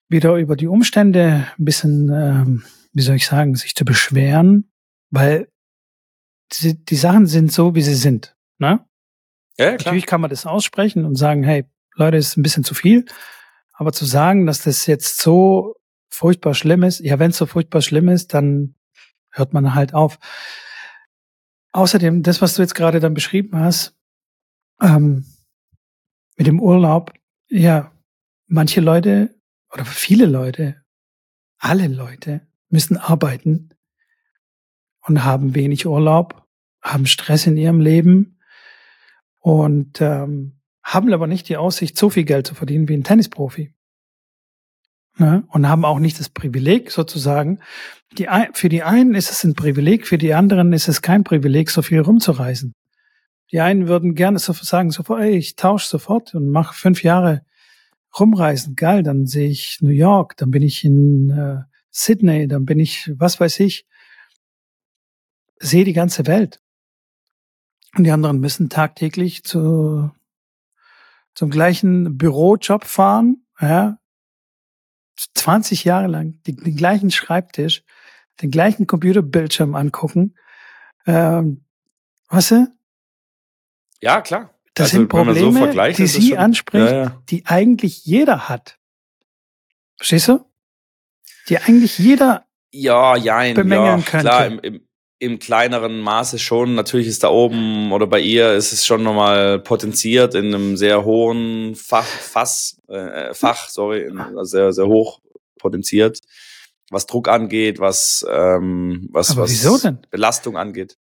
wieder 0.07 0.35
über 0.35 0.55
die 0.55 0.67
Umstände 0.67 1.47
ein 1.57 1.65
bisschen, 1.65 2.09
ähm, 2.09 2.63
wie 2.93 3.01
soll 3.01 3.15
ich 3.15 3.25
sagen, 3.25 3.55
sich 3.55 3.75
zu 3.75 3.83
beschweren, 3.83 4.71
weil 5.09 5.49
die, 6.59 6.83
die 6.83 6.95
Sachen 6.95 7.27
sind 7.27 7.51
so, 7.51 7.75
wie 7.75 7.81
sie 7.81 7.95
sind. 7.95 8.35
Ne? 8.59 8.85
Ja, 9.57 9.65
klar. 9.65 9.77
Natürlich 9.77 10.05
kann 10.05 10.21
man 10.21 10.29
das 10.29 10.45
aussprechen 10.45 11.05
und 11.05 11.15
sagen, 11.15 11.43
hey, 11.43 11.65
Leute, 11.95 12.17
ist 12.17 12.37
ein 12.37 12.43
bisschen 12.43 12.63
zu 12.63 12.73
viel. 12.73 13.05
Aber 13.73 13.91
zu 13.91 14.05
sagen, 14.05 14.45
dass 14.45 14.63
das 14.63 14.85
jetzt 14.85 15.21
so 15.21 15.75
furchtbar 16.09 16.53
schlimm 16.53 16.83
ist, 16.83 16.99
ja, 16.99 17.19
wenn 17.19 17.31
es 17.31 17.37
so 17.37 17.45
furchtbar 17.45 17.81
schlimm 17.81 18.09
ist, 18.09 18.33
dann 18.33 18.75
hört 19.31 19.53
man 19.53 19.73
halt 19.73 19.93
auf. 19.93 20.19
Außerdem, 21.71 22.23
das, 22.23 22.41
was 22.41 22.55
du 22.55 22.61
jetzt 22.61 22.75
gerade 22.75 22.99
dann 22.99 23.13
beschrieben 23.13 23.57
hast, 23.57 23.95
ähm, 24.81 25.25
mit 26.37 26.47
dem 26.47 26.59
Urlaub, 26.59 27.13
ja, 27.47 27.91
manche 28.47 28.81
Leute 28.81 29.35
oder 29.71 29.85
viele 29.85 30.25
Leute, 30.25 30.83
alle 31.57 31.87
Leute 31.87 32.47
müssen 32.69 32.97
arbeiten 32.97 33.69
und 35.01 35.23
haben 35.23 35.55
wenig 35.55 35.85
Urlaub, 35.85 36.47
haben 36.81 37.05
Stress 37.05 37.47
in 37.47 37.57
ihrem 37.57 37.79
Leben 37.79 38.39
und 39.39 40.01
ähm, 40.01 40.59
haben 40.83 41.13
aber 41.13 41.27
nicht 41.27 41.47
die 41.47 41.57
Aussicht, 41.57 41.97
so 41.97 42.09
viel 42.09 42.25
Geld 42.25 42.47
zu 42.47 42.55
verdienen 42.55 42.87
wie 42.87 42.97
ein 42.97 43.03
Tennisprofi 43.03 43.73
ne? 45.21 45.43
und 45.47 45.69
haben 45.69 45.85
auch 45.85 45.99
nicht 45.99 46.19
das 46.19 46.29
Privileg 46.29 46.91
sozusagen. 46.91 47.59
Die, 48.17 48.27
für 48.53 48.67
die 48.67 48.83
einen 48.83 49.15
ist 49.15 49.31
es 49.31 49.43
ein 49.43 49.53
Privileg, 49.53 50.07
für 50.07 50.17
die 50.17 50.33
anderen 50.33 50.73
ist 50.73 50.89
es 50.89 51.01
kein 51.01 51.23
Privileg, 51.23 51.69
so 51.69 51.81
viel 51.81 52.01
rumzureisen. 52.01 52.73
Die 53.51 53.61
einen 53.61 53.87
würden 53.87 54.15
gerne 54.15 54.39
so 54.39 54.51
sagen, 54.53 54.91
sofort, 54.91 55.21
ey, 55.21 55.37
ich 55.37 55.55
tausche 55.55 55.87
sofort 55.87 56.33
und 56.35 56.49
mache 56.49 56.73
fünf 56.73 57.03
Jahre 57.03 57.45
rumreisen. 58.19 58.75
Geil, 58.75 59.03
dann 59.03 59.25
sehe 59.25 59.49
ich 59.49 59.77
New 59.81 59.91
York, 59.91 60.35
dann 60.37 60.51
bin 60.51 60.63
ich 60.63 60.83
in 60.83 61.29
äh, 61.29 61.63
Sydney, 61.91 62.47
dann 62.47 62.65
bin 62.65 62.79
ich, 62.79 63.11
was 63.15 63.39
weiß 63.39 63.59
ich, 63.61 63.85
sehe 65.59 65.85
die 65.85 65.93
ganze 65.93 66.27
Welt. 66.27 66.59
Und 67.95 68.05
die 68.05 68.11
anderen 68.11 68.39
müssen 68.39 68.69
tagtäglich 68.69 69.43
zu, 69.43 70.11
zum 71.33 71.49
gleichen 71.49 72.17
Bürojob 72.17 72.85
fahren, 72.85 73.45
ja, 73.59 74.00
20 75.15 75.83
Jahre 75.83 76.07
lang 76.07 76.41
den, 76.43 76.57
den 76.57 76.75
gleichen 76.75 77.11
Schreibtisch, 77.11 77.83
den 78.41 78.51
gleichen 78.51 78.87
Computerbildschirm 78.87 79.75
angucken. 79.75 80.35
Ähm, 81.05 81.65
weißt 82.29 82.51
du? 82.51 82.67
Ja, 84.01 84.21
klar. 84.21 84.53
Das 84.73 84.87
also, 84.87 84.97
sind 84.97 85.09
Probleme, 85.09 85.73
so 85.73 85.91
die 85.91 86.07
sie 86.07 86.29
schon, 86.29 86.37
anspricht, 86.37 86.91
ja, 86.91 87.03
ja. 87.03 87.21
die 87.29 87.45
eigentlich 87.45 88.05
jeder 88.05 88.47
hat. 88.47 88.79
Verstehst 89.97 90.29
du? 90.29 90.45
Die 91.49 91.57
eigentlich 91.57 91.99
jeder 91.99 92.45
ja, 92.71 93.17
jein, 93.17 93.53
bemängeln 93.55 93.99
ja, 93.99 94.05
könnte. 94.05 94.27
Klar, 94.27 94.45
im, 94.47 94.59
im, 94.59 94.87
im 95.21 95.37
kleineren 95.37 95.99
Maße 95.99 96.39
schon. 96.39 96.73
Natürlich 96.73 97.05
ist 97.07 97.23
da 97.23 97.29
oben 97.29 97.91
oder 97.91 98.07
bei 98.07 98.19
ihr 98.19 98.53
ist 98.53 98.73
es 98.73 98.85
schon 98.85 99.03
nochmal 99.03 99.59
potenziert 99.59 100.33
in 100.33 100.47
einem 100.47 100.75
sehr 100.77 101.05
hohen 101.05 101.75
Fach, 101.75 102.03
Fass, 102.05 102.81
äh, 102.87 103.33
Fach, 103.35 103.69
sorry, 103.69 104.01
in, 104.01 104.19
sehr, 104.45 104.73
sehr 104.73 104.87
hoch 104.87 105.19
potenziert. 105.59 106.19
was 106.89 107.05
Druck 107.05 107.29
angeht, 107.29 107.79
was, 107.79 108.25
ähm, 108.29 109.07
was, 109.11 109.37
was? 109.37 109.63
Belastung 110.09 110.57
angeht. 110.57 110.97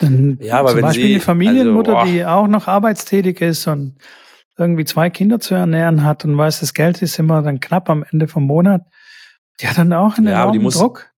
Dann 0.00 0.38
Ja, 0.40 0.58
aber 0.58 0.70
zum 0.70 0.78
wenn 0.78 0.82
Beispiel 0.86 1.04
Sie- 1.06 1.14
eine 1.14 1.20
Familienmutter, 1.20 1.98
also, 1.98 2.10
die 2.12 2.24
auch 2.24 2.46
noch 2.48 2.66
arbeitstätig 2.66 3.40
ist 3.42 3.66
und 3.66 3.96
irgendwie 4.58 4.84
zwei 4.84 5.10
Kinder 5.10 5.38
zu 5.38 5.54
ernähren 5.54 6.02
hat 6.02 6.24
und 6.24 6.36
weiß, 6.36 6.60
das 6.60 6.74
Geld 6.74 7.00
ist 7.02 7.18
immer 7.18 7.42
dann 7.42 7.60
knapp 7.60 7.88
am 7.90 8.04
Ende 8.10 8.26
vom 8.26 8.44
Monat, 8.44 8.82
die 9.60 9.68
hat 9.68 9.78
dann 9.78 9.92
auch 9.92 10.16
einen 10.18 10.28
Ja, 10.28 10.42
aber 10.42 10.52
die 10.52 10.56
enormen 10.58 10.62
muss- 10.62 10.74
Druck. 10.78 11.10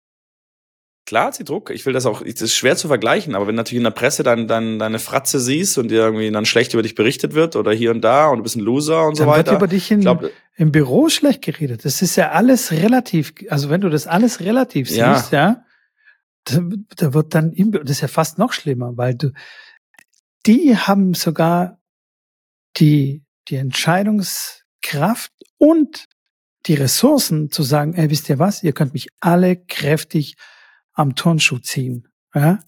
Klar 1.07 1.26
hat 1.26 1.34
sie 1.34 1.44
Druck. 1.44 1.70
Ich 1.70 1.86
will 1.86 1.92
das 1.92 2.07
auch, 2.07 2.22
das 2.22 2.40
ist 2.42 2.55
schwer 2.55 2.76
zu 2.76 2.86
vergleichen, 2.86 3.34
aber 3.34 3.46
wenn 3.46 3.55
natürlich 3.55 3.78
in 3.78 3.84
der 3.84 3.90
Presse 3.90 4.22
dann, 4.22 4.46
dann 4.46 4.78
deine 4.78 4.98
Fratze 4.98 5.40
siehst 5.40 5.76
und 5.78 5.88
dir 5.88 5.98
irgendwie 5.98 6.30
dann 6.30 6.44
schlecht 6.44 6.72
über 6.74 6.82
dich 6.82 6.94
berichtet 6.94 7.34
wird 7.34 7.57
oder 7.57 7.72
hier 7.72 7.90
und 7.90 8.03
da 8.03 8.28
und 8.28 8.38
du 8.38 8.42
bist 8.44 8.57
ein 8.57 8.61
Loser 8.61 9.07
und 9.07 9.16
so 9.16 9.24
Dann 9.24 9.34
wird 9.34 9.46
weiter. 9.46 9.57
über 9.57 9.66
dich 9.66 9.90
in, 9.90 10.01
ich 10.01 10.05
glaube, 10.05 10.30
im 10.57 10.70
Büro 10.72 11.09
schlecht 11.09 11.42
geredet. 11.42 11.84
Das 11.84 12.03
ist 12.03 12.16
ja 12.16 12.30
alles 12.30 12.70
relativ. 12.70 13.32
Also 13.48 13.70
wenn 13.70 13.80
du 13.80 13.88
das 13.88 14.07
alles 14.07 14.40
relativ 14.40 14.88
Ja. 14.90 15.16
siehst, 15.16 15.32
ja, 15.32 15.64
da, 16.44 16.61
da 16.96 17.12
wird 17.14 17.34
dann, 17.34 17.53
im, 17.53 17.72
das 17.72 17.90
ist 17.90 18.01
ja 18.03 18.09
fast 18.09 18.38
noch 18.38 18.53
schlimmer, 18.53 18.96
weil 18.96 19.14
du, 19.14 19.32
die 20.46 20.76
haben 20.76 21.14
sogar 21.14 21.80
die, 22.76 23.24
die 23.48 23.57
Entscheidungskraft 23.57 25.32
und 25.59 26.07
die 26.66 26.74
Ressourcen 26.74 27.51
zu 27.51 27.62
sagen, 27.62 27.94
ey, 27.94 28.11
wisst 28.11 28.28
ihr 28.28 28.38
was, 28.38 28.62
ihr 28.62 28.72
könnt 28.72 28.92
mich 28.92 29.09
alle 29.20 29.57
kräftig 29.57 30.36
am 30.93 31.14
Turnschuh 31.14 31.59
ziehen. 31.59 32.09
Ja? 32.34 32.61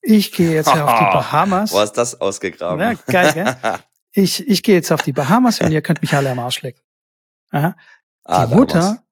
Ich 0.00 0.32
gehe 0.32 0.54
jetzt 0.54 0.68
auf 0.68 0.76
die 0.76 1.04
Bahamas. 1.12 1.72
wo 1.72 1.80
hast 1.80 1.92
das 1.94 2.20
ausgegraben? 2.20 2.80
Ja, 2.80 2.94
geil, 2.94 3.32
gell? 3.34 3.78
Ich, 4.12 4.48
ich 4.48 4.62
gehe 4.62 4.74
jetzt 4.74 4.90
auf 4.90 5.02
die 5.02 5.12
Bahamas 5.12 5.60
und 5.60 5.70
ihr 5.70 5.82
könnt 5.82 6.00
mich 6.00 6.14
alle 6.14 6.30
am 6.30 6.38
Arsch 6.38 6.62
lecken. 6.62 6.80
Ja? 7.52 7.76
ah, 8.24 8.46
die 8.46 8.50
damals. 8.50 8.56
Mutter, 8.56 9.04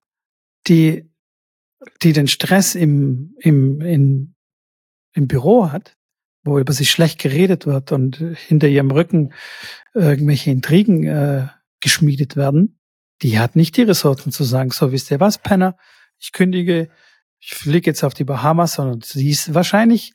die, 0.66 1.12
die 2.02 2.12
den 2.12 2.28
Stress 2.28 2.74
im, 2.74 3.34
im, 3.38 3.80
im, 3.82 4.34
im 5.12 5.28
Büro 5.28 5.70
hat, 5.70 5.96
wo 6.44 6.58
über 6.58 6.72
sie 6.72 6.86
schlecht 6.86 7.20
geredet 7.20 7.66
wird 7.66 7.92
und 7.92 8.16
hinter 8.16 8.68
ihrem 8.68 8.90
Rücken 8.90 9.34
irgendwelche 9.94 10.50
Intrigen 10.50 11.04
äh, 11.04 11.48
geschmiedet 11.80 12.34
werden, 12.34 12.80
die 13.22 13.38
hat 13.38 13.54
nicht 13.54 13.76
die 13.76 13.82
Ressourcen 13.82 14.32
zu 14.32 14.44
sagen, 14.44 14.70
so 14.70 14.92
wisst 14.92 15.10
ihr 15.10 15.20
was, 15.20 15.38
Penner, 15.38 15.76
ich 16.18 16.32
kündige, 16.32 16.88
ich 17.46 17.54
fliege 17.54 17.88
jetzt 17.88 18.02
auf 18.02 18.12
die 18.12 18.24
Bahamas, 18.24 18.74
sondern 18.74 19.02
sie 19.02 19.30
ist 19.30 19.54
wahrscheinlich 19.54 20.14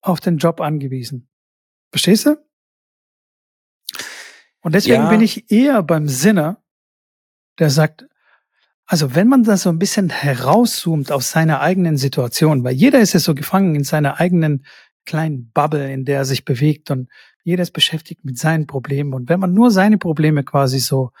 auf 0.00 0.18
den 0.18 0.38
Job 0.38 0.60
angewiesen. 0.60 1.28
Verstehst 1.92 2.26
du? 2.26 2.36
Und 4.60 4.74
deswegen 4.74 5.04
Ja. 5.04 5.08
bin 5.08 5.20
ich 5.20 5.52
eher 5.52 5.84
beim 5.84 6.08
Sinner, 6.08 6.60
der 7.60 7.70
sagt, 7.70 8.08
also 8.86 9.14
wenn 9.14 9.28
man 9.28 9.44
da 9.44 9.56
so 9.56 9.70
ein 9.70 9.78
bisschen 9.78 10.10
herauszoomt 10.10 11.12
aus 11.12 11.30
seiner 11.30 11.60
eigenen 11.60 11.96
Situation, 11.96 12.64
weil 12.64 12.74
jeder 12.74 12.98
ist 12.98 13.12
ja 13.12 13.20
so 13.20 13.36
gefangen 13.36 13.76
in 13.76 13.84
seiner 13.84 14.18
eigenen 14.18 14.66
kleinen 15.06 15.52
Bubble, 15.52 15.92
in 15.92 16.04
der 16.04 16.18
er 16.18 16.24
sich 16.24 16.44
bewegt 16.44 16.90
und 16.90 17.08
jeder 17.44 17.62
ist 17.62 17.70
beschäftigt 17.72 18.24
mit 18.24 18.36
seinen 18.36 18.66
Problemen. 18.66 19.14
Und 19.14 19.28
wenn 19.28 19.38
man 19.38 19.54
nur 19.54 19.70
seine 19.70 19.98
Probleme 19.98 20.42
quasi 20.42 20.80
so 20.80 21.12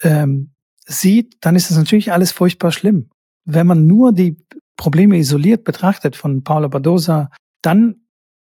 ähm, 0.00 0.54
sieht, 0.86 1.36
dann 1.44 1.54
ist 1.54 1.70
es 1.70 1.76
natürlich 1.76 2.12
alles 2.12 2.32
furchtbar 2.32 2.72
schlimm. 2.72 3.10
Wenn 3.50 3.66
man 3.66 3.86
nur 3.86 4.12
die 4.12 4.36
Probleme 4.76 5.16
isoliert 5.16 5.64
betrachtet 5.64 6.16
von 6.16 6.44
Paolo 6.44 6.68
Badosa, 6.68 7.30
dann 7.62 8.02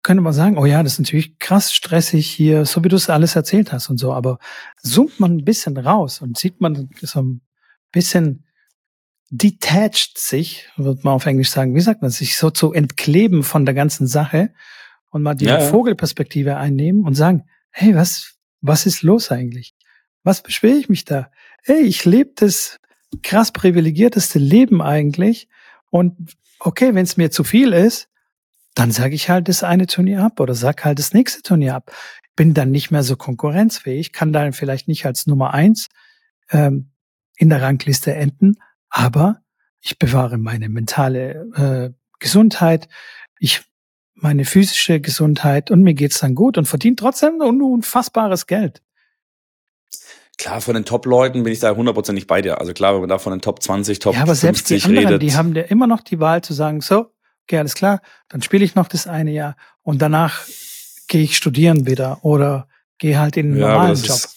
könnte 0.03 0.21
man 0.21 0.33
sagen, 0.33 0.57
oh 0.57 0.65
ja, 0.65 0.83
das 0.83 0.93
ist 0.93 0.99
natürlich 0.99 1.39
krass 1.39 1.73
stressig 1.73 2.29
hier, 2.29 2.65
so 2.65 2.83
wie 2.83 2.89
du 2.89 2.97
es 2.97 3.09
alles 3.09 3.35
erzählt 3.35 3.71
hast 3.71 3.89
und 3.89 3.97
so. 3.97 4.13
Aber 4.13 4.39
zoomt 4.81 5.19
man 5.21 5.37
ein 5.37 5.45
bisschen 5.45 5.77
raus 5.77 6.21
und 6.21 6.37
sieht 6.37 6.59
man 6.59 6.89
so 7.01 7.21
ein 7.21 7.41
bisschen 7.93 8.43
detached 9.29 10.17
sich, 10.17 10.67
wird 10.75 11.05
man 11.05 11.13
auf 11.13 11.25
Englisch 11.25 11.49
sagen, 11.49 11.75
wie 11.75 11.81
sagt 11.81 12.01
man, 12.01 12.11
sich 12.11 12.35
so 12.35 12.49
zu 12.49 12.73
entkleben 12.73 13.43
von 13.43 13.65
der 13.65 13.75
ganzen 13.75 14.05
Sache 14.05 14.51
und 15.11 15.21
mal 15.21 15.35
die 15.35 15.45
Ja, 15.45 15.59
ja. 15.59 15.65
Vogelperspektive 15.65 16.57
einnehmen 16.57 17.05
und 17.05 17.15
sagen, 17.15 17.45
hey, 17.71 17.95
was, 17.95 18.35
was 18.61 18.85
ist 18.85 19.01
los 19.01 19.31
eigentlich? 19.31 19.75
Was 20.23 20.43
beschwere 20.43 20.75
ich 20.75 20.89
mich 20.89 21.05
da? 21.05 21.31
Hey, 21.63 21.83
ich 21.83 22.03
lebe 22.03 22.31
das 22.35 22.79
krass 23.23 23.51
privilegierteste 23.51 24.39
Leben 24.39 24.81
eigentlich 24.81 25.47
und 25.89 26.35
okay, 26.59 26.93
wenn 26.93 27.03
es 27.03 27.17
mir 27.17 27.31
zu 27.31 27.43
viel 27.43 27.73
ist, 27.73 28.09
dann 28.75 28.91
sage 28.91 29.15
ich 29.15 29.29
halt 29.29 29.47
das 29.47 29.63
eine 29.63 29.87
Turnier 29.87 30.23
ab 30.23 30.39
oder 30.39 30.53
sag 30.53 30.85
halt 30.85 30.99
das 30.99 31.13
nächste 31.13 31.41
Turnier 31.41 31.75
ab. 31.75 31.91
Bin 32.35 32.53
dann 32.53 32.71
nicht 32.71 32.91
mehr 32.91 33.03
so 33.03 33.15
konkurrenzfähig, 33.15 34.13
kann 34.13 34.31
dann 34.31 34.53
vielleicht 34.53 34.87
nicht 34.87 35.05
als 35.05 35.27
Nummer 35.27 35.53
eins 35.53 35.89
ähm, 36.51 36.91
in 37.35 37.49
der 37.49 37.61
Rangliste 37.61 38.13
enden, 38.13 38.55
aber 38.89 39.41
ich 39.81 39.97
bewahre 39.97 40.37
meine 40.37 40.69
mentale 40.69 41.47
äh, 41.55 41.89
Gesundheit, 42.19 42.87
ich 43.39 43.61
meine 44.13 44.45
physische 44.45 44.99
Gesundheit 44.99 45.71
und 45.71 45.81
mir 45.81 45.93
geht's 45.93 46.19
dann 46.19 46.35
gut 46.35 46.57
und 46.57 46.65
verdiene 46.65 46.97
trotzdem 46.97 47.41
ein 47.41 47.61
unfassbares 47.61 48.47
Geld. 48.47 48.81
Klar, 50.39 50.61
von 50.61 50.73
den 50.73 50.85
Top-Leuten 50.85 51.43
bin 51.43 51.51
ich 51.51 51.59
da 51.59 51.75
hundertprozentig 51.75 52.25
bei 52.25 52.41
dir. 52.41 52.59
Also 52.61 52.71
klar, 52.71 52.93
wenn 52.93 53.01
man 53.01 53.09
da 53.09 53.19
von 53.19 53.33
den 53.33 53.41
Top 53.41 53.61
20, 53.61 53.99
Top 53.99 54.15
ja, 54.15 54.21
aber 54.21 54.35
selbst 54.35 54.69
die 54.69 54.75
50 54.79 54.85
anderen, 54.85 55.07
redet. 55.07 55.21
die 55.21 55.35
haben 55.35 55.53
ja 55.53 55.63
immer 55.63 55.85
noch 55.85 55.99
die 56.01 56.19
Wahl 56.21 56.41
zu 56.41 56.53
sagen, 56.53 56.79
so, 56.79 57.11
okay, 57.43 57.57
alles 57.59 57.75
klar, 57.75 58.01
dann 58.29 58.41
spiele 58.41 58.63
ich 58.63 58.73
noch 58.73 58.87
das 58.87 59.05
eine 59.05 59.31
Jahr 59.31 59.57
und 59.83 60.01
danach 60.01 60.41
gehe 61.09 61.23
ich 61.23 61.35
studieren 61.35 61.85
wieder 61.85 62.23
oder 62.23 62.69
gehe 62.99 63.19
halt 63.19 63.35
in 63.35 63.47
einen 63.51 63.59
Ja, 63.59 63.67
normalen 63.71 63.89
das 63.89 64.07
Job. 64.07 64.15
ist, 64.15 64.35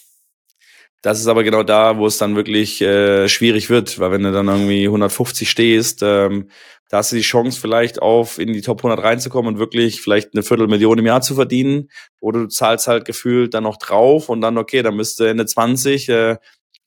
das 1.03 1.21
ist 1.21 1.27
aber 1.29 1.45
genau 1.45 1.63
da, 1.63 1.97
wo 1.99 2.07
es 2.07 2.19
dann 2.19 2.35
wirklich 2.35 2.81
äh, 2.81 3.29
schwierig 3.29 3.71
wird, 3.71 3.99
weil 4.01 4.11
wenn 4.11 4.23
du 4.25 4.33
dann 4.33 4.49
irgendwie 4.49 4.85
150 4.87 5.49
stehst, 5.49 6.03
ähm, 6.03 6.49
da 6.93 6.99
hast 6.99 7.11
du 7.11 7.17
die 7.17 7.23
Chance 7.23 7.59
vielleicht 7.59 8.03
auf 8.03 8.39
in 8.39 8.53
die 8.53 8.61
Top 8.61 8.81
100 8.81 9.03
reinzukommen 9.03 9.55
und 9.55 9.59
wirklich 9.59 10.03
vielleicht 10.03 10.35
eine 10.35 10.43
Viertelmillion 10.43 10.99
im 10.99 11.07
Jahr 11.07 11.23
zu 11.23 11.35
verdienen 11.35 11.89
oder 12.21 12.41
du 12.41 12.49
zahlst 12.49 12.87
halt 12.87 13.07
gefühlt 13.07 13.55
dann 13.55 13.63
noch 13.63 13.79
drauf 13.79 14.29
und 14.29 14.43
dann 14.43 14.59
okay, 14.59 14.83
dann 14.83 14.99
du 14.99 15.25
Ende 15.25 15.47
20 15.47 16.11
äh, 16.11 16.37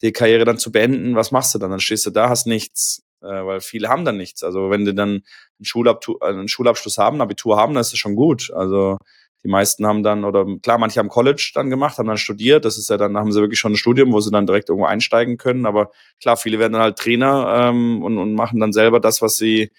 die 0.04 0.12
Karriere 0.12 0.46
dann 0.46 0.60
zu 0.60 0.72
beenden, 0.72 1.16
was 1.16 1.32
machst 1.32 1.56
du 1.56 1.60
dann? 1.60 1.72
Dann 1.72 1.80
stehst 1.80 2.06
du 2.06 2.12
da, 2.12 2.30
hast 2.30 2.46
nichts, 2.46 3.02
äh, 3.24 3.26
weil 3.26 3.62
viele 3.62 3.90
haben 3.90 4.06
dann 4.06 4.18
nichts. 4.18 4.44
Also 4.44 4.70
wenn 4.70 4.86
die 4.86 4.94
dann 4.94 5.10
einen, 5.10 5.24
Schulabtu 5.64 6.20
äh, 6.22 6.28
einen 6.28 6.50
Schulabschluss 6.50 7.00
haben, 7.00 7.20
Abitur 7.20 7.58
haben, 7.58 7.74
dann 7.74 7.82
ist 7.82 7.92
das 7.92 7.98
schon 7.98 8.16
gut. 8.16 8.52
Also 8.54 9.00
die 9.44 9.50
meisten 9.50 9.88
haben 9.88 10.04
dann, 10.04 10.24
oder 10.24 10.46
klar, 10.62 10.78
manche 10.78 11.00
haben 11.00 11.10
College 11.10 11.52
dann 11.56 11.72
gemacht, 11.72 11.98
haben 11.98 12.08
dann 12.08 12.18
studiert. 12.18 12.64
Das 12.64 12.78
ist 12.78 12.92
ja 12.92 12.98
dann, 12.98 13.18
haben 13.18 13.32
sie 13.32 13.42
wirklich 13.42 13.60
schon 13.60 13.74
ein 13.74 13.78
Studium, 13.78 14.14
wo 14.14 14.20
sie 14.20 14.30
dann 14.30 14.46
direkt 14.46 14.70
irgendwo 14.70 14.86
einsteigen 14.86 15.38
können. 15.38 15.66
Aber 15.66 15.90
klar, 16.22 16.38
viele 16.38 16.60
werden 16.60 16.74
dann 16.74 16.84
halt 16.84 17.00
Trainer 17.00 17.70
ähm, 17.70 18.04
und, 18.04 18.20
und 18.20 18.36
machen 18.36 18.60
dann 18.60 18.72
selber 18.72 19.00
das, 19.00 19.24
was 19.24 19.38
sie 19.38 19.72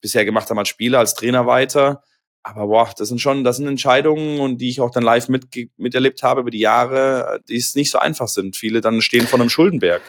bisher 0.00 0.24
gemacht 0.24 0.48
haben 0.50 0.58
als 0.58 0.68
Spieler, 0.68 0.98
als 0.98 1.14
Trainer 1.14 1.46
weiter. 1.46 2.02
Aber 2.42 2.66
boah, 2.66 2.90
das 2.96 3.08
sind 3.08 3.20
schon, 3.20 3.44
das 3.44 3.56
sind 3.56 3.66
Entscheidungen 3.66 4.40
und 4.40 4.58
die 4.58 4.70
ich 4.70 4.80
auch 4.80 4.90
dann 4.90 5.02
live 5.02 5.28
mit, 5.28 5.48
miterlebt 5.76 6.22
habe 6.22 6.40
über 6.40 6.50
die 6.50 6.60
Jahre, 6.60 7.40
die 7.48 7.56
es 7.56 7.74
nicht 7.74 7.90
so 7.90 7.98
einfach 7.98 8.28
sind. 8.28 8.56
Viele 8.56 8.80
dann 8.80 9.02
stehen 9.02 9.26
vor 9.26 9.38
einem 9.38 9.50
Schuldenberg, 9.50 10.00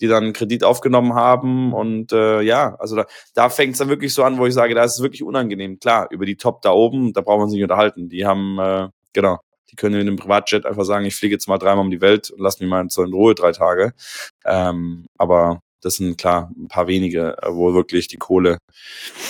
die 0.00 0.06
dann 0.06 0.24
einen 0.24 0.32
Kredit 0.32 0.64
aufgenommen 0.64 1.14
haben 1.14 1.72
und 1.72 2.12
äh, 2.12 2.40
ja, 2.42 2.76
also 2.76 2.96
da, 2.96 3.06
da 3.34 3.48
fängt 3.48 3.72
es 3.72 3.78
dann 3.78 3.88
wirklich 3.88 4.14
so 4.14 4.22
an, 4.22 4.38
wo 4.38 4.46
ich 4.46 4.54
sage, 4.54 4.74
da 4.74 4.84
ist 4.84 4.96
es 4.96 5.02
wirklich 5.02 5.22
unangenehm. 5.22 5.80
Klar, 5.80 6.08
über 6.10 6.26
die 6.26 6.36
Top 6.36 6.62
da 6.62 6.70
oben, 6.70 7.12
da 7.14 7.20
brauchen 7.20 7.40
wir 7.40 7.44
uns 7.44 7.52
nicht 7.52 7.62
unterhalten. 7.62 8.08
Die 8.08 8.26
haben, 8.26 8.58
äh, 8.58 8.88
genau, 9.12 9.40
die 9.70 9.76
können 9.76 9.94
in 9.94 10.02
einem 10.02 10.16
Privatjet 10.16 10.66
einfach 10.66 10.84
sagen, 10.84 11.06
ich 11.06 11.16
fliege 11.16 11.34
jetzt 11.34 11.48
mal 11.48 11.58
dreimal 11.58 11.84
um 11.84 11.90
die 11.90 12.00
Welt 12.02 12.30
und 12.30 12.40
lass 12.40 12.60
mich 12.60 12.68
mal 12.68 12.82
in 12.82 13.12
Ruhe 13.12 13.34
drei 13.34 13.52
Tage. 13.52 13.94
Ähm, 14.44 15.06
aber 15.16 15.62
das 15.82 15.96
sind 15.96 16.16
klar 16.16 16.50
ein 16.56 16.68
paar 16.68 16.86
wenige, 16.86 17.36
wo 17.46 17.74
wirklich 17.74 18.08
die 18.08 18.16
Kohle 18.16 18.58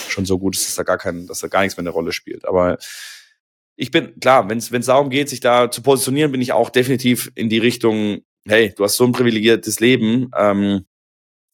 schon 0.09 0.26
so 0.26 0.38
gut 0.38 0.57
ist, 0.57 0.68
dass 0.68 0.74
da 0.76 0.82
gar 0.84 0.98
kein, 0.98 1.26
dass 1.26 1.40
da 1.40 1.48
gar 1.48 1.62
nichts 1.62 1.76
mehr 1.76 1.82
eine 1.82 1.90
Rolle 1.90 2.12
spielt. 2.12 2.46
Aber 2.46 2.78
ich 3.76 3.90
bin 3.90 4.18
klar, 4.20 4.48
wenn 4.48 4.59
es 4.59 4.70
wenn 4.70 4.80
es 4.80 4.86
darum 4.86 5.11
geht, 5.11 5.28
sich 5.28 5.40
da 5.40 5.70
zu 5.70 5.82
positionieren, 5.82 6.32
bin 6.32 6.42
ich 6.42 6.53
auch 6.53 6.70
definitiv 6.70 7.32
in 7.34 7.48
die 7.48 7.59
Richtung. 7.59 8.20
Hey, 8.46 8.72
du 8.76 8.84
hast 8.84 8.96
so 8.96 9.05
ein 9.05 9.12
privilegiertes 9.12 9.80
Leben. 9.80 10.30
Ähm, 10.36 10.84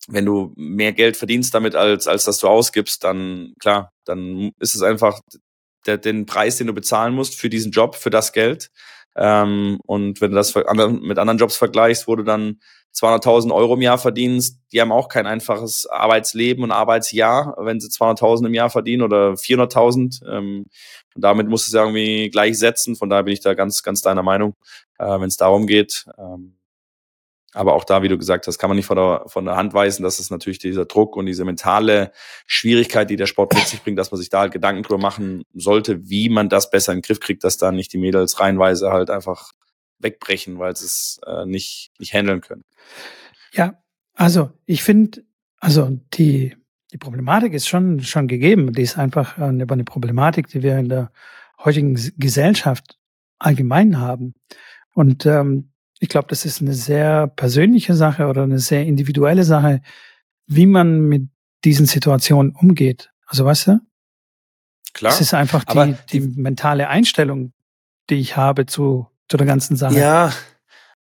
wenn 0.09 0.25
du 0.25 0.53
mehr 0.57 0.93
Geld 0.93 1.17
verdienst 1.17 1.55
damit 1.55 1.75
als 1.75 2.07
als 2.09 2.25
dass 2.25 2.39
du 2.39 2.49
ausgibst, 2.49 3.05
dann 3.05 3.55
klar, 3.61 3.93
dann 4.05 4.53
ist 4.59 4.75
es 4.75 4.83
einfach 4.83 5.21
der, 5.87 5.99
den 5.99 6.27
Preis, 6.27 6.57
den 6.57 6.67
du 6.67 6.73
bezahlen 6.75 7.15
musst 7.15 7.35
für 7.37 7.49
diesen 7.49 7.73
Job, 7.73 7.95
für 7.95 8.11
das 8.11 8.33
Geld. 8.33 8.71
Ähm, 9.17 9.79
und 9.85 10.21
wenn 10.21 10.31
du 10.31 10.37
das 10.37 10.55
mit 10.55 11.19
anderen 11.19 11.39
Jobs 11.39 11.57
vergleichst, 11.57 12.09
wo 12.09 12.17
du 12.17 12.23
dann 12.23 12.61
200.000 12.95 13.55
Euro 13.55 13.75
im 13.75 13.83
Jahr 13.83 13.99
verdienst, 13.99 14.59
die 14.73 14.81
haben 14.81 14.93
auch 14.93 15.09
kein 15.09 15.27
einfaches 15.27 15.87
Arbeitsleben 15.87 16.65
und 16.65 16.73
Arbeitsjahr, 16.73 17.57
wenn 17.59 17.81
sie 17.81 17.89
200.000 17.89 18.47
im 18.47 18.55
Jahr 18.55 18.71
verdienen 18.71 19.03
oder 19.03 19.33
400.000. 19.33 20.27
Ähm, 20.29 20.67
und 21.15 21.23
damit 21.23 21.49
musst 21.49 21.67
du 21.67 21.71
es 21.71 21.75
ja 21.75 21.83
irgendwie 21.83 22.31
gleichsetzen. 22.31 22.97
Von 22.97 23.09
daher 23.09 23.25
bin 23.25 23.35
ich 23.35 23.41
da 23.41 23.55
ganz, 23.55 23.83
ganz 23.83 24.03
deiner 24.03 24.23
Meinung, 24.23 24.55
äh, 24.99 25.21
wenn 25.21 25.29
es 25.29 25.37
darum 25.37 25.67
geht. 25.67 26.07
Ähm, 26.19 26.59
aber 27.55 27.75
auch 27.75 27.85
da, 27.85 28.03
wie 28.03 28.09
du 28.09 28.19
gesagt 28.19 28.47
hast, 28.47 28.59
kann 28.59 28.69
man 28.69 28.77
nicht 28.77 28.87
von 28.87 28.97
der, 28.97 29.25
von 29.27 29.45
der 29.45 29.57
Hand 29.57 29.73
weisen, 29.73 30.03
dass 30.03 30.19
es 30.19 30.31
natürlich 30.31 30.59
dieser 30.59 30.85
Druck 30.85 31.17
und 31.17 31.27
diese 31.27 31.45
mentale 31.45 32.13
Schwierigkeit, 32.47 33.09
die 33.09 33.17
der 33.17 33.27
Sport 33.27 33.55
mit 33.55 33.67
sich 33.67 33.83
bringt, 33.83 33.99
dass 33.99 34.11
man 34.11 34.21
sich 34.21 34.29
da 34.29 34.41
halt 34.41 34.53
Gedanken 34.53 34.83
drüber 34.83 35.01
machen 35.01 35.43
sollte, 35.55 36.09
wie 36.09 36.29
man 36.29 36.49
das 36.49 36.71
besser 36.71 36.93
in 36.93 36.99
den 36.99 37.03
Griff 37.03 37.21
kriegt, 37.21 37.45
dass 37.45 37.57
da 37.57 37.73
nicht 37.73 37.93
die 37.93 37.99
Mädels 37.99 38.39
reihenweise 38.39 38.93
halt 38.93 39.09
einfach 39.09 39.53
wegbrechen, 39.99 40.59
weil 40.59 40.77
sie 40.77 40.87
es 40.87 41.21
äh, 41.27 41.45
nicht, 41.47 41.91
nicht 41.99 42.13
handeln 42.13 42.41
können. 42.41 42.65
Ja, 43.53 43.83
Also, 44.15 44.51
ich 44.67 44.83
finde, 44.83 45.23
also 45.59 45.99
die, 46.15 46.57
die 46.93 46.99
Problematik 46.99 47.53
ist 47.53 47.69
schon, 47.69 48.01
schon 48.03 48.29
gegeben. 48.29 48.73
Die 48.73 48.83
ist 48.83 48.99
einfach 48.99 49.37
über 49.37 49.75
eine 49.75 49.85
Problematik, 49.85 50.49
die 50.49 50.63
wir 50.63 50.79
in 50.79 50.89
der 50.89 51.13
heutigen 51.59 51.95
Gesellschaft 52.17 52.99
allgemein 53.39 53.99
haben. 53.99 54.35
Und 54.95 55.27
ähm, 55.27 55.73
ich 56.01 56.09
glaube, 56.09 56.29
das 56.29 56.45
ist 56.45 56.61
eine 56.61 56.75
sehr 56.75 57.27
persönliche 57.27 57.95
Sache 57.95 58.27
oder 58.27 58.43
eine 58.43 58.59
sehr 58.59 58.85
individuelle 58.87 59.45
Sache, 59.45 59.83
wie 60.47 60.67
man 60.67 61.01
mit 61.01 61.29
diesen 61.65 61.87
Situationen 61.87 62.53
umgeht. 62.55 63.11
Also 63.27 63.45
weißt 63.45 63.67
du? 63.69 63.81
Klar. 64.95 65.13
Es 65.13 65.21
ist 65.21 65.35
einfach 65.35 65.65
die, 65.65 65.95
die 66.13 66.21
mentale 66.21 66.89
Einstellung, 66.89 67.53
die 68.11 68.17
ich 68.17 68.37
habe 68.37 68.67
zu, 68.67 69.09
zu 69.29 69.37
der 69.37 69.47
ganzen 69.47 69.77
Sache. 69.77 69.99
Ja, 69.99 70.33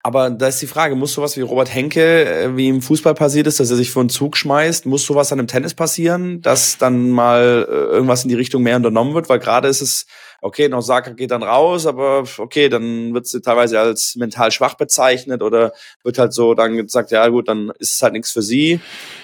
aber 0.07 0.28
da 0.28 0.48
ist 0.48 0.61
die 0.61 0.66
Frage, 0.66 0.96
muss 0.96 1.14
sowas 1.14 1.34
wie 1.38 1.40
Robert 1.40 1.74
Henke, 1.74 2.26
äh, 2.26 2.57
wie 2.59 2.68
im 2.68 2.82
Fußball 2.82 3.14
passiert 3.14 3.46
ist, 3.46 3.59
dass 3.59 3.70
er 3.70 3.76
sich 3.76 3.90
vor 3.90 4.02
einen 4.02 4.11
Zug 4.11 4.36
schmeißt, 4.36 4.84
muss 4.84 5.07
sowas 5.07 5.30
dann 5.30 5.38
im 5.38 5.46
Tennis 5.46 5.72
passieren, 5.72 6.42
dass 6.42 6.76
dann 6.76 7.09
mal 7.09 7.66
äh, 7.66 7.72
irgendwas 7.72 8.22
in 8.22 8.28
die 8.28 8.34
Richtung 8.34 8.62
mehr 8.62 8.76
unternommen 8.76 9.14
wird? 9.14 9.30
Weil 9.30 9.38
gerade 9.38 9.66
ist 9.66 9.80
es, 9.80 10.05
okay, 10.42 10.70
Osaka 10.70 11.12
geht 11.12 11.30
dann 11.30 11.42
raus, 11.42 11.86
aber 11.86 12.24
okay, 12.36 12.68
dann 12.68 13.14
wird 13.14 13.26
sie 13.26 13.40
teilweise 13.40 13.80
als 13.80 14.14
mental 14.16 14.50
schwach 14.50 14.74
bezeichnet 14.74 15.42
oder 15.42 15.72
wird 16.02 16.18
halt 16.18 16.34
so 16.34 16.52
dann 16.52 16.76
gesagt, 16.76 17.11
ja 17.11 17.26
gut, 17.28 17.48
dann 17.48 17.72
ist 17.78 17.94
es 17.94 18.02
halt 18.02 18.12
nichts 18.12 18.30
für 18.30 18.42
sie. 18.42 18.80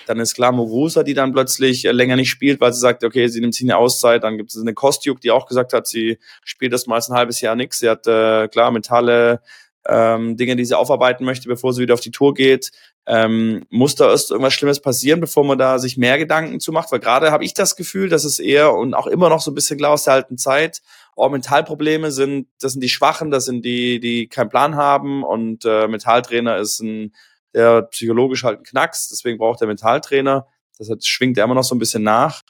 Dann 0.07 0.19
ist 0.19 0.35
klar 0.35 0.51
Muguruza, 0.51 1.03
die 1.03 1.13
dann 1.13 1.35
plötzlich 1.35 1.85
äh, 1.85 1.93
länger 1.93 2.17
nicht 2.17 2.31
spielt, 2.31 2.59
weil 2.59 2.73
sie 2.73 2.81
sagt, 2.81 3.05
okay, 3.05 3.29
sie 3.29 3.43
nimmt 3.43 3.55
sich 3.55 3.67
eine 3.67 3.77
Auszeit. 3.77 4.25
Dann 4.25 4.39
gibt 4.39 4.49
es 4.49 4.59
eine 4.59 4.73
Kostjuk, 4.73 5.21
die 5.21 5.31
auch 5.31 5.45
gesagt 5.45 5.75
hat, 5.75 5.87
sie 5.87 6.17
spielt 6.43 6.73
das 6.73 6.87
mal 6.87 6.99
ein 6.99 7.15
halbes 7.15 7.43
Jahr 7.43 7.55
nichts. 7.55 7.81
Sie 7.81 7.91
hat 7.91 8.07
äh, 8.07 8.49
klar 8.49 8.71
mentale 8.71 9.43
ähm, 9.89 10.37
Dinge, 10.37 10.57
die 10.57 10.65
sie 10.65 10.77
aufarbeiten 10.77 11.25
möchte, 11.25 11.49
bevor 11.49 11.73
sie 11.73 11.83
wieder 11.83 11.95
auf 11.95 12.01
die 12.01 12.11
Tour 12.11 12.35
geht. 12.35 12.71
Ähm, 13.07 13.65
muss 13.71 13.95
da 13.95 14.11
erst 14.11 14.31
irgendwas 14.31 14.53
Schlimmes 14.53 14.81
passieren, 14.81 15.21
bevor 15.21 15.45
man 15.45 15.59
da 15.59 15.79
sich 15.79 15.97
mehr 15.97 16.19
Gedanken 16.19 16.61
zu 16.61 16.71
macht? 16.71 16.93
Weil 16.93 17.01
gerade 17.01 17.33
habe 17.33 17.45
ich 17.45 17.55
das 17.55 17.77
Gefühl, 17.77 18.09
dass 18.09 18.25
es 18.25 18.39
eher 18.39 18.75
und 18.75 18.95
auch 18.95 19.07
immer 19.07 19.29
noch 19.31 19.41
so 19.41 19.51
ein 19.51 19.55
bisschen 19.55 19.79
klar 19.79 19.93
aus 19.93 20.05
der 20.05 20.15
alten 20.15 20.37
Zeit, 20.39 20.83
oh, 21.17 21.29
Mentalprobleme 21.29 22.13
sind, 22.13 22.49
das 22.61 22.73
sind 22.73 22.83
die 22.83 22.89
Schwachen, 22.89 23.31
das 23.31 23.47
sind 23.47 23.65
die, 23.65 24.01
die 24.01 24.29
keinen 24.29 24.51
Plan 24.51 24.77
haben 24.77 25.25
und 25.25 25.65
äh, 25.65 25.89
Mentaltrainer 25.89 26.59
ist 26.59 26.81
ein, 26.81 27.15
der 27.55 27.83
psychologisch 27.83 28.45
halt 28.45 28.61
ein 28.61 28.65
Knacks, 28.65 29.09
deswegen 29.09 29.39
braucht 29.39 29.61
der 29.61 29.69
Mentaltrainer. 29.69 30.47
Das 30.79 30.89
hat, 30.89 31.05
schwingt 31.05 31.37
ja 31.37 31.45
immer 31.45 31.55
noch 31.55 31.65
so 31.65 31.75
ein 31.75 31.79
bisschen 31.79 32.03
nach. 32.03 32.43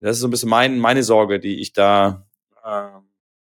Das 0.00 0.16
ist 0.16 0.20
so 0.20 0.28
ein 0.28 0.30
bisschen 0.30 0.48
mein, 0.48 0.78
meine 0.78 1.02
Sorge, 1.02 1.40
die 1.40 1.60
ich 1.60 1.72
da, 1.72 2.26
äh, 2.64 2.88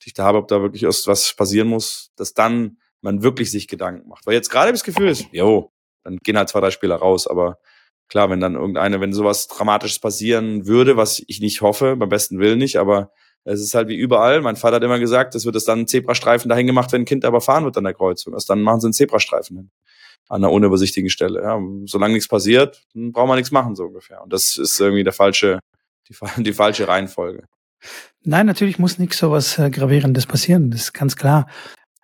die 0.03 0.09
ich 0.09 0.15
da 0.15 0.25
habe, 0.25 0.39
ob 0.39 0.49
da 0.49 0.63
wirklich 0.63 0.85
erst 0.85 1.07
was 1.07 1.35
passieren 1.35 1.69
muss, 1.69 2.13
dass 2.17 2.33
dann 2.33 2.79
man 3.03 3.23
wirklich 3.23 3.51
sich 3.51 3.69
Gedanken 3.69 4.09
macht. 4.09 4.27
Weil 4.27 4.35
jetzt 4.35 4.51
gerade 4.51 4.73
das 4.73 4.85
Gefühl, 4.85 5.15
jo, 5.33 5.73
dann 6.05 6.19
gehen 6.19 6.37
halt 6.37 6.49
zwei, 6.49 6.61
drei 6.61 6.71
Spieler 6.71 6.97
raus, 6.97 7.27
aber 7.27 7.59
klar, 8.09 8.31
wenn 8.31 8.41
dann 8.41 8.55
irgendeine, 8.55 9.01
wenn 9.01 9.13
sowas 9.13 9.49
Dramatisches 9.49 9.99
passieren 9.99 10.67
würde, 10.67 10.97
was 10.97 11.23
ich 11.27 11.41
nicht 11.41 11.63
hoffe, 11.63 11.97
beim 11.97 12.09
besten 12.09 12.39
Willen 12.39 12.59
nicht, 12.59 12.77
aber 12.77 13.13
es 13.45 13.61
ist 13.61 13.75
halt 13.75 13.89
wie 13.89 13.97
überall. 13.97 14.43
Mein 14.43 14.57
Vater 14.57 14.77
hat 14.77 14.83
immer 14.83 14.99
gesagt, 14.99 15.35
es 15.35 15.47
wird 15.47 15.57
es 15.57 15.65
dann 15.65 15.81
ein 15.81 15.87
Zebrastreifen 15.87 16.49
dahin 16.49 16.67
gemacht, 16.67 16.93
wenn 16.93 17.03
ein 17.03 17.07
Kind 17.07 17.25
überfahren 17.25 17.65
wird 17.65 17.77
an 17.79 17.85
der 17.85 17.95
Kreuzung. 17.95 18.35
Erst 18.35 18.51
dann 18.51 18.61
machen 18.61 18.81
sie 18.81 18.89
einen 18.89 18.93
Zebrastreifen 18.93 19.57
hin. 19.57 19.71
An 20.29 20.45
einer 20.45 20.53
unübersichtigen 20.53 21.11
Stelle. 21.11 21.43
Ja, 21.43 21.59
solange 21.87 22.15
nichts 22.15 22.29
passiert, 22.29 22.85
braucht 22.95 23.29
man 23.29 23.37
nichts 23.37 23.51
machen, 23.51 23.75
so 23.75 23.85
ungefähr. 23.85 24.23
Und 24.23 24.33
das 24.33 24.57
ist 24.57 24.79
irgendwie 24.79 25.03
der 25.03 25.13
falsche, 25.13 25.59
die, 26.09 26.15
die 26.43 26.53
falsche 26.53 26.87
Reihenfolge. 26.87 27.45
Nein, 28.23 28.47
natürlich 28.47 28.79
muss 28.79 28.99
nichts 28.99 29.19
so 29.19 29.31
was 29.31 29.59
äh, 29.59 29.71
Gravierendes 29.71 30.27
passieren, 30.27 30.71
das 30.71 30.83
ist 30.83 30.93
ganz 30.93 31.17
klar. 31.17 31.49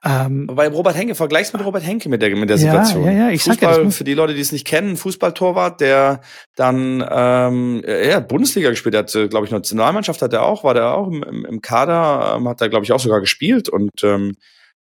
Ähm, 0.05 0.47
Bei 0.47 0.69
Robert 0.69 0.95
Henke, 0.95 1.15
vergleichst 1.15 1.53
mit 1.53 1.65
Robert 1.65 1.85
Henke 1.85 2.09
mit 2.09 2.23
der, 2.23 2.37
mit 2.37 2.51
der 2.51 2.59
Situation. 2.59 3.05
Ja, 3.05 3.13
ja, 3.13 3.31
ich 3.31 3.43
Fußball, 3.43 3.75
sag 3.75 3.85
ja, 3.85 3.91
für 3.91 4.05
die 4.05 4.15
Leute, 4.15 4.35
die 4.35 4.41
es 4.41 4.53
nicht 4.53 4.67
kennen, 4.67 4.97
Fußballtorwart, 4.97 5.81
der 5.81 6.21
dann 6.55 7.05
ähm, 7.11 7.83
ja, 7.87 8.21
Bundesliga 8.21 8.71
gespielt 8.71 8.95
hat, 8.95 9.11
glaube 9.31 9.47
ich, 9.47 9.53
Nationalmannschaft 9.53 10.23
hat 10.23 10.33
er 10.33 10.45
auch, 10.45 10.65
war 10.65 10.75
der 10.75 10.95
auch 10.95 11.09
im, 11.09 11.23
im 11.45 11.61
Kader, 11.61 12.37
ähm, 12.37 12.49
hat 12.49 12.61
er, 12.61 12.69
glaube 12.69 12.85
ich, 12.85 12.93
auch 12.93 13.01
sogar 13.01 13.21
gespielt 13.21 13.69
und 13.69 13.91
ähm, 14.03 14.37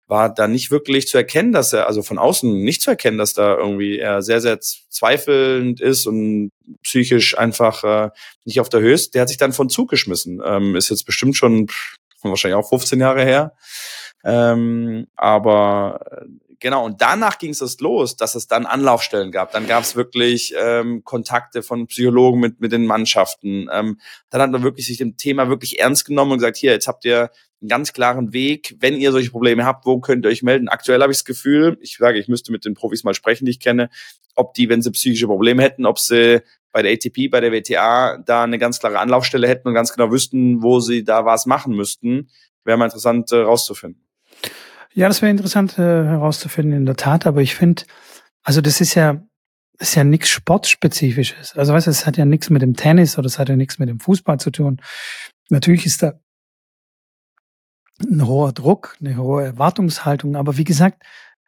war 0.08 0.32
da 0.32 0.46
nicht 0.46 0.70
wirklich 0.70 1.08
zu 1.08 1.18
erkennen, 1.18 1.52
dass 1.52 1.72
er, 1.72 1.86
also 1.86 2.02
von 2.02 2.18
außen 2.18 2.62
nicht 2.62 2.82
zu 2.82 2.90
erkennen, 2.90 3.18
dass 3.18 3.32
da 3.32 3.56
irgendwie 3.56 3.98
er 3.98 4.22
sehr, 4.22 4.40
sehr 4.40 4.60
zweifelnd 4.60 5.80
ist 5.80 6.06
und 6.06 6.50
psychisch 6.82 7.36
einfach 7.36 7.82
äh, 7.82 8.10
nicht 8.44 8.60
auf 8.60 8.68
der 8.68 8.80
Höhe 8.80 8.94
ist. 8.94 9.14
Der 9.14 9.22
hat 9.22 9.28
sich 9.28 9.38
dann 9.38 9.52
von 9.52 9.68
Zug 9.68 9.90
geschmissen. 9.90 10.40
Ähm, 10.44 10.76
ist 10.76 10.90
jetzt 10.90 11.06
bestimmt 11.06 11.36
schon 11.36 11.66
wahrscheinlich 12.22 12.56
auch 12.56 12.68
15 12.68 13.00
Jahre 13.00 13.24
her. 13.24 13.52
Ähm, 14.24 15.06
aber 15.14 16.00
äh, 16.10 16.26
genau, 16.58 16.84
und 16.84 17.00
danach 17.00 17.38
ging 17.38 17.50
es 17.50 17.80
los, 17.80 18.16
dass 18.16 18.34
es 18.34 18.46
dann 18.46 18.66
Anlaufstellen 18.66 19.30
gab. 19.30 19.52
Dann 19.52 19.66
gab 19.66 19.82
es 19.82 19.96
wirklich 19.96 20.54
ähm, 20.58 21.04
Kontakte 21.04 21.62
von 21.62 21.86
Psychologen 21.86 22.40
mit, 22.40 22.60
mit 22.60 22.72
den 22.72 22.86
Mannschaften. 22.86 23.68
Ähm, 23.72 24.00
dann 24.30 24.40
hat 24.40 24.50
man 24.50 24.62
wirklich 24.62 24.86
sich 24.86 24.98
dem 24.98 25.16
Thema 25.16 25.48
wirklich 25.48 25.78
ernst 25.78 26.04
genommen 26.04 26.32
und 26.32 26.38
gesagt, 26.38 26.56
hier, 26.56 26.72
jetzt 26.72 26.88
habt 26.88 27.04
ihr 27.04 27.30
einen 27.60 27.68
ganz 27.68 27.92
klaren 27.92 28.32
Weg, 28.32 28.76
wenn 28.80 28.96
ihr 28.96 29.12
solche 29.12 29.30
Probleme 29.30 29.64
habt, 29.64 29.86
wo 29.86 29.98
könnt 30.00 30.24
ihr 30.24 30.28
euch 30.28 30.42
melden? 30.42 30.68
Aktuell 30.68 31.00
habe 31.00 31.12
ich 31.12 31.18
das 31.18 31.24
Gefühl, 31.24 31.78
ich 31.80 31.96
sage, 31.96 32.18
ich 32.18 32.28
müsste 32.28 32.52
mit 32.52 32.64
den 32.64 32.74
Profis 32.74 33.04
mal 33.04 33.14
sprechen, 33.14 33.46
die 33.46 33.52
ich 33.52 33.60
kenne, 33.60 33.88
ob 34.34 34.54
die, 34.54 34.68
wenn 34.68 34.82
sie 34.82 34.90
psychische 34.90 35.26
Probleme 35.26 35.62
hätten, 35.62 35.86
ob 35.86 35.98
sie 35.98 36.42
bei 36.72 36.82
der 36.82 36.92
ATP, 36.92 37.30
bei 37.30 37.40
der 37.40 37.52
WTA 37.52 38.18
da 38.18 38.44
eine 38.44 38.58
ganz 38.58 38.78
klare 38.78 38.98
Anlaufstelle 38.98 39.48
hätten 39.48 39.68
und 39.68 39.74
ganz 39.74 39.92
genau 39.94 40.12
wüssten, 40.12 40.62
wo 40.62 40.80
sie 40.80 41.04
da 41.04 41.24
was 41.24 41.46
machen 41.46 41.74
müssten. 41.74 42.28
Wäre 42.64 42.76
mal 42.76 42.84
interessant 42.84 43.32
äh, 43.32 43.36
rauszufinden. 43.36 44.05
Ja, 44.96 45.08
das 45.08 45.20
wäre 45.20 45.30
interessant 45.30 45.78
äh, 45.78 45.82
herauszufinden, 45.82 46.74
in 46.74 46.86
der 46.86 46.96
Tat. 46.96 47.26
Aber 47.26 47.42
ich 47.42 47.54
finde, 47.54 47.82
also 48.42 48.62
das 48.62 48.80
ist 48.80 48.94
ja, 48.94 49.22
ist 49.78 49.94
ja 49.94 50.04
nichts 50.04 50.30
Sportspezifisches. 50.30 51.54
Also 51.54 51.74
weißt 51.74 51.86
du, 51.86 51.90
es 51.90 52.06
hat 52.06 52.16
ja 52.16 52.24
nichts 52.24 52.48
mit 52.48 52.62
dem 52.62 52.76
Tennis 52.76 53.18
oder 53.18 53.26
es 53.26 53.38
hat 53.38 53.50
ja 53.50 53.56
nichts 53.56 53.78
mit 53.78 53.90
dem 53.90 54.00
Fußball 54.00 54.40
zu 54.40 54.50
tun. 54.50 54.80
Natürlich 55.50 55.84
ist 55.84 56.02
da 56.02 56.18
ein 58.00 58.26
hoher 58.26 58.52
Druck, 58.52 58.96
eine 58.98 59.18
hohe 59.18 59.44
Erwartungshaltung. 59.44 60.34
Aber 60.34 60.56
wie 60.56 60.64
gesagt, 60.64 61.02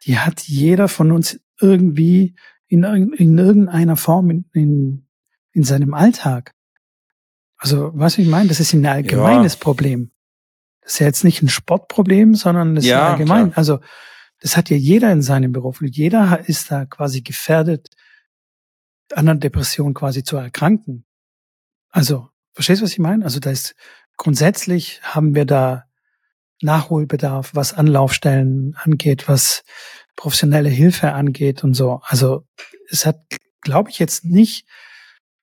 die 0.04 0.18
hat 0.18 0.42
jeder 0.42 0.86
von 0.86 1.10
uns 1.10 1.40
irgendwie 1.58 2.34
in, 2.66 2.84
in 2.84 3.38
irgendeiner 3.38 3.96
Form 3.96 4.28
in, 4.28 4.44
in, 4.52 5.06
in 5.52 5.64
seinem 5.64 5.94
Alltag. 5.94 6.52
Also, 7.56 7.92
was 7.94 8.18
ich 8.18 8.28
meine, 8.28 8.50
das 8.50 8.60
ist 8.60 8.74
ein 8.74 8.84
allgemeines 8.84 9.54
ja. 9.54 9.60
Problem. 9.60 10.10
Das 10.88 10.94
ist 10.94 11.00
ja 11.00 11.06
jetzt 11.06 11.22
nicht 11.22 11.42
ein 11.42 11.50
Sportproblem, 11.50 12.34
sondern 12.34 12.74
das 12.74 12.86
ja, 12.86 13.08
ist 13.08 13.12
allgemein. 13.12 13.50
Klar. 13.50 13.58
Also 13.58 13.80
das 14.40 14.56
hat 14.56 14.70
ja 14.70 14.76
jeder 14.78 15.12
in 15.12 15.20
seinem 15.20 15.52
Beruf. 15.52 15.82
Und 15.82 15.94
jeder 15.94 16.48
ist 16.48 16.70
da 16.70 16.86
quasi 16.86 17.20
gefährdet, 17.20 17.90
an 19.12 19.28
einer 19.28 19.38
Depression 19.38 19.92
quasi 19.92 20.24
zu 20.24 20.38
erkranken. 20.38 21.04
Also, 21.90 22.30
verstehst 22.54 22.80
du, 22.80 22.86
was 22.86 22.92
ich 22.92 23.00
meine? 23.00 23.22
Also 23.22 23.38
da 23.38 23.50
ist 23.50 23.74
grundsätzlich 24.16 25.02
haben 25.02 25.34
wir 25.34 25.44
da 25.44 25.84
Nachholbedarf, 26.62 27.50
was 27.54 27.74
Anlaufstellen 27.74 28.74
angeht, 28.82 29.28
was 29.28 29.64
professionelle 30.16 30.70
Hilfe 30.70 31.12
angeht 31.12 31.64
und 31.64 31.74
so. 31.74 32.00
Also 32.02 32.46
es 32.88 33.04
hat, 33.04 33.20
glaube 33.60 33.90
ich, 33.90 33.98
jetzt 33.98 34.24
nicht 34.24 34.66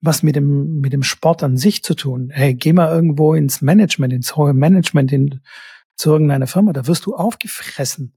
was 0.06 0.24
mit 0.24 0.36
dem, 0.36 0.80
mit 0.80 0.93
dem 0.93 1.03
Sport 1.03 1.43
an 1.43 1.58
sich 1.58 1.84
zu 1.84 1.95
tun. 1.95 2.30
Hey, 2.32 2.53
geh 2.53 2.74
mal 2.74 2.89
irgendwo 2.89 3.34
ins 3.34 3.62
Management, 3.62 4.14
ins 4.14 4.36
hohe 4.36 4.53
Management, 4.53 5.12
in, 5.12 5.41
zu 5.95 6.12
irgendeiner 6.12 6.47
Firma, 6.47 6.74
da 6.74 6.88
wirst 6.88 7.06
du 7.06 7.16
aufgefressen, 7.16 8.14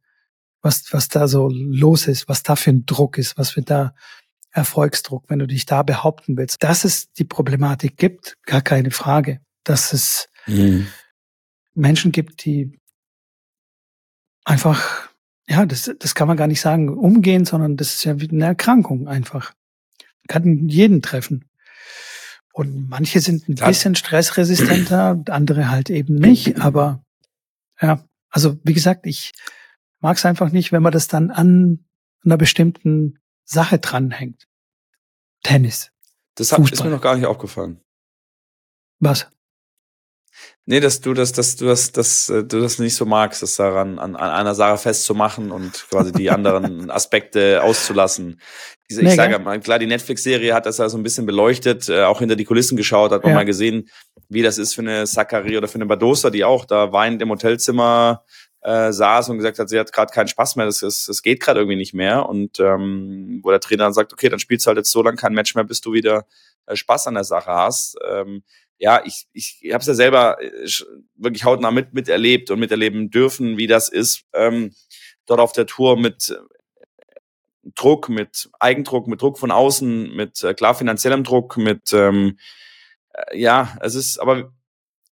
was, 0.60 0.92
was 0.92 1.08
da 1.08 1.28
so 1.28 1.48
los 1.48 2.08
ist, 2.08 2.28
was 2.28 2.42
da 2.42 2.56
für 2.56 2.70
ein 2.70 2.86
Druck 2.86 3.18
ist, 3.18 3.38
was 3.38 3.50
für 3.50 3.62
da 3.62 3.94
Erfolgsdruck, 4.50 5.24
wenn 5.28 5.38
du 5.38 5.46
dich 5.46 5.66
da 5.66 5.82
behaupten 5.82 6.36
willst. 6.36 6.62
Dass 6.62 6.84
es 6.84 7.12
die 7.12 7.24
Problematik 7.24 7.96
gibt, 7.96 8.36
gar 8.44 8.62
keine 8.62 8.90
Frage. 8.90 9.40
Dass 9.62 9.92
es 9.92 10.28
mhm. 10.46 10.88
Menschen 11.74 12.12
gibt, 12.12 12.44
die 12.44 12.78
einfach, 14.44 15.10
ja, 15.46 15.64
das, 15.66 15.90
das 15.98 16.14
kann 16.14 16.26
man 16.26 16.36
gar 16.36 16.46
nicht 16.46 16.60
sagen, 16.60 16.88
umgehen, 16.88 17.44
sondern 17.44 17.76
das 17.76 17.94
ist 17.94 18.04
ja 18.04 18.20
wie 18.20 18.30
eine 18.30 18.46
Erkrankung 18.46 19.06
einfach. 19.06 19.52
Kann 20.26 20.68
jeden 20.68 21.02
treffen. 21.02 21.47
Und 22.58 22.88
manche 22.88 23.20
sind 23.20 23.48
ein 23.48 23.54
bisschen 23.54 23.94
stressresistenter, 23.94 25.22
andere 25.30 25.70
halt 25.70 25.90
eben 25.90 26.16
nicht. 26.16 26.60
Aber 26.60 27.04
ja, 27.80 28.04
also 28.30 28.58
wie 28.64 28.72
gesagt, 28.72 29.06
ich 29.06 29.30
mag 30.00 30.16
es 30.16 30.26
einfach 30.26 30.50
nicht, 30.50 30.72
wenn 30.72 30.82
man 30.82 30.90
das 30.90 31.06
dann 31.06 31.30
an 31.30 31.84
einer 32.24 32.36
bestimmten 32.36 33.20
Sache 33.44 33.78
dranhängt. 33.78 34.48
Tennis. 35.44 35.92
Das 36.34 36.50
hat, 36.50 36.68
ist 36.72 36.82
mir 36.82 36.90
noch 36.90 37.00
gar 37.00 37.14
nicht 37.14 37.26
aufgefallen. 37.26 37.80
Was? 38.98 39.30
Nee, 40.70 40.80
dass 40.80 41.00
du 41.00 41.14
das, 41.14 41.32
dass 41.32 41.56
du 41.56 41.64
das, 41.64 41.92
dass 41.92 42.28
äh, 42.28 42.44
du 42.44 42.60
das 42.60 42.78
nicht 42.78 42.94
so 42.94 43.06
magst, 43.06 43.40
das 43.40 43.56
daran 43.56 43.98
an, 43.98 44.16
an 44.16 44.30
einer 44.30 44.54
Sache 44.54 44.76
festzumachen 44.76 45.50
und 45.50 45.86
quasi 45.88 46.12
die 46.12 46.28
anderen 46.28 46.90
Aspekte 46.90 47.62
auszulassen. 47.62 48.38
Ich, 48.86 48.98
nee, 48.98 49.14
sage 49.14 49.38
mal, 49.38 49.58
klar, 49.60 49.78
die 49.78 49.86
Netflix-Serie 49.86 50.52
hat 50.52 50.66
das 50.66 50.76
ja 50.76 50.90
so 50.90 50.98
ein 50.98 51.02
bisschen 51.02 51.24
beleuchtet, 51.24 51.88
äh, 51.88 52.02
auch 52.02 52.18
hinter 52.18 52.36
die 52.36 52.44
Kulissen 52.44 52.76
geschaut, 52.76 53.12
hat 53.12 53.22
man 53.22 53.30
ja. 53.30 53.36
mal 53.36 53.44
gesehen, 53.46 53.88
wie 54.28 54.42
das 54.42 54.58
ist 54.58 54.74
für 54.74 54.82
eine 54.82 55.06
Zachary 55.06 55.56
oder 55.56 55.68
für 55.68 55.76
eine 55.76 55.86
Badosa, 55.86 56.28
die 56.28 56.44
auch 56.44 56.66
da 56.66 56.92
weinend 56.92 57.22
im 57.22 57.30
Hotelzimmer 57.30 58.26
äh, 58.60 58.92
saß 58.92 59.30
und 59.30 59.38
gesagt 59.38 59.58
hat, 59.58 59.70
sie 59.70 59.78
hat 59.78 59.90
gerade 59.90 60.12
keinen 60.12 60.28
Spaß 60.28 60.56
mehr, 60.56 60.66
das, 60.66 60.80
das, 60.80 61.06
das 61.06 61.22
geht 61.22 61.40
gerade 61.40 61.60
irgendwie 61.60 61.78
nicht 61.78 61.94
mehr. 61.94 62.28
Und 62.28 62.60
ähm, 62.60 63.40
wo 63.42 63.48
der 63.48 63.60
Trainer 63.60 63.84
dann 63.84 63.94
sagt, 63.94 64.12
okay, 64.12 64.28
dann 64.28 64.38
spielst 64.38 64.66
du 64.66 64.68
halt 64.68 64.76
jetzt 64.76 64.90
so 64.90 65.02
lange 65.02 65.16
kein 65.16 65.32
Match 65.32 65.54
mehr, 65.54 65.64
bis 65.64 65.80
du 65.80 65.94
wieder 65.94 66.26
äh, 66.66 66.76
Spaß 66.76 67.06
an 67.06 67.14
der 67.14 67.24
Sache 67.24 67.52
hast. 67.52 67.96
Ähm, 68.06 68.42
ja, 68.78 69.02
ich, 69.04 69.26
ich 69.32 69.60
habe 69.72 69.80
es 69.80 69.86
ja 69.86 69.94
selber 69.94 70.40
äh, 70.40 70.68
wirklich 71.16 71.44
hautnah 71.44 71.70
mit, 71.70 71.94
miterlebt 71.94 72.50
und 72.50 72.60
miterleben 72.60 73.10
dürfen, 73.10 73.58
wie 73.58 73.66
das 73.66 73.88
ist, 73.88 74.24
ähm, 74.32 74.72
dort 75.26 75.40
auf 75.40 75.52
der 75.52 75.66
Tour 75.66 75.98
mit 75.98 76.30
äh, 76.30 77.70
Druck, 77.74 78.08
mit 78.08 78.48
Eigendruck, 78.60 79.08
mit 79.08 79.20
Druck 79.20 79.38
von 79.38 79.50
außen, 79.50 80.14
mit 80.14 80.42
äh, 80.42 80.54
klar 80.54 80.74
finanziellem 80.74 81.24
Druck, 81.24 81.56
mit 81.56 81.92
ähm, 81.92 82.38
äh, 83.12 83.38
ja, 83.38 83.76
es 83.80 83.94
ist, 83.94 84.18
aber 84.18 84.52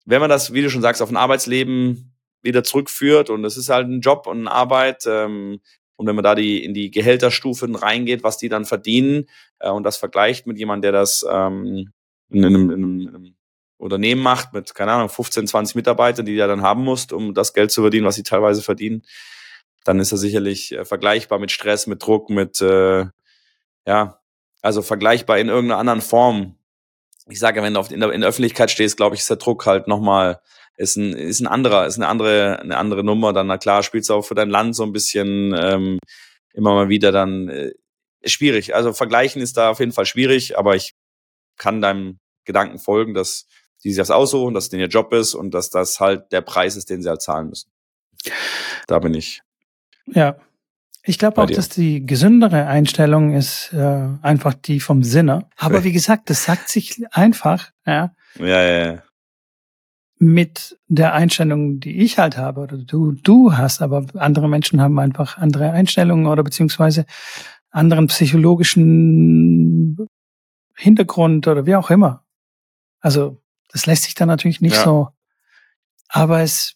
wenn 0.06 0.22
man 0.22 0.30
das, 0.30 0.54
wie 0.54 0.62
du 0.62 0.70
schon 0.70 0.82
sagst, 0.82 1.02
auf 1.02 1.10
ein 1.10 1.18
Arbeitsleben 1.18 2.16
wieder 2.42 2.64
zurückführt 2.64 3.30
und 3.30 3.44
es 3.44 3.58
ist 3.58 3.70
halt 3.70 3.88
ein 3.88 4.00
Job 4.00 4.26
und 4.26 4.40
eine 4.40 4.52
Arbeit 4.52 5.04
ähm, 5.06 5.60
und 5.98 6.08
wenn 6.08 6.16
man 6.16 6.24
da 6.24 6.34
die 6.34 6.64
in 6.64 6.74
die 6.74 6.92
Gehälterstufen 6.92 7.76
reingeht, 7.76 8.24
was 8.24 8.38
die 8.38 8.48
dann 8.48 8.64
verdienen 8.64 9.26
äh, 9.60 9.70
und 9.70 9.84
das 9.84 9.98
vergleicht 9.98 10.48
mit 10.48 10.58
jemandem, 10.58 10.94
der 10.94 11.02
das 11.02 11.26
ähm, 11.30 11.92
in, 12.30 12.46
einem, 12.46 12.70
in, 12.70 12.72
einem, 12.72 13.02
in 13.02 13.08
einem 13.10 13.36
Unternehmen 13.80 14.22
macht 14.22 14.54
mit, 14.54 14.76
keine 14.76 14.92
Ahnung, 14.92 15.10
15, 15.10 15.48
20 15.48 15.76
Mitarbeitern, 15.76 16.26
die 16.26 16.34
du 16.34 16.40
ja 16.40 16.48
dann 16.48 16.62
haben 16.62 16.84
musst, 16.84 17.14
um 17.14 17.34
das 17.34 17.54
Geld 17.54 17.72
zu 17.72 17.82
verdienen, 17.82 18.06
was 18.06 18.16
sie 18.16 18.24
teilweise 18.24 18.62
verdienen, 18.62 19.04
dann 19.86 20.00
ist 20.00 20.12
er 20.12 20.18
sicherlich 20.18 20.74
äh, 20.74 20.86
vergleichbar 20.86 21.40
mit 21.40 21.52
Stress, 21.52 21.88
mit 21.88 22.04
Druck, 22.04 22.30
mit, 22.30 22.62
äh, 22.62 23.06
ja, 23.88 24.20
also 24.62 24.82
vergleichbar 24.82 25.40
in 25.40 25.48
irgendeiner 25.48 25.80
anderen 25.80 26.02
Form. 26.02 26.58
Ich 27.30 27.40
sage, 27.40 27.64
wenn 27.64 27.74
du 27.74 27.82
in 27.90 28.02
der, 28.02 28.12
in 28.12 28.22
der 28.22 28.30
Öffentlichkeit 28.30 28.70
stehst, 28.70 28.98
glaube 28.98 29.16
ich, 29.16 29.22
ist 29.22 29.30
der 29.30 29.38
Druck 29.38 29.66
halt 29.66 29.88
nochmal, 29.88 30.42
ist 30.76 30.98
ein, 30.98 31.14
ist 31.14 31.40
ein 31.40 31.48
anderer, 31.48 31.86
ist 31.88 31.96
eine 31.96 32.08
andere, 32.08 32.60
eine 32.60 32.78
andere 32.78 33.04
Nummer. 33.04 33.32
Dann, 33.32 33.48
na 33.48 33.58
klar, 33.58 33.84
spielst 33.84 34.10
du 34.10 34.16
auch 34.16 34.26
für 34.26 34.36
dein 34.36 34.50
Land 34.50 34.76
so 34.76 34.84
ein 34.84 34.92
bisschen 34.92 35.56
ähm, 35.58 36.00
immer 36.54 36.74
mal 36.74 36.90
wieder 36.90 37.12
dann 37.12 37.48
äh, 37.48 37.72
schwierig. 38.26 38.76
Also 38.76 38.92
vergleichen 38.92 39.42
ist 39.42 39.56
da 39.56 39.70
auf 39.70 39.80
jeden 39.80 39.94
Fall 39.94 40.06
schwierig, 40.06 40.58
aber 40.58 40.76
ich 40.76 40.96
kann 41.58 41.82
deinem 41.82 42.20
Gedanken 42.46 42.80
folgen, 42.80 43.14
dass 43.14 43.46
die 43.84 43.90
sich 43.90 43.98
das 43.98 44.12
aussuchen, 44.12 44.54
dass 44.54 44.66
es 44.66 44.70
denen 44.70 44.82
ihr 44.82 44.90
Job 44.90 45.14
ist 45.14 45.34
und 45.34 45.54
dass 45.54 45.70
das 45.70 46.00
halt 46.00 46.32
der 46.32 46.42
Preis 46.42 46.76
ist, 46.76 46.90
den 46.90 47.02
sie 47.02 47.10
halt 47.10 47.22
zahlen 47.22 47.50
müssen. 47.50 47.70
Da 48.88 49.00
bin 49.00 49.14
ich. 49.14 49.42
Ja. 50.08 50.38
Ich 51.04 51.18
glaube 51.18 51.42
auch, 51.42 51.48
dir. 51.48 51.56
dass 51.56 51.70
die 51.70 52.06
gesündere 52.06 52.68
Einstellung 52.68 53.34
ist 53.34 53.72
äh, 53.74 54.10
einfach 54.22 54.54
die 54.54 54.80
vom 54.80 55.04
Sinne. 55.04 55.48
Aber 55.56 55.84
wie 55.84 55.94
gesagt, 55.94 56.30
das 56.30 56.44
sagt 56.44 56.70
sich 56.70 57.02
einfach, 57.12 57.72
ja. 57.86 58.14
Ja, 58.38 58.46
ja, 58.46 58.94
ja. 58.94 59.04
Mit 60.20 60.78
der 60.88 61.14
Einstellung, 61.14 61.80
die 61.80 62.02
ich 62.02 62.20
halt 62.20 62.38
habe, 62.38 62.60
oder 62.60 62.78
du, 62.78 63.14
du 63.14 63.54
hast, 63.54 63.82
aber 63.82 64.06
andere 64.16 64.50
Menschen 64.50 64.82
haben 64.82 65.00
einfach 65.00 65.38
andere 65.38 65.72
Einstellungen 65.72 66.28
oder 66.28 66.44
beziehungsweise 66.44 67.06
anderen 67.72 68.08
psychologischen 68.08 70.08
Hintergrund 70.76 71.48
oder 71.48 71.66
wie 71.66 71.76
auch 71.76 71.90
immer. 71.90 72.26
Also 73.00 73.42
das 73.70 73.86
lässt 73.86 74.04
sich 74.04 74.16
dann 74.16 74.28
natürlich 74.28 74.62
nicht 74.62 74.76
ja. 74.76 74.84
so. 74.84 75.10
Aber 76.08 76.42
es 76.42 76.76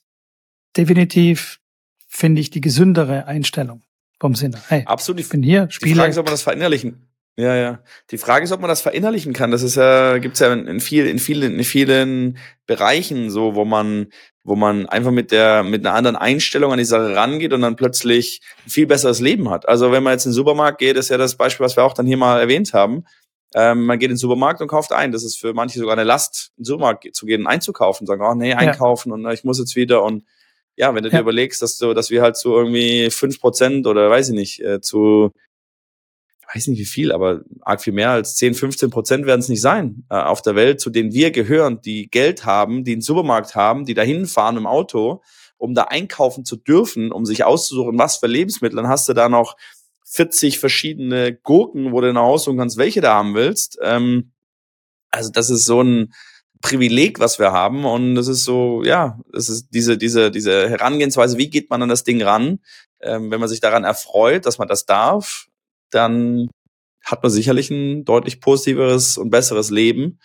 definitiv 0.78 1.60
finde 2.08 2.42
ich 2.42 2.50
die 2.52 2.62
gesündere 2.62 3.26
Einstellung 3.26 3.84
vom 4.20 4.36
Sinne. 4.36 4.62
Hey, 4.68 4.84
Absolut. 4.86 5.20
Ich 5.20 5.30
bin 5.30 5.44
hier, 5.44 5.68
spiele. 5.70 5.94
Die 5.94 6.00
Frage 6.00 6.12
ist, 6.12 6.18
ob 6.18 6.26
man 6.26 6.34
das 6.34 6.44
verinnerlichen. 6.44 7.10
Ja, 7.36 7.56
ja. 7.56 7.80
Die 8.12 8.20
Frage 8.20 8.44
ist, 8.44 8.52
ob 8.52 8.62
man 8.62 8.70
das 8.70 8.82
verinnerlichen 8.82 9.34
kann. 9.34 9.50
Das 9.50 9.64
ist 9.64 9.76
ja, 9.76 10.20
gibt's 10.20 10.40
ja 10.40 10.54
in, 10.54 10.80
viel, 10.80 11.08
in 11.08 11.18
vielen, 11.18 11.58
in 11.58 11.64
vielen 11.64 12.38
Bereichen 12.68 13.32
so, 13.32 13.56
wo 13.56 13.66
man, 13.66 14.08
wo 14.44 14.56
man 14.56 14.88
einfach 14.88 15.10
mit 15.10 15.32
der, 15.32 15.64
mit 15.64 15.84
einer 15.84 15.96
anderen 15.96 16.16
Einstellung 16.16 16.72
an 16.72 16.78
die 16.78 16.86
Sache 16.86 17.16
rangeht 17.16 17.52
und 17.52 17.62
dann 17.62 17.76
plötzlich 17.76 18.42
ein 18.68 18.70
viel 18.70 18.86
besseres 18.86 19.20
Leben 19.20 19.50
hat. 19.50 19.68
Also 19.68 19.92
wenn 19.92 20.04
man 20.04 20.14
jetzt 20.14 20.26
in 20.26 20.30
den 20.30 20.36
Supermarkt 20.36 20.78
geht, 20.78 20.96
ist 20.96 21.10
ja 21.10 21.18
das 21.18 21.36
Beispiel, 21.36 21.66
was 21.66 21.76
wir 21.76 21.84
auch 21.84 21.96
dann 21.96 22.06
hier 22.06 22.18
mal 22.18 22.40
erwähnt 22.40 22.74
haben. 22.74 23.04
Ähm, 23.56 23.86
man 23.86 24.00
geht 24.00 24.08
in 24.08 24.14
den 24.14 24.18
Supermarkt 24.18 24.62
und 24.62 24.68
kauft 24.68 24.92
ein. 24.92 25.12
Das 25.12 25.24
ist 25.24 25.40
für 25.40 25.54
manche 25.54 25.80
sogar 25.80 25.94
eine 25.94 26.04
Last, 26.04 26.52
in 26.58 26.64
den 26.64 26.66
Supermarkt 26.66 27.16
zu 27.16 27.26
gehen 27.26 27.42
und 27.42 27.48
einzukaufen. 27.48 28.08
Sagen, 28.08 28.24
oh 28.24 28.34
nee, 28.34 28.54
einkaufen 28.54 29.10
ja. 29.10 29.16
und 29.16 29.34
ich 29.34 29.44
muss 29.44 29.60
jetzt 29.60 29.76
wieder. 29.76 30.04
Und 30.04 30.26
ja, 30.76 30.94
wenn 30.96 31.04
du 31.04 31.10
ja. 31.10 31.18
dir 31.18 31.22
überlegst, 31.22 31.62
dass 31.62 31.78
du, 31.78 31.94
dass 31.94 32.10
wir 32.10 32.22
halt 32.22 32.38
so 32.38 32.58
irgendwie 32.58 33.10
fünf 33.12 33.40
Prozent 33.40 33.86
oder 33.88 34.10
weiß 34.10 34.30
ich 34.30 34.36
nicht, 34.36 34.60
äh, 34.62 34.82
zu 34.82 35.32
weiß 36.54 36.68
nicht 36.68 36.80
wie 36.80 36.86
viel, 36.86 37.12
aber 37.12 37.42
arg 37.62 37.82
viel 37.82 37.94
mehr 37.94 38.12
als 38.12 38.36
10, 38.36 38.54
15 38.54 38.90
Prozent 38.90 39.26
werden 39.26 39.40
es 39.40 39.50
nicht 39.50 39.62
sein 39.62 40.06
äh, 40.10 40.16
auf 40.16 40.42
der 40.42 40.56
Welt, 40.56 40.80
zu 40.80 40.90
denen 40.90 41.12
wir 41.12 41.32
gehören, 41.32 41.82
die 41.82 42.10
Geld 42.10 42.46
haben, 42.46 42.84
die 42.84 42.94
einen 42.94 43.02
Supermarkt 43.02 43.56
haben, 43.56 43.86
die 43.86 43.94
dahin 43.94 44.26
fahren 44.26 44.58
im 44.58 44.68
Auto, 44.68 45.22
um 45.58 45.74
da 45.74 45.84
einkaufen 45.84 46.46
zu 46.46 46.56
dürfen, 46.56 47.12
um 47.12 47.26
sich 47.26 47.44
auszusuchen, 47.44 47.98
was 47.98 48.18
für 48.18 48.28
Lebensmittel. 48.28 48.76
Dann 48.76 48.88
hast 48.88 49.10
du 49.10 49.14
da 49.14 49.30
noch 49.30 49.56
40 50.14 50.60
verschiedene 50.60 51.34
Gurken, 51.34 51.92
wo 51.92 52.00
du 52.00 52.14
nach 52.14 52.22
Hause 52.22 52.56
kannst, 52.56 52.78
welche 52.78 53.02
du 53.02 53.10
haben 53.10 53.34
willst. 53.34 53.80
Ähm, 53.82 54.32
also 55.10 55.32
das 55.32 55.50
ist 55.50 55.66
so 55.66 55.82
ein 55.82 56.14
Privileg, 56.62 57.20
was 57.20 57.40
wir 57.40 57.52
haben. 57.52 57.84
Und 57.84 58.14
das 58.14 58.28
ist 58.28 58.44
so, 58.44 58.84
ja, 58.84 59.20
das 59.32 59.50
ist 59.50 59.70
diese, 59.72 59.98
diese, 59.98 60.30
diese 60.30 60.70
Herangehensweise, 60.70 61.38
wie 61.40 61.50
geht 61.50 61.72
man 61.72 61.82
an 61.82 61.90
das 61.90 62.04
Ding 62.04 62.22
ran? 62.22 62.60
Ähm, 63.02 63.32
wenn 63.32 63.40
man 63.40 63.50
sich 63.50 63.60
daran 63.60 63.84
erfreut, 63.84 64.46
dass 64.46 64.60
man 64.60 64.68
das 64.68 64.86
darf, 64.86 65.48
dann 65.90 66.48
hat 67.04 67.24
man 67.24 67.32
sicherlich 67.32 67.72
ein 67.72 68.06
deutlich 68.06 68.40
positiveres 68.40 69.18
und 69.18 69.32
besseres 69.32 69.72
Leben. 69.72 70.20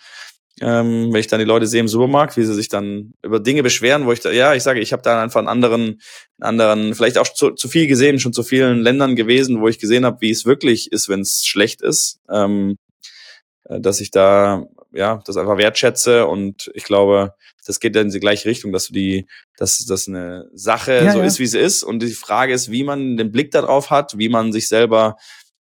Ähm, 0.61 1.12
wenn 1.12 1.20
ich 1.20 1.26
dann 1.26 1.38
die 1.38 1.44
Leute 1.44 1.66
sehe 1.66 1.80
im 1.80 1.88
Supermarkt, 1.88 2.36
wie 2.36 2.44
sie 2.44 2.54
sich 2.54 2.68
dann 2.68 3.12
über 3.22 3.40
Dinge 3.40 3.62
beschweren, 3.62 4.06
wo 4.06 4.12
ich 4.12 4.20
da, 4.20 4.30
ja, 4.30 4.54
ich 4.54 4.62
sage, 4.62 4.80
ich 4.80 4.92
habe 4.92 5.02
da 5.02 5.22
einfach 5.22 5.38
einen 5.38 5.48
anderen, 5.48 6.00
einen 6.40 6.61
anderen, 6.61 6.94
vielleicht 6.94 7.18
auch 7.18 7.28
zu, 7.28 7.50
zu 7.52 7.68
viel 7.68 7.86
gesehen, 7.86 8.18
schon 8.18 8.32
zu 8.32 8.42
vielen 8.42 8.80
Ländern 8.80 9.16
gewesen, 9.16 9.61
wo 9.61 9.68
ich 9.68 9.78
gesehen 9.78 10.04
habe, 10.04 10.20
wie 10.20 10.30
es 10.30 10.46
wirklich 10.46 10.90
ist, 10.92 11.09
wenn 11.09 11.20
es 11.20 11.44
schlecht 11.44 11.82
ist. 11.82 12.18
Ähm, 12.30 12.76
äh, 13.68 13.80
dass 13.80 14.00
ich 14.00 14.11
da 14.11 14.66
ja 14.92 15.20
das 15.24 15.36
einfach 15.36 15.59
wertschätze 15.59 16.26
und 16.26 16.70
ich 16.74 16.84
glaube, 16.84 17.34
das 17.66 17.80
geht 17.80 17.94
dann 17.94 18.06
in 18.06 18.12
die 18.12 18.20
gleiche 18.20 18.48
Richtung, 18.48 18.72
dass 18.72 18.86
du 18.86 18.94
die, 18.94 19.26
dass 19.59 19.84
das 19.84 20.09
eine 20.09 20.48
Sache 20.54 21.04
ja, 21.04 21.12
so 21.12 21.18
ja. 21.18 21.24
ist, 21.24 21.38
wie 21.38 21.46
sie 21.46 21.59
ist 21.59 21.82
und 21.82 22.02
die 22.02 22.12
Frage 22.12 22.54
ist, 22.54 22.70
wie 22.70 22.84
man 22.84 23.16
den 23.16 23.30
Blick 23.30 23.50
darauf 23.50 23.90
hat, 23.90 24.16
wie 24.16 24.30
man 24.30 24.52
sich 24.52 24.68
selber 24.68 25.16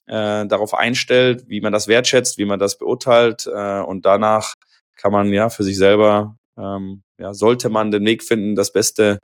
äh, 0.06 0.46
darauf 0.46 0.76
einstellt, 0.76 1.46
wie 1.48 1.62
man 1.62 1.74
das 1.74 1.88
wertschätzt, 1.88 2.38
wie 2.38 2.46
man 2.46 2.60
das 2.60 2.78
beurteilt 2.78 3.48
äh, 3.48 3.80
und 3.80 4.06
danach 4.06 4.54
kann 4.96 5.12
man 5.12 5.32
ja 5.34 5.50
für 5.50 5.64
sich 5.64 5.78
selber, 5.78 6.38
ähm, 6.58 7.04
ja, 7.18 7.34
sollte 7.34 7.70
man 7.70 7.92
den 7.92 8.06
Weg 8.06 8.24
finden, 8.24 8.56
das 8.56 8.72
Beste, 8.72 9.20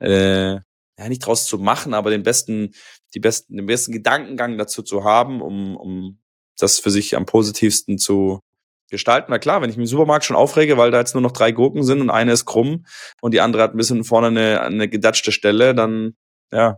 äh, 0.00 0.54
ja, 0.54 1.08
nicht 1.08 1.26
draus 1.26 1.46
zu 1.46 1.58
machen, 1.58 1.94
aber 1.94 2.10
den 2.10 2.22
besten, 2.22 2.72
die 3.14 3.20
besten, 3.20 3.56
den 3.56 3.66
besten 3.66 3.92
Gedankengang 3.92 4.58
dazu 4.58 4.82
zu 4.82 5.04
haben, 5.04 5.42
um, 5.42 5.76
um 5.76 6.18
das 6.58 6.78
für 6.78 6.90
sich 6.90 7.16
am 7.16 7.26
positivsten 7.26 7.98
zu 7.98 8.40
gestalten. 8.90 9.30
Na 9.30 9.38
klar, 9.38 9.60
wenn 9.60 9.70
ich 9.70 9.76
mich 9.76 9.84
im 9.84 9.90
Supermarkt 9.90 10.24
schon 10.24 10.36
aufrege, 10.36 10.76
weil 10.76 10.90
da 10.90 10.98
jetzt 10.98 11.14
nur 11.14 11.22
noch 11.22 11.32
drei 11.32 11.52
Gurken 11.52 11.82
sind 11.82 12.00
und 12.00 12.10
eine 12.10 12.32
ist 12.32 12.44
krumm 12.44 12.86
und 13.20 13.34
die 13.34 13.40
andere 13.40 13.62
hat 13.62 13.74
ein 13.74 13.76
bisschen 13.76 14.04
vorne 14.04 14.28
eine, 14.28 14.60
eine 14.62 14.88
gedatschte 14.88 15.32
Stelle, 15.32 15.74
dann, 15.74 16.14
ja, 16.52 16.76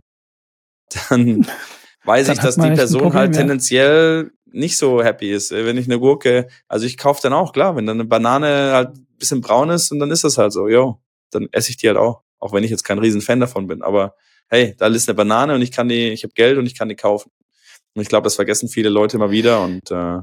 dann 1.09 1.47
weiß 2.05 2.27
dann 2.27 2.35
ich, 2.35 2.41
dass 2.41 2.55
die 2.55 2.71
Person 2.71 3.01
Problem, 3.01 3.19
halt 3.19 3.35
tendenziell 3.35 4.31
nicht 4.51 4.77
so 4.77 5.03
happy 5.03 5.31
ist. 5.31 5.51
Wenn 5.51 5.77
ich 5.77 5.85
eine 5.85 5.99
Gurke, 5.99 6.47
also 6.67 6.85
ich 6.85 6.97
kaufe 6.97 7.21
dann 7.21 7.33
auch, 7.33 7.53
klar, 7.53 7.75
wenn 7.75 7.85
dann 7.85 7.97
eine 7.97 8.07
Banane 8.07 8.71
halt 8.73 8.97
ein 8.97 9.07
bisschen 9.17 9.41
braun 9.41 9.69
ist 9.69 9.91
und 9.91 9.99
dann 9.99 10.11
ist 10.11 10.23
das 10.23 10.37
halt 10.37 10.53
so, 10.53 10.67
jo, 10.67 11.01
dann 11.31 11.47
esse 11.51 11.69
ich 11.69 11.77
die 11.77 11.87
halt 11.87 11.97
auch. 11.97 12.21
Auch 12.39 12.53
wenn 12.53 12.63
ich 12.63 12.71
jetzt 12.71 12.83
kein 12.83 12.99
riesen 12.99 13.21
Fan 13.21 13.39
davon 13.39 13.67
bin. 13.67 13.81
Aber 13.81 14.15
hey, 14.47 14.75
da 14.77 14.87
ist 14.87 15.09
eine 15.09 15.15
Banane 15.15 15.55
und 15.55 15.61
ich 15.61 15.71
kann 15.71 15.89
die, 15.89 16.09
ich 16.09 16.23
habe 16.23 16.33
Geld 16.33 16.57
und 16.57 16.65
ich 16.65 16.77
kann 16.77 16.89
die 16.89 16.95
kaufen. 16.95 17.31
Und 17.93 18.01
ich 18.01 18.09
glaube, 18.09 18.23
das 18.25 18.35
vergessen 18.35 18.69
viele 18.69 18.89
Leute 18.89 19.17
immer 19.17 19.31
wieder 19.31 19.63
und 19.63 19.91
äh, 19.91 20.19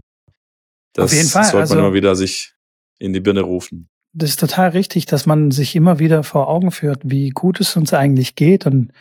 das 0.92 1.10
sollte 1.10 1.58
also, 1.58 1.74
man 1.74 1.84
immer 1.84 1.94
wieder 1.94 2.16
sich 2.16 2.54
in 2.98 3.12
die 3.12 3.20
Birne 3.20 3.42
rufen. 3.42 3.88
Das 4.14 4.30
ist 4.30 4.40
total 4.40 4.70
richtig, 4.70 5.04
dass 5.04 5.26
man 5.26 5.50
sich 5.50 5.76
immer 5.76 5.98
wieder 5.98 6.22
vor 6.22 6.48
Augen 6.48 6.70
führt, 6.70 7.02
wie 7.04 7.30
gut 7.30 7.60
es 7.60 7.76
uns 7.76 7.92
eigentlich 7.92 8.34
geht 8.34 8.64
und 8.64 8.92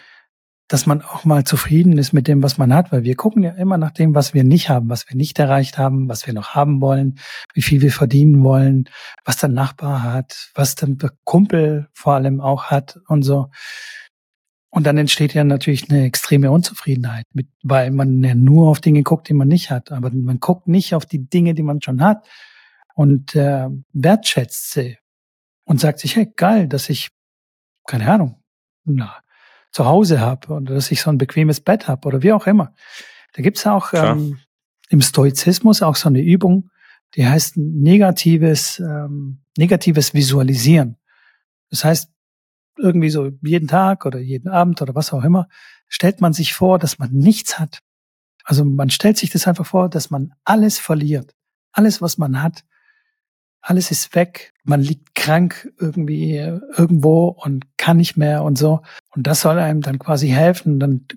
dass 0.67 0.87
man 0.87 1.01
auch 1.01 1.25
mal 1.25 1.43
zufrieden 1.43 1.97
ist 1.97 2.11
mit 2.11 2.27
dem, 2.27 2.41
was 2.41 2.57
man 2.57 2.73
hat, 2.73 2.91
weil 2.91 3.03
wir 3.03 3.15
gucken 3.15 3.43
ja 3.43 3.51
immer 3.51 3.77
nach 3.77 3.91
dem, 3.91 4.15
was 4.15 4.33
wir 4.33 4.43
nicht 4.43 4.69
haben, 4.69 4.89
was 4.89 5.07
wir 5.07 5.15
nicht 5.15 5.37
erreicht 5.37 5.77
haben, 5.77 6.09
was 6.09 6.25
wir 6.25 6.33
noch 6.33 6.55
haben 6.55 6.81
wollen, 6.81 7.19
wie 7.53 7.61
viel 7.61 7.81
wir 7.81 7.91
verdienen 7.91 8.43
wollen, 8.43 8.89
was 9.23 9.37
der 9.37 9.49
Nachbar 9.49 10.01
hat, 10.01 10.49
was 10.55 10.75
der 10.75 10.89
Kumpel 11.23 11.87
vor 11.93 12.15
allem 12.15 12.41
auch 12.41 12.65
hat 12.65 12.99
und 13.07 13.21
so. 13.21 13.49
Und 14.71 14.85
dann 14.85 14.97
entsteht 14.97 15.33
ja 15.33 15.43
natürlich 15.43 15.89
eine 15.89 16.03
extreme 16.03 16.51
Unzufriedenheit, 16.51 17.25
mit, 17.31 17.47
weil 17.63 17.91
man 17.91 18.21
ja 18.23 18.35
nur 18.35 18.69
auf 18.69 18.81
Dinge 18.81 19.03
guckt, 19.03 19.29
die 19.29 19.33
man 19.33 19.47
nicht 19.47 19.69
hat. 19.71 19.91
Aber 19.91 20.09
man 20.11 20.39
guckt 20.39 20.67
nicht 20.67 20.93
auf 20.95 21.05
die 21.05 21.29
Dinge, 21.29 21.53
die 21.53 21.63
man 21.63 21.81
schon 21.81 22.03
hat 22.03 22.27
und 22.93 23.35
äh, 23.35 23.69
wertschätzt 23.93 24.73
sie 24.73 24.97
und 25.63 25.79
sagt 25.79 25.99
sich, 25.99 26.15
hey, 26.15 26.29
geil, 26.35 26.67
dass 26.67 26.89
ich, 26.89 27.09
keine 27.87 28.11
Ahnung, 28.11 28.41
na, 28.83 29.15
zu 29.75 29.85
Hause 29.85 30.21
habe 30.21 30.47
oder 30.53 30.73
dass 30.73 30.89
ich 30.89 31.01
so 31.01 31.09
ein 31.09 31.17
bequemes 31.17 31.59
Bett 31.59 31.89
habe 31.89 32.07
oder 32.07 32.23
wie 32.23 32.31
auch 32.31 32.47
immer. 32.47 32.73
Da 33.33 33.41
gibt's 33.41 33.67
auch 33.67 33.91
ähm, 33.91 34.39
im 34.87 35.01
Stoizismus 35.01 35.81
auch 35.81 35.97
so 35.97 36.07
eine 36.07 36.21
Übung, 36.21 36.69
die 37.15 37.27
heißt 37.27 37.57
negatives, 37.57 38.79
ähm, 38.79 39.41
negatives 39.57 40.13
Visualisieren. 40.13 40.95
Das 41.69 41.83
heißt, 41.83 42.09
irgendwie 42.77 43.09
so 43.09 43.31
jeden 43.41 43.67
Tag 43.67 44.05
oder 44.05 44.19
jeden 44.19 44.47
Abend 44.47 44.81
oder 44.81 44.95
was 44.95 45.11
auch 45.11 45.25
immer, 45.25 45.49
stellt 45.89 46.21
man 46.21 46.31
sich 46.31 46.53
vor, 46.53 46.79
dass 46.79 46.97
man 46.97 47.11
nichts 47.11 47.59
hat. 47.59 47.79
Also 48.45 48.63
man 48.63 48.89
stellt 48.89 49.17
sich 49.17 49.29
das 49.29 49.45
einfach 49.45 49.65
vor, 49.65 49.89
dass 49.89 50.09
man 50.09 50.33
alles 50.45 50.79
verliert. 50.79 51.35
Alles, 51.73 52.01
was 52.01 52.17
man 52.17 52.41
hat, 52.41 52.63
alles 53.65 53.89
ist 53.89 54.13
weg. 54.13 54.53
Man 54.63 54.81
liegt 54.81 55.15
krank 55.15 55.71
irgendwie 55.79 56.35
irgendwo 56.35 57.29
und 57.29 57.65
kann 57.77 57.97
nicht 57.97 58.15
mehr 58.15 58.43
und 58.43 58.59
so. 58.59 58.81
Und 59.09 59.25
das 59.25 59.41
soll 59.41 59.57
einem 59.57 59.81
dann 59.81 59.97
quasi 59.97 60.29
helfen, 60.29 60.79
dann 60.79 61.07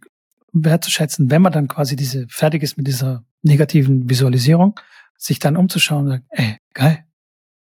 wertzuschätzen, 0.53 1.31
wenn 1.31 1.43
man 1.43 1.53
dann 1.53 1.69
quasi 1.69 1.95
diese 1.95 2.27
fertig 2.29 2.63
ist 2.63 2.79
mit 2.79 2.87
dieser 2.87 3.23
negativen 3.43 4.09
Visualisierung, 4.09 4.81
sich 5.19 5.39
dann 5.39 5.59
umzuschauen 5.59 6.07
und 6.07 6.11
sagen, 6.11 6.27
ey, 6.31 6.57
geil, 6.73 7.05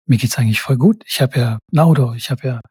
mir 0.05 0.17
geht's 0.17 0.37
eigentlich 0.37 0.59
voll 0.59 0.77
gut. 0.77 1.01
Ich 1.07 1.21
habe 1.21 1.39
ja 1.39 1.59
ein 1.71 1.79
Auto, 1.79 2.13
ich 2.13 2.29
habe 2.29 2.45
ja 2.45 2.61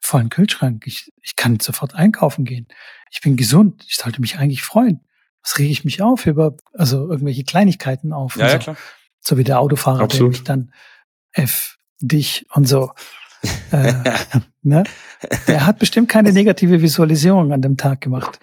vollen 0.00 0.30
Kühlschrank, 0.30 0.86
ich, 0.86 1.12
ich 1.20 1.36
kann 1.36 1.60
sofort 1.60 1.94
einkaufen 1.94 2.46
gehen. 2.46 2.66
Ich 3.10 3.20
bin 3.20 3.36
gesund, 3.36 3.84
ich 3.86 3.96
sollte 3.96 4.22
mich 4.22 4.38
eigentlich 4.38 4.62
freuen. 4.62 5.04
Was 5.42 5.58
rege 5.58 5.70
ich 5.70 5.84
mich 5.84 6.00
auf 6.00 6.24
über, 6.24 6.56
also 6.72 7.10
irgendwelche 7.10 7.44
Kleinigkeiten 7.44 8.14
auf? 8.14 8.36
Ja, 8.36 8.48
so. 8.48 8.52
ja, 8.52 8.58
klar. 8.58 8.76
So 9.20 9.36
wie 9.36 9.44
der 9.44 9.60
Autofahrer, 9.60 10.00
Absolut. 10.00 10.32
der 10.32 10.38
mich 10.38 10.44
dann 10.44 10.72
F, 11.32 11.78
dich 12.00 12.46
und 12.54 12.66
so. 12.66 12.92
äh, 13.70 13.92
ne? 14.62 14.84
Der 15.46 15.66
hat 15.66 15.78
bestimmt 15.78 16.08
keine 16.08 16.32
negative 16.32 16.82
Visualisierung 16.82 17.52
an 17.52 17.62
dem 17.62 17.76
Tag 17.76 18.00
gemacht. 18.00 18.40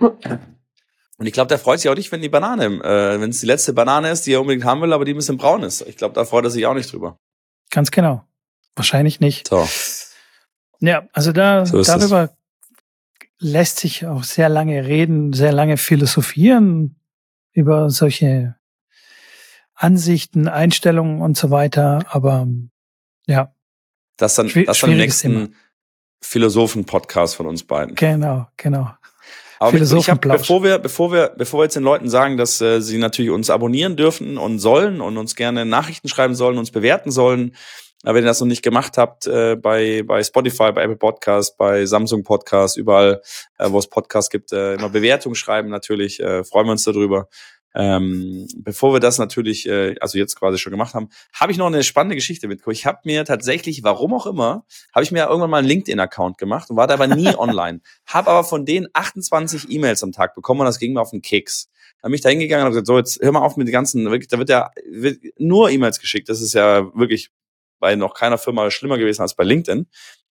Und 1.17 1.27
ich 1.27 1.33
glaube, 1.33 1.47
der 1.47 1.59
freut 1.59 1.79
sich 1.79 1.89
auch 1.89 1.95
nicht, 1.95 2.11
wenn 2.11 2.21
die 2.21 2.29
Banane, 2.29 2.65
äh, 2.65 3.21
wenn 3.21 3.29
es 3.29 3.39
die 3.39 3.45
letzte 3.45 3.73
Banane 3.73 4.09
ist, 4.11 4.25
die 4.25 4.33
er 4.33 4.41
unbedingt 4.41 4.65
haben 4.65 4.81
will, 4.81 4.93
aber 4.93 5.05
die 5.05 5.13
ein 5.13 5.17
bisschen 5.17 5.37
braun 5.37 5.63
ist. 5.63 5.81
Ich 5.87 5.97
glaube, 5.97 6.13
da 6.13 6.25
freut 6.25 6.43
er 6.43 6.49
sich 6.49 6.65
auch 6.65 6.73
nicht 6.73 6.91
drüber. 6.91 7.19
Ganz 7.71 7.91
genau. 7.91 8.23
Wahrscheinlich 8.75 9.19
nicht. 9.19 9.47
So. 9.47 9.67
Ja, 10.81 11.07
also 11.13 11.31
da, 11.31 11.65
So 11.65 11.81
darüber 11.81 12.31
lässt 13.39 13.79
sich 13.79 14.05
auch 14.05 14.23
sehr 14.23 14.49
lange 14.49 14.85
reden, 14.85 15.33
sehr 15.33 15.53
lange 15.53 15.77
philosophieren 15.77 16.99
über 17.53 17.89
solche 17.89 18.55
Ansichten, 19.73 20.47
Einstellungen 20.47 21.21
und 21.21 21.37
so 21.37 21.51
weiter. 21.51 22.05
Aber 22.09 22.47
ja, 23.27 23.53
Das 24.17 24.35
dann, 24.35 24.47
Schwi- 24.47 24.65
das 24.65 24.79
dann 24.79 24.91
im 24.91 24.97
nächsten 24.97 25.55
Philosophen-Podcast 26.21 27.35
von 27.35 27.47
uns 27.47 27.63
beiden. 27.63 27.95
genau, 27.95 28.47
genau. 28.57 28.89
Aber 29.57 29.69
ich 29.69 29.75
Philosophenplausch. 29.75 30.41
bevor 30.41 30.63
wir, 30.63 30.79
bevor 30.79 31.13
wir, 31.13 31.33
bevor 31.37 31.59
wir 31.59 31.63
jetzt 31.65 31.75
den 31.77 31.83
Leuten 31.83 32.09
sagen, 32.09 32.35
dass 32.35 32.59
äh, 32.59 32.81
sie 32.81 32.97
natürlich 32.97 33.31
uns 33.31 33.49
abonnieren 33.49 33.95
dürfen 33.95 34.37
und 34.37 34.59
sollen 34.59 34.99
und 34.99 35.17
uns 35.17 35.35
gerne 35.35 35.65
Nachrichten 35.65 36.09
schreiben 36.09 36.35
sollen, 36.35 36.57
uns 36.57 36.71
bewerten 36.71 37.09
sollen, 37.09 37.55
aber 38.03 38.15
wenn 38.15 38.23
ihr 38.25 38.27
das 38.27 38.41
noch 38.41 38.47
nicht 38.47 38.63
gemacht 38.63 38.97
habt, 38.97 39.25
äh, 39.27 39.55
bei, 39.55 40.03
bei 40.05 40.21
Spotify, 40.23 40.71
bei 40.73 40.83
Apple 40.83 40.97
Podcast, 40.97 41.57
bei 41.57 41.85
Samsung 41.85 42.23
Podcast, 42.23 42.75
überall, 42.77 43.21
äh, 43.57 43.71
wo 43.71 43.79
es 43.79 43.87
Podcasts 43.87 44.29
gibt, 44.29 44.51
äh, 44.51 44.73
immer 44.73 44.89
Bewertungen 44.89 45.35
schreiben 45.35 45.69
natürlich, 45.69 46.19
äh, 46.19 46.43
freuen 46.43 46.67
wir 46.67 46.71
uns 46.73 46.83
darüber. 46.83 47.27
Ähm, 47.77 48.47
bevor 48.55 48.93
wir 48.93 49.01
das 49.01 49.17
natürlich, 49.17 49.67
äh, 49.67 49.95
also 49.99 50.17
jetzt 50.17 50.37
quasi 50.37 50.57
schon 50.57 50.71
gemacht 50.71 50.93
haben, 50.93 51.09
habe 51.33 51.51
ich 51.51 51.57
noch 51.57 51.67
eine 51.67 51.83
spannende 51.83 52.15
Geschichte 52.15 52.47
mit. 52.47 52.61
Ich 52.67 52.85
habe 52.85 52.99
mir 53.03 53.25
tatsächlich, 53.25 53.83
warum 53.83 54.13
auch 54.13 54.25
immer, 54.25 54.65
habe 54.93 55.03
ich 55.03 55.11
mir 55.11 55.25
irgendwann 55.25 55.49
mal 55.49 55.57
einen 55.57 55.67
LinkedIn-Account 55.67 56.37
gemacht 56.37 56.69
und 56.69 56.77
war 56.77 56.87
da 56.87 56.93
aber 56.93 57.07
nie 57.07 57.27
online. 57.37 57.81
Habe 58.05 58.31
aber 58.31 58.43
von 58.45 58.65
denen 58.65 58.87
28 58.93 59.69
E-Mails 59.69 60.03
am 60.03 60.13
Tag 60.13 60.35
bekommen 60.35 60.61
und 60.61 60.67
das 60.67 60.79
ging 60.79 60.93
mir 60.93 61.01
auf 61.01 61.11
den 61.11 61.21
Keks. 61.21 61.69
Dann 62.01 62.11
bin 62.11 62.15
ich 62.15 62.21
da 62.21 62.29
hingegangen 62.29 62.61
und 62.61 62.65
habe 62.67 62.81
gesagt, 62.81 62.87
so, 62.87 62.97
jetzt 62.97 63.21
hör 63.21 63.33
mal 63.33 63.41
auf 63.41 63.57
mit 63.57 63.67
den 63.67 63.73
ganzen, 63.73 64.05
wirklich, 64.05 64.29
da 64.29 64.39
wird 64.39 64.49
ja 64.49 64.71
wird 64.89 65.19
nur 65.37 65.69
E-Mails 65.69 65.99
geschickt. 65.99 66.29
Das 66.29 66.39
ist 66.39 66.53
ja 66.53 66.95
wirklich 66.95 67.29
bei 67.79 67.97
noch 67.97 68.13
keiner 68.13 68.37
Firma 68.37 68.71
schlimmer 68.71 68.97
gewesen 68.97 69.21
als 69.21 69.35
bei 69.35 69.43
LinkedIn. 69.43 69.85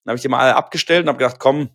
Dann 0.03 0.11
habe 0.11 0.15
ich 0.15 0.21
die 0.21 0.27
mal 0.27 0.39
alle 0.39 0.55
abgestellt 0.55 1.03
und 1.03 1.09
habe 1.09 1.17
gedacht, 1.17 1.39
komm, 1.39 1.69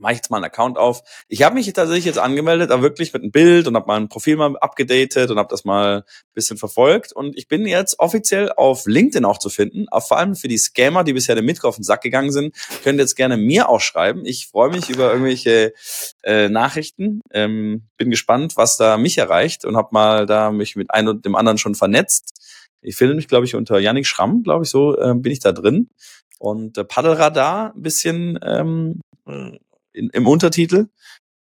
mache 0.00 0.12
ich 0.12 0.18
jetzt 0.18 0.30
mal 0.30 0.38
einen 0.38 0.46
Account 0.46 0.78
auf. 0.78 1.02
Ich 1.28 1.42
habe 1.42 1.54
mich 1.54 1.72
tatsächlich 1.72 2.06
jetzt 2.06 2.18
angemeldet, 2.18 2.70
aber 2.70 2.82
wirklich 2.82 3.12
mit 3.12 3.22
einem 3.22 3.30
Bild 3.30 3.68
und 3.68 3.76
habe 3.76 3.86
mein 3.86 4.08
Profil 4.08 4.36
mal 4.36 4.56
abgedatet 4.58 5.30
und 5.30 5.38
habe 5.38 5.48
das 5.50 5.64
mal 5.64 5.98
ein 5.98 6.02
bisschen 6.34 6.56
verfolgt. 6.56 7.12
Und 7.12 7.36
ich 7.36 7.48
bin 7.48 7.66
jetzt 7.66 7.98
offiziell 7.98 8.50
auf 8.52 8.86
LinkedIn 8.86 9.24
auch 9.24 9.38
zu 9.38 9.50
finden. 9.50 9.88
Auch 9.90 10.06
vor 10.06 10.18
allem 10.18 10.34
für 10.34 10.48
die 10.48 10.58
Scammer, 10.58 11.04
die 11.04 11.12
bisher 11.12 11.34
den 11.34 11.44
Mittwoch 11.44 11.68
auf 11.68 11.76
den 11.76 11.84
Sack 11.84 12.00
gegangen 12.00 12.32
sind, 12.32 12.54
könnt 12.82 12.98
ihr 12.98 13.02
jetzt 13.02 13.16
gerne 13.16 13.36
mir 13.36 13.68
auch 13.68 13.80
schreiben. 13.80 14.24
Ich 14.24 14.48
freue 14.48 14.70
mich 14.70 14.88
über 14.88 15.10
irgendwelche 15.10 15.74
äh, 16.22 16.48
Nachrichten. 16.48 17.20
Ähm, 17.32 17.84
bin 17.96 18.10
gespannt, 18.10 18.56
was 18.56 18.76
da 18.76 18.96
mich 18.96 19.18
erreicht 19.18 19.64
und 19.64 19.76
habe 19.76 19.88
mal 19.92 20.26
da 20.26 20.50
mich 20.50 20.76
mit 20.76 20.90
einem 20.90 21.08
und 21.08 21.24
dem 21.24 21.34
anderen 21.34 21.58
schon 21.58 21.74
vernetzt. 21.74 22.34
Ich 22.82 22.96
finde 22.96 23.14
mich, 23.14 23.28
glaube 23.28 23.44
ich, 23.44 23.54
unter 23.54 23.78
Yannick 23.78 24.06
Schramm, 24.06 24.42
glaube 24.42 24.64
ich, 24.64 24.70
so 24.70 24.98
äh, 24.98 25.14
bin 25.14 25.32
ich 25.32 25.40
da 25.40 25.52
drin. 25.52 25.90
Und 26.38 26.78
äh, 26.78 26.84
Paddelradar 26.84 27.74
ein 27.74 27.82
bisschen 27.82 28.38
ähm, 28.42 29.00
äh, 29.26 29.58
in, 29.92 30.10
im 30.10 30.26
Untertitel. 30.26 30.88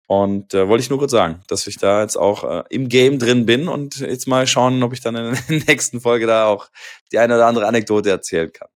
Und 0.07 0.53
äh, 0.53 0.67
wollte 0.67 0.83
ich 0.83 0.89
nur 0.89 0.99
kurz 0.99 1.11
sagen, 1.11 1.41
dass 1.47 1.67
ich 1.67 1.77
da 1.77 2.01
jetzt 2.01 2.17
auch 2.17 2.43
äh, 2.43 2.63
im 2.69 2.89
Game 2.89 3.17
drin 3.17 3.45
bin 3.45 3.69
und 3.69 3.99
jetzt 3.99 4.27
mal 4.27 4.45
schauen, 4.45 4.83
ob 4.83 4.91
ich 4.91 4.99
dann 4.99 5.15
in 5.15 5.33
der 5.33 5.59
nächsten 5.67 6.01
Folge 6.01 6.27
da 6.27 6.47
auch 6.47 6.69
die 7.13 7.19
eine 7.19 7.35
oder 7.35 7.47
andere 7.47 7.65
Anekdote 7.65 8.09
erzählen 8.09 8.51
kann. 8.51 8.67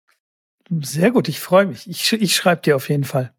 Sehr 0.82 1.10
gut, 1.10 1.28
ich 1.28 1.40
freue 1.40 1.66
mich. 1.66 1.88
Ich, 1.88 2.12
ich 2.12 2.36
schreibe 2.36 2.62
dir 2.62 2.76
auf 2.76 2.88
jeden 2.88 3.04
Fall. 3.04 3.34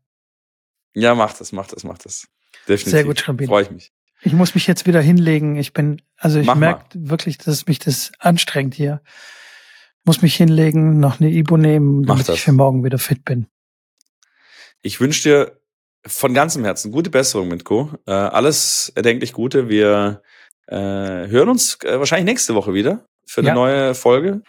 Ja, 0.93 1.15
mach 1.15 1.33
das, 1.37 1.53
mach 1.53 1.67
das, 1.67 1.83
mach 1.83 1.97
das. 1.97 2.27
Definitiv. 2.67 2.91
Sehr 2.91 3.03
gut, 3.05 3.19
Schrambini. 3.19 3.47
Freue 3.47 3.63
ich 3.63 3.71
mich. 3.71 3.93
Ich 4.21 4.33
muss 4.33 4.55
mich 4.55 4.67
jetzt 4.67 4.85
wieder 4.85 5.01
hinlegen. 5.01 5.55
Ich 5.55 5.73
bin, 5.73 6.01
also 6.17 6.39
ich 6.39 6.53
merke 6.55 6.85
wirklich, 6.93 7.37
dass 7.37 7.67
mich 7.67 7.79
das 7.79 8.11
anstrengt 8.19 8.73
hier. 8.73 9.01
Muss 10.03 10.21
mich 10.21 10.35
hinlegen, 10.35 10.99
noch 10.99 11.19
eine 11.19 11.29
Ibu 11.31 11.57
nehmen, 11.57 12.01
Mach 12.01 12.07
damit 12.07 12.29
das. 12.29 12.35
ich 12.35 12.41
für 12.41 12.51
morgen 12.51 12.83
wieder 12.83 12.97
fit 12.97 13.23
bin. 13.23 13.47
Ich 14.81 14.99
wünsche 14.99 15.23
dir 15.23 15.61
von 16.07 16.33
ganzem 16.33 16.63
Herzen 16.63 16.91
gute 16.91 17.09
Besserung, 17.09 17.47
Mitko. 17.47 17.91
Äh, 18.05 18.11
alles 18.11 18.91
erdenklich 18.95 19.33
Gute. 19.33 19.69
Wir 19.69 20.21
äh, 20.67 20.75
hören 20.75 21.49
uns 21.49 21.77
äh, 21.83 21.99
wahrscheinlich 21.99 22.25
nächste 22.25 22.55
Woche 22.55 22.73
wieder 22.73 23.05
für 23.27 23.41
eine 23.41 23.49
Ja. 23.49 23.53
neue 23.55 23.95
Folge. 23.95 24.41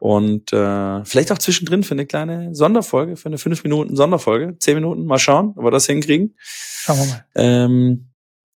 Und 0.00 0.52
äh, 0.52 1.04
vielleicht 1.04 1.32
auch 1.32 1.38
zwischendrin 1.38 1.82
für 1.82 1.94
eine 1.94 2.04
kleine 2.04 2.54
Sonderfolge, 2.54 3.16
für 3.16 3.26
eine 3.26 3.38
5 3.38 3.62
Minuten 3.64 3.96
Sonderfolge, 3.96 4.58
10 4.58 4.74
Minuten, 4.74 5.06
mal 5.06 5.18
schauen, 5.18 5.54
ob 5.56 5.64
wir 5.64 5.70
das 5.70 5.86
hinkriegen. 5.86 6.36
Schauen 6.38 6.98
wir 6.98 7.06
mal. 7.06 7.24
Ähm, 7.36 8.10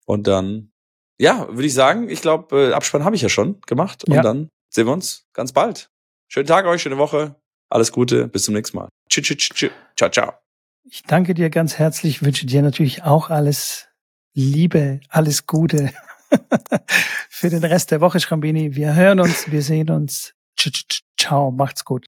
und 0.05 0.28
dann, 0.28 0.71
ja, 1.19 1.47
würde 1.49 1.65
ich 1.65 1.73
sagen, 1.73 2.09
ich 2.09 2.21
glaube, 2.21 2.69
äh, 2.69 2.73
Abspann 2.73 3.05
habe 3.05 3.15
ich 3.15 3.21
ja 3.21 3.30
schon 3.30 3.61
gemacht. 3.61 4.03
Und 4.05 4.15
Ja. 4.15 4.21
dann 4.21 4.49
sehen 4.69 4.88
wir 4.88 4.93
uns 4.93 5.25
ganz 5.34 5.53
bald. 5.53 5.89
Schönen 6.28 6.47
Tag 6.47 6.65
euch, 6.65 6.82
schöne 6.82 6.97
Woche. 6.97 7.36
Alles 7.69 7.91
Gute, 7.93 8.28
bis 8.28 8.43
zum 8.43 8.53
nächsten 8.53 8.78
Mal. 8.78 8.89
Tschüss, 9.09 9.28
tschüss, 9.28 9.49
tschüss. 9.53 9.71
Ciao, 9.95 10.09
ciao. 10.09 10.47
Ich 10.89 11.03
danke 11.03 11.33
dir 11.33 11.49
ganz 11.49 11.77
herzlich, 11.77 12.23
wünsche 12.23 12.45
dir 12.45 12.61
natürlich 12.61 13.03
auch 13.03 13.29
alles 13.29 13.89
Liebe, 14.33 15.01
alles 15.09 15.45
Gute 15.45 15.91
für 17.29 17.49
den 17.49 17.63
Rest 17.65 17.91
der 17.91 17.99
Woche, 17.99 18.21
Schrambini. 18.21 18.75
Wir 18.75 18.95
hören 18.95 19.19
uns, 19.19 19.51
wir 19.51 19.61
sehen 19.61 19.89
uns. 19.89 20.33
Ciao, 21.17 21.51
macht's 21.51 21.83
gut. 21.83 22.07